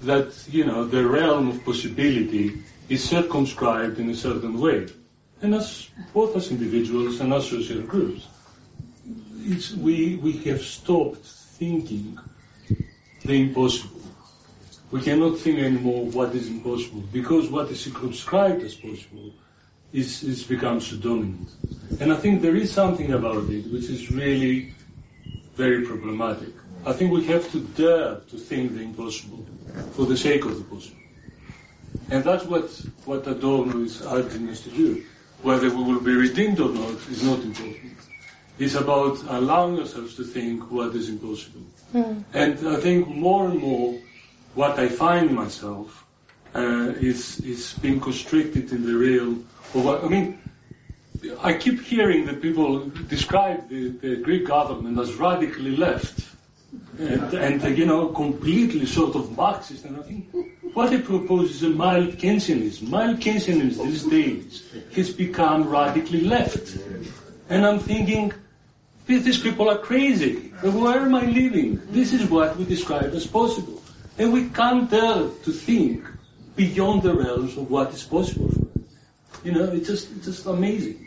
that, 0.02 0.34
you 0.50 0.66
know, 0.66 0.86
the 0.86 1.06
realm 1.06 1.50
of 1.50 1.64
possibility 1.64 2.64
is 2.90 3.08
circumscribed 3.08 4.00
in 4.00 4.10
a 4.10 4.16
certain 4.16 4.60
way. 4.60 4.88
And 5.44 5.54
as 5.54 5.88
both 6.16 6.36
as 6.36 6.50
individuals 6.50 7.20
and 7.20 7.32
as 7.32 7.48
social 7.48 7.84
groups, 7.84 8.28
we, 9.78 10.16
we 10.16 10.32
have 10.50 10.64
stopped 10.64 11.24
thinking 11.60 12.18
the 13.24 13.40
impossible. 13.40 14.02
We 14.90 15.02
cannot 15.02 15.38
think 15.38 15.60
anymore 15.60 16.06
what 16.06 16.34
is 16.34 16.48
impossible 16.48 17.04
because 17.14 17.52
what 17.52 17.70
is 17.70 17.82
circumscribed 17.82 18.64
as 18.64 18.74
possible 18.74 19.32
is, 19.92 20.24
is 20.24 20.44
become 20.44 20.82
so 20.82 20.96
dominant. 20.96 21.50
And 22.00 22.12
I 22.12 22.16
think 22.16 22.42
there 22.42 22.56
is 22.56 22.72
something 22.72 23.14
about 23.14 23.48
it 23.52 23.72
which 23.72 23.92
is 23.92 24.12
really 24.12 24.73
very 25.56 25.86
problematic. 25.86 26.54
I 26.86 26.94
think 26.94 27.12
we 27.12 27.24
have 27.26 27.50
to 27.52 27.60
dare 27.60 28.16
to 28.30 28.38
think 28.38 28.74
the 28.76 28.82
impossible 28.82 29.46
for 29.94 30.06
the 30.06 30.18
sake 30.18 30.46
of 30.46 30.58
the 30.58 30.64
possible. 30.64 30.98
And 32.10 32.24
that's 32.24 32.46
what, 32.46 32.70
what 33.06 33.26
Adorno 33.28 33.84
is 33.84 34.02
urging 34.02 34.50
us 34.50 34.62
to 34.62 34.70
do. 34.70 35.04
Whether 35.42 35.70
we 35.70 35.84
will 35.84 36.00
be 36.00 36.14
redeemed 36.14 36.60
or 36.60 36.70
not 36.70 36.96
is 37.10 37.24
not 37.24 37.40
important. 37.40 37.94
It's 38.60 38.76
about 38.76 39.18
allowing 39.28 39.80
ourselves 39.80 40.16
to 40.16 40.24
think 40.24 40.70
what 40.72 40.96
is 40.96 41.10
impossible. 41.10 41.62
And 41.94 42.68
I 42.68 42.78
think 42.78 43.08
more 43.08 43.50
and 43.50 43.60
more 43.60 44.00
what 44.56 44.80
I 44.80 44.88
find 44.88 45.32
myself 45.32 46.06
uh, 46.56 46.94
is, 47.00 47.40
is 47.40 47.74
being 47.74 48.00
constricted 48.00 48.72
in 48.72 48.86
the 48.86 48.96
realm 48.96 49.48
of 49.74 49.86
what, 49.86 50.04
I 50.04 50.08
mean, 50.08 50.40
I 51.42 51.54
keep 51.54 51.82
hearing 51.82 52.26
that 52.26 52.42
people 52.42 52.86
describe 53.08 53.70
the, 53.70 53.90
the 53.90 54.16
Greek 54.18 54.48
government 54.48 55.00
as 55.00 55.14
radically 55.16 55.76
left 55.76 56.34
and, 57.00 57.34
and 57.34 57.78
you 57.78 57.86
know, 57.86 58.08
completely 58.10 58.86
sort 58.86 59.16
of 59.16 59.36
Marxist. 59.36 59.86
And 59.86 59.98
I 59.98 60.02
think 60.02 60.28
what 60.74 60.90
they 60.90 61.00
propose 61.00 61.52
is 61.52 61.64
a 61.64 61.70
mild 61.70 62.18
Keynesianism. 62.18 62.90
Mild 62.90 63.20
Keynesianism 63.20 63.86
these 63.86 64.04
days 64.06 64.74
has 64.96 65.12
become 65.12 65.68
radically 65.68 66.22
left. 66.22 66.78
And 67.50 67.66
I'm 67.66 67.80
thinking, 67.80 68.34
these 69.06 69.38
people 69.38 69.70
are 69.70 69.78
crazy. 69.78 70.50
Where 70.62 71.00
am 71.00 71.16
I 71.16 71.26
living? 71.26 71.82
This 71.90 72.14
is 72.14 72.30
what 72.30 72.58
we 72.58 72.66
describe 72.66 73.14
as 73.14 73.28
possible. 73.28 73.82
And 74.18 74.32
we 74.32 74.50
can't 74.50 74.90
dare 74.90 75.30
to 75.44 75.52
think 75.52 76.06
beyond 76.56 77.04
the 77.04 77.14
realms 77.14 77.58
of 77.58 77.70
what 77.70 77.94
is 77.94 78.04
possible 78.04 78.50
for 78.50 78.62
us. 78.62 78.88
You 79.44 79.52
know, 79.52 79.66
it's 79.66 79.88
just, 79.88 80.12
it's 80.12 80.26
just 80.26 80.46
amazing. 80.46 81.03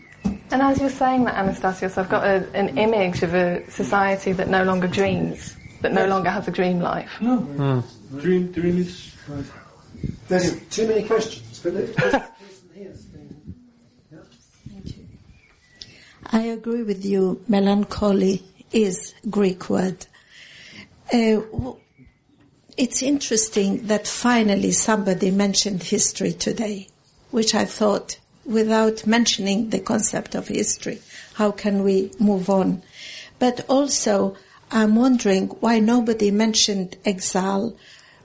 And 0.50 0.62
as 0.62 0.80
you're 0.80 0.88
saying 0.90 1.24
that, 1.24 1.34
Anastasios, 1.34 1.98
I've 1.98 2.08
got 2.08 2.24
a, 2.24 2.48
an 2.54 2.78
image 2.78 3.22
of 3.22 3.34
a 3.34 3.68
society 3.70 4.32
that 4.32 4.48
no 4.48 4.62
longer 4.62 4.86
dreams, 4.86 5.56
that 5.82 5.92
no 5.92 6.06
longer 6.06 6.30
has 6.30 6.46
a 6.46 6.50
dream 6.50 6.80
life. 6.80 7.10
No. 7.20 7.82
Dream, 8.20 8.52
dream 8.52 8.78
is. 8.78 9.12
There's 10.28 10.60
too 10.68 10.86
many 10.86 11.02
questions, 11.06 11.60
but 11.62 11.72
let's- 11.74 12.30
I 16.28 16.40
agree 16.42 16.82
with 16.82 17.04
you. 17.04 17.40
Melancholy 17.48 18.42
is 18.72 19.14
Greek 19.30 19.70
word. 19.70 20.06
Uh, 21.12 21.40
it's 22.76 23.00
interesting 23.02 23.86
that 23.86 24.06
finally 24.08 24.72
somebody 24.72 25.30
mentioned 25.30 25.84
history 25.84 26.32
today, 26.32 26.88
which 27.30 27.54
I 27.54 27.64
thought, 27.64 28.18
without 28.46 29.06
mentioning 29.06 29.70
the 29.70 29.80
concept 29.80 30.34
of 30.34 30.48
history, 30.48 31.00
how 31.34 31.50
can 31.50 31.82
we 31.82 32.12
move 32.18 32.48
on? 32.48 32.82
But 33.38 33.64
also, 33.68 34.36
I'm 34.70 34.96
wondering 34.96 35.48
why 35.60 35.78
nobody 35.78 36.30
mentioned 36.30 36.96
exile 37.04 37.76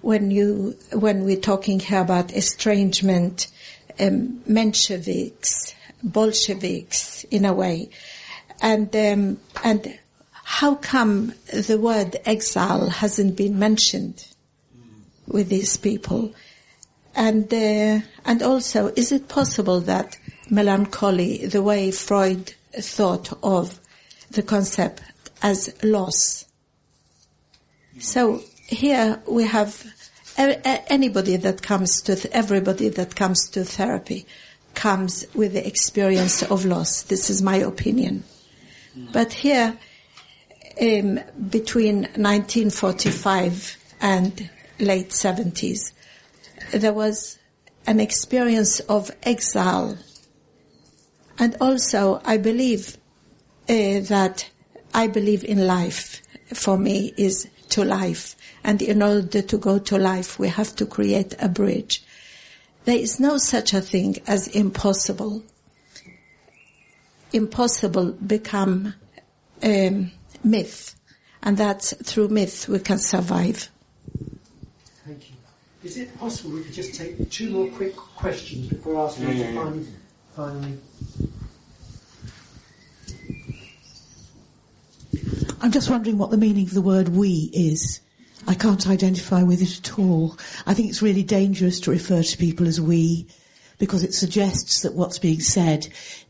when 0.02 0.32
you 0.32 0.78
when 0.94 1.24
we're 1.24 1.38
talking 1.40 1.80
here 1.80 2.02
about 2.02 2.34
estrangement, 2.34 3.48
um, 4.00 4.42
Mensheviks, 4.50 5.74
Bolsheviks, 6.04 7.24
in 7.26 7.46
a 7.46 7.54
way, 7.54 7.90
and 8.62 8.96
um, 8.96 9.40
and 9.64 10.00
how 10.44 10.76
come 10.76 11.34
the 11.54 11.78
word 11.80 12.18
exile 12.26 12.90
hasn't 12.90 13.36
been 13.36 13.60
mentioned 13.60 14.28
with 15.28 15.50
these 15.50 15.78
people? 15.78 16.34
And 17.16 17.54
uh, 17.54 18.06
and 18.26 18.42
also, 18.42 18.88
is 18.96 19.12
it 19.12 19.28
possible 19.28 19.82
that 19.82 20.18
melancholy, 20.50 21.46
the 21.46 21.62
way 21.62 21.92
Freud 21.92 22.54
thought 22.74 23.38
of 23.44 23.80
the 24.30 24.42
concept 24.44 25.02
as 25.42 25.74
loss? 25.84 26.46
So 28.00 28.42
here 28.68 29.22
we 29.28 29.46
have 29.46 29.86
anybody 30.38 31.36
that 31.36 31.62
comes 31.62 32.02
to 32.04 32.16
th- 32.16 32.34
everybody 32.34 32.90
that 32.90 33.16
comes 33.16 33.50
to 33.50 33.66
therapy 33.66 34.26
comes 34.74 35.26
with 35.34 35.54
the 35.54 35.68
experience 35.68 36.42
of 36.44 36.66
loss. 36.66 37.04
This 37.04 37.30
is 37.30 37.42
my 37.42 37.58
opinion. 37.58 38.24
But 39.14 39.34
here, 39.34 39.78
um, 40.82 41.20
between 41.50 42.04
1945 42.16 43.78
and 44.02 44.50
late 44.80 45.10
70s, 45.10 45.92
there 46.72 46.94
was 46.94 47.40
an 47.88 48.00
experience 48.00 48.80
of 48.82 49.12
exile. 49.24 49.98
And 51.40 51.56
also, 51.60 52.22
I 52.26 52.38
believe 52.38 52.98
uh, 53.68 54.02
that 54.02 54.50
I 54.94 55.08
believe 55.08 55.44
in 55.44 55.66
life. 55.66 56.22
For 56.54 56.78
me, 56.78 57.14
is 57.18 57.50
to 57.70 57.84
life. 57.84 58.36
And 58.64 58.82
in 58.82 59.02
order 59.02 59.42
to 59.42 59.58
go 59.58 59.80
to 59.80 59.98
life, 59.98 60.38
we 60.38 60.50
have 60.50 60.76
to 60.76 60.86
create 60.86 61.34
a 61.40 61.48
bridge. 61.48 62.04
There 62.86 62.98
is 62.98 63.20
no 63.20 63.38
such 63.38 63.74
a 63.74 63.82
thing 63.82 64.18
as 64.28 64.48
impossible. 64.48 65.44
Impossible 67.32 68.12
become 68.12 68.96
um, 69.64 70.12
myth, 70.44 70.96
and 71.42 71.58
that's 71.58 71.94
through 72.04 72.28
myth 72.28 72.68
we 72.68 72.80
can 72.80 72.98
survive. 72.98 73.70
Thank 75.82 75.96
you. 75.96 76.02
Is 76.02 76.10
it 76.10 76.20
possible 76.20 76.52
we 76.52 76.64
could 76.64 76.74
just 76.74 76.94
take 76.94 77.30
two 77.32 77.50
more 77.50 77.68
quick 77.70 77.96
questions 77.96 78.68
before 78.68 79.04
asking 79.06 79.30
you 79.30 79.44
to 79.44 79.54
finally, 79.54 79.88
finally 80.36 80.78
I'm 85.62 85.72
just 85.72 85.90
wondering 85.90 86.18
what 86.18 86.32
the 86.32 86.38
meaning 86.38 86.66
of 86.66 86.74
the 86.74 86.82
word 86.82 87.10
we 87.10 87.50
is. 87.54 88.00
I 88.48 88.56
can't 88.56 88.88
identify 88.88 89.44
with 89.44 89.62
it 89.62 89.78
at 89.78 90.00
all. 90.00 90.38
I 90.66 90.74
think 90.74 90.90
it's 90.90 91.02
really 91.02 91.24
dangerous 91.24 91.80
to 91.82 91.92
refer 91.92 92.24
to 92.24 92.38
people 92.38 92.68
as 92.68 92.82
we 92.82 93.28
because 93.78 94.04
it 94.04 94.14
suggests 94.14 94.82
that 94.82 94.94
what's 94.94 95.20
being 95.20 95.40
said 95.40 95.88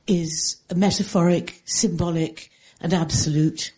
is 0.08 0.58
metaphoric, 0.74 1.62
symbolic 1.66 2.50
and 2.80 2.94
absolute. 2.94 3.74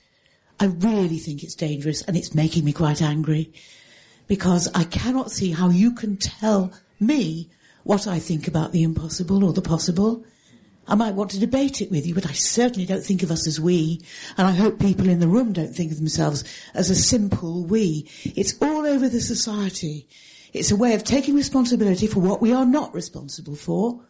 I 0.59 0.65
really 0.65 1.17
think 1.17 1.43
it's 1.43 1.55
dangerous 1.55 2.03
and 2.03 2.15
it's 2.15 2.35
making 2.35 2.63
me 2.63 2.73
quite 2.73 3.01
angry 3.01 3.51
because 4.27 4.69
I 4.73 4.83
cannot 4.85 5.31
see 5.31 5.51
how 5.51 5.69
you 5.69 5.93
can 5.93 6.17
tell 6.17 6.71
me 6.99 7.49
what 7.83 8.07
I 8.07 8.19
think 8.19 8.47
about 8.47 8.71
the 8.71 8.83
impossible 8.83 9.43
or 9.43 9.53
the 9.53 9.61
possible. 9.61 10.23
I 10.87 10.95
might 10.95 11.15
want 11.15 11.31
to 11.31 11.39
debate 11.39 11.81
it 11.81 11.91
with 11.91 12.05
you, 12.05 12.13
but 12.13 12.29
I 12.29 12.33
certainly 12.33 12.85
don't 12.85 13.03
think 13.03 13.23
of 13.23 13.31
us 13.31 13.47
as 13.47 13.59
we, 13.59 14.01
and 14.37 14.47
I 14.47 14.51
hope 14.51 14.79
people 14.79 15.07
in 15.07 15.19
the 15.19 15.27
room 15.27 15.53
don't 15.53 15.73
think 15.73 15.91
of 15.91 15.97
themselves 15.97 16.43
as 16.73 16.89
a 16.89 16.95
simple 16.95 17.63
we. 17.63 18.09
It's 18.23 18.55
all 18.61 18.85
over 18.85 19.07
the 19.07 19.21
society. 19.21 20.07
It's 20.51 20.71
a 20.71 20.75
way 20.75 20.93
of 20.93 21.03
taking 21.03 21.35
responsibility 21.35 22.07
for 22.07 22.19
what 22.19 22.41
we 22.41 22.53
are 22.53 22.65
not 22.65 22.93
responsible 22.93 23.55
for, 23.55 24.01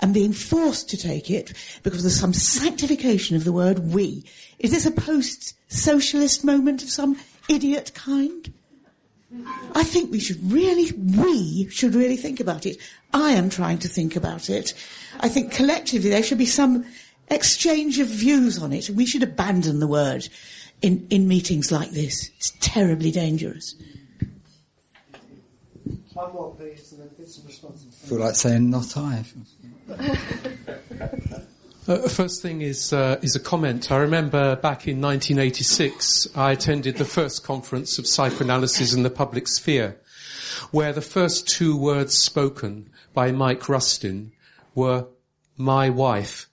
and 0.00 0.12
being 0.12 0.32
forced 0.32 0.90
to 0.90 0.96
take 0.96 1.30
it 1.30 1.52
because 1.82 2.02
there's 2.02 2.20
some 2.20 2.34
sanctification 2.34 3.36
of 3.36 3.44
the 3.44 3.52
word 3.52 3.78
we. 3.78 4.24
Is 4.58 4.70
this 4.70 4.84
a 4.86 4.90
post-socialist 4.90 6.44
moment 6.44 6.82
of 6.82 6.90
some 6.90 7.18
idiot 7.48 7.92
kind? 7.94 8.52
I 9.74 9.82
think 9.82 10.12
we 10.12 10.20
should 10.20 10.52
really, 10.52 10.92
we 10.92 11.68
should 11.70 11.94
really 11.94 12.16
think 12.16 12.40
about 12.40 12.64
it. 12.64 12.78
I 13.12 13.32
am 13.32 13.50
trying 13.50 13.78
to 13.78 13.88
think 13.88 14.16
about 14.16 14.48
it. 14.48 14.72
I 15.20 15.28
think 15.28 15.52
collectively 15.52 16.10
there 16.10 16.22
should 16.22 16.38
be 16.38 16.46
some 16.46 16.84
exchange 17.28 17.98
of 17.98 18.06
views 18.06 18.58
on 18.62 18.72
it. 18.72 18.88
We 18.90 19.04
should 19.04 19.22
abandon 19.22 19.80
the 19.80 19.86
word 19.86 20.28
in, 20.80 21.06
in 21.10 21.26
meetings 21.26 21.72
like 21.72 21.90
this. 21.90 22.30
It's 22.36 22.52
terribly 22.60 23.10
dangerous. 23.10 23.74
one 26.12 26.32
more, 26.32 26.54
please, 26.54 26.92
and 26.92 27.02
then 27.02 27.10
get 27.18 27.28
some 27.28 27.46
responses. 27.46 28.00
I 28.04 28.08
feel 28.08 28.18
like 28.18 28.36
saying 28.36 28.70
not 28.70 28.96
I. 28.96 29.24
Uh, 31.88 32.08
first 32.08 32.42
thing 32.42 32.62
is 32.62 32.92
uh, 32.92 33.16
is 33.22 33.36
a 33.36 33.40
comment. 33.40 33.92
I 33.92 33.98
remember 33.98 34.56
back 34.56 34.88
in 34.88 35.00
1986, 35.00 36.26
I 36.34 36.50
attended 36.50 36.96
the 36.96 37.04
first 37.04 37.44
conference 37.44 37.96
of 38.00 38.08
psychoanalysis 38.08 38.92
in 38.92 39.04
the 39.04 39.10
public 39.10 39.46
sphere, 39.46 39.96
where 40.72 40.92
the 40.92 41.00
first 41.00 41.46
two 41.46 41.76
words 41.76 42.18
spoken 42.18 42.90
by 43.14 43.30
Mike 43.30 43.68
Rustin 43.68 44.32
were 44.74 45.06
"my 45.56 45.88
wife," 45.88 46.48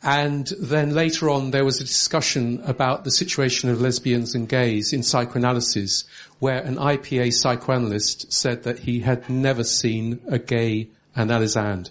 and 0.00 0.46
then 0.60 0.94
later 0.94 1.28
on 1.28 1.50
there 1.50 1.64
was 1.64 1.80
a 1.80 1.84
discussion 1.84 2.62
about 2.64 3.02
the 3.02 3.10
situation 3.10 3.68
of 3.68 3.80
lesbians 3.80 4.32
and 4.32 4.48
gays 4.48 4.92
in 4.92 5.02
psychoanalysis, 5.02 6.04
where 6.38 6.62
an 6.62 6.76
IPA 6.76 7.32
psychoanalyst 7.32 8.32
said 8.32 8.62
that 8.62 8.80
he 8.80 9.00
had 9.00 9.28
never 9.28 9.64
seen 9.64 10.20
a 10.28 10.38
gay 10.38 10.88
and 11.16 11.30
that 11.30 11.42
is 11.42 11.56
and. 11.56 11.90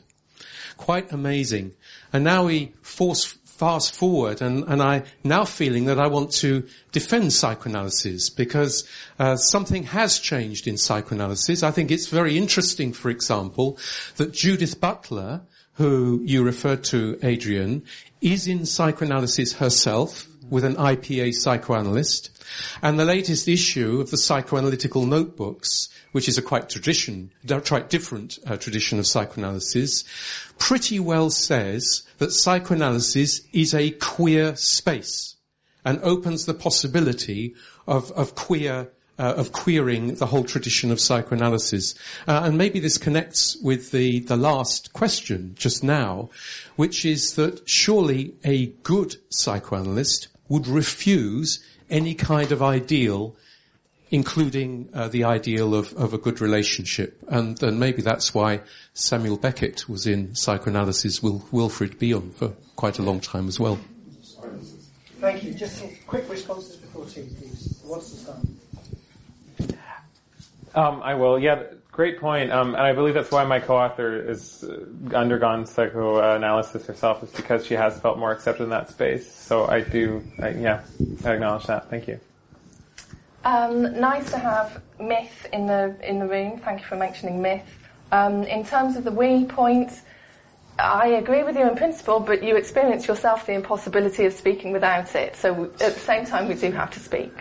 Quite 0.77 1.11
amazing. 1.11 1.73
And 2.11 2.23
now 2.23 2.45
we 2.45 2.73
force 2.81 3.37
fast 3.55 3.95
forward 3.95 4.41
and, 4.41 4.65
and 4.65 4.81
I 4.81 5.03
now 5.23 5.45
feeling 5.45 5.85
that 5.85 5.97
I 5.97 6.07
want 6.07 6.31
to 6.33 6.67
defend 6.91 7.31
psychoanalysis 7.31 8.29
because 8.29 8.85
uh, 9.17 9.37
something 9.37 9.83
has 9.83 10.19
changed 10.19 10.67
in 10.67 10.77
psychoanalysis. 10.77 11.63
I 11.63 11.71
think 11.71 11.89
it's 11.89 12.07
very 12.07 12.37
interesting, 12.37 12.91
for 12.91 13.09
example, 13.09 13.77
that 14.17 14.33
Judith 14.33 14.81
Butler, 14.81 15.41
who 15.75 16.21
you 16.25 16.43
referred 16.43 16.83
to, 16.85 17.17
Adrian, 17.23 17.83
is 18.19 18.45
in 18.45 18.65
psychoanalysis 18.65 19.53
herself 19.53 20.27
with 20.49 20.63
an 20.63 20.75
IPA 20.75 21.33
psychoanalyst. 21.33 22.29
And 22.81 22.99
the 22.99 23.05
latest 23.05 23.47
issue 23.47 23.99
of 23.99 24.11
the 24.11 24.17
psychoanalytical 24.17 25.07
notebooks, 25.07 25.89
which 26.11 26.27
is 26.27 26.37
a 26.37 26.41
quite 26.41 26.69
tradition, 26.69 27.31
quite 27.65 27.89
different 27.89 28.39
uh, 28.45 28.57
tradition 28.57 28.99
of 28.99 29.07
psychoanalysis, 29.07 30.03
pretty 30.57 30.99
well 30.99 31.29
says 31.29 32.03
that 32.19 32.31
psychoanalysis 32.31 33.41
is 33.51 33.73
a 33.73 33.91
queer 33.91 34.55
space 34.55 35.35
and 35.83 35.99
opens 36.01 36.45
the 36.45 36.53
possibility 36.53 37.55
of, 37.87 38.11
of 38.11 38.35
queer 38.35 38.89
uh, 39.17 39.33
of 39.37 39.53
queering 39.53 40.15
the 40.15 40.25
whole 40.25 40.43
tradition 40.43 40.91
of 40.91 40.99
psychoanalysis. 40.99 41.95
Uh, 42.27 42.41
and 42.43 42.57
maybe 42.57 42.81
this 42.81 42.97
connects 42.97 43.55
with 43.63 43.91
the, 43.91 44.19
the 44.19 44.35
last 44.35 44.91
question 44.91 45.55
just 45.57 45.83
now, 45.83 46.29
which 46.75 47.05
is 47.05 47.35
that 47.35 47.67
surely 47.67 48.33
a 48.43 48.67
good 48.83 49.15
psychoanalyst 49.29 50.27
would 50.49 50.67
refuse 50.67 51.63
any 51.89 52.13
kind 52.13 52.51
of 52.51 52.61
ideal, 52.61 53.35
including 54.11 54.89
uh, 54.93 55.07
the 55.07 55.23
ideal 55.23 55.73
of, 55.73 55.93
of 55.93 56.13
a 56.13 56.17
good 56.17 56.41
relationship. 56.41 57.17
And, 57.27 57.61
and 57.61 57.79
maybe 57.79 58.01
that's 58.01 58.33
why 58.33 58.61
Samuel 58.93 59.37
Beckett 59.37 59.89
was 59.89 60.07
in 60.07 60.35
psychoanalysis 60.35 61.21
with 61.21 61.51
Wilfred 61.51 61.99
Bion 61.99 62.31
for 62.33 62.53
quite 62.75 62.99
a 62.99 63.03
long 63.03 63.19
time 63.19 63.47
as 63.47 63.59
well. 63.59 63.79
Thank 65.19 65.43
you. 65.43 65.53
Just 65.53 65.77
some 65.77 65.89
quick 66.05 66.29
responses 66.29 66.75
before 66.75 67.05
tea, 67.05 67.27
please. 67.39 67.79
What's 67.83 68.11
the 68.11 68.31
time? 68.31 68.59
Um, 70.75 71.01
I 71.01 71.15
will. 71.15 71.39
Yeah, 71.39 71.63
great 71.95 72.19
point. 72.19 72.51
Um, 72.51 72.75
and 72.75 72.83
I 72.83 72.91
believe 72.91 73.13
that's 73.13 73.31
why 73.31 73.45
my 73.45 73.59
co-author 73.59 74.25
has 74.27 74.63
uh, 74.65 75.15
undergone 75.15 75.65
psychoanalysis 75.65 76.85
herself, 76.85 77.23
is 77.23 77.31
because 77.31 77.65
she 77.65 77.73
has 77.73 77.97
felt 78.01 78.19
more 78.19 78.33
accepted 78.33 78.63
in 78.63 78.69
that 78.69 78.89
space. 78.89 79.33
So 79.33 79.65
I 79.65 79.79
do, 79.79 80.21
I, 80.41 80.49
yeah, 80.49 80.83
I 81.23 81.33
acknowledge 81.33 81.65
that. 81.67 81.89
Thank 81.89 82.09
you. 82.09 82.19
Um, 83.45 83.97
nice 83.99 84.29
to 84.31 84.37
have 84.37 84.81
myth 84.99 85.47
in 85.53 85.67
the 85.67 85.95
in 86.03 86.19
the 86.19 86.27
room. 86.27 86.59
Thank 86.59 86.81
you 86.81 86.85
for 86.85 86.97
mentioning 86.97 87.41
myth. 87.41 87.63
Um, 88.11 88.43
in 88.43 88.65
terms 88.65 88.97
of 88.97 89.03
the 89.03 89.11
we 89.11 89.45
point, 89.45 89.91
I 90.77 91.07
agree 91.07 91.43
with 91.43 91.55
you 91.55 91.69
in 91.69 91.75
principle, 91.77 92.19
but 92.19 92.43
you 92.43 92.57
experience 92.57 93.07
yourself 93.07 93.45
the 93.45 93.53
impossibility 93.53 94.25
of 94.25 94.33
speaking 94.33 94.73
without 94.73 95.15
it. 95.15 95.35
So 95.35 95.65
at 95.79 95.93
the 95.93 95.99
same 95.99 96.25
time, 96.25 96.47
we 96.47 96.55
do 96.55 96.71
have 96.71 96.91
to 96.91 96.99
speak. 96.99 97.31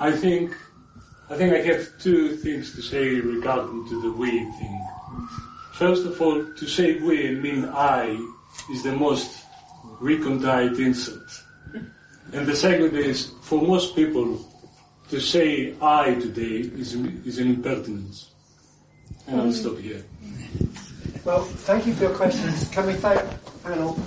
I 0.00 0.10
think 0.10 0.56
I 1.30 1.36
think 1.36 1.54
I 1.54 1.62
have 1.62 1.98
two 1.98 2.36
things 2.36 2.74
to 2.74 2.82
say 2.82 3.20
regarding 3.20 3.88
to 3.88 4.02
the 4.02 4.12
we 4.12 4.30
thing. 4.30 4.88
First 5.72 6.04
of 6.04 6.20
all, 6.20 6.44
to 6.44 6.66
say 6.66 7.00
we 7.00 7.26
and 7.26 7.42
mean 7.42 7.64
I 7.64 8.18
is 8.70 8.82
the 8.82 8.92
most 8.92 9.44
recondite 10.00 10.78
insult. 10.78 11.42
And 12.32 12.46
the 12.46 12.56
second 12.56 12.96
is, 12.96 13.32
for 13.42 13.60
most 13.62 13.96
people, 13.96 14.38
to 15.10 15.20
say 15.20 15.74
I 15.80 16.14
today 16.14 16.68
is, 16.78 16.94
is 16.94 17.38
an 17.38 17.48
impertinence. 17.48 18.30
And 19.26 19.40
I'll 19.40 19.46
mm. 19.48 19.52
stop 19.52 19.78
here. 19.78 20.04
Well, 21.24 21.42
thank 21.42 21.86
you 21.86 21.94
for 21.94 22.04
your 22.04 22.14
questions. 22.14 22.68
Can 22.68 22.86
we 22.86 22.94
thank 22.94 23.22
panel? 23.62 23.98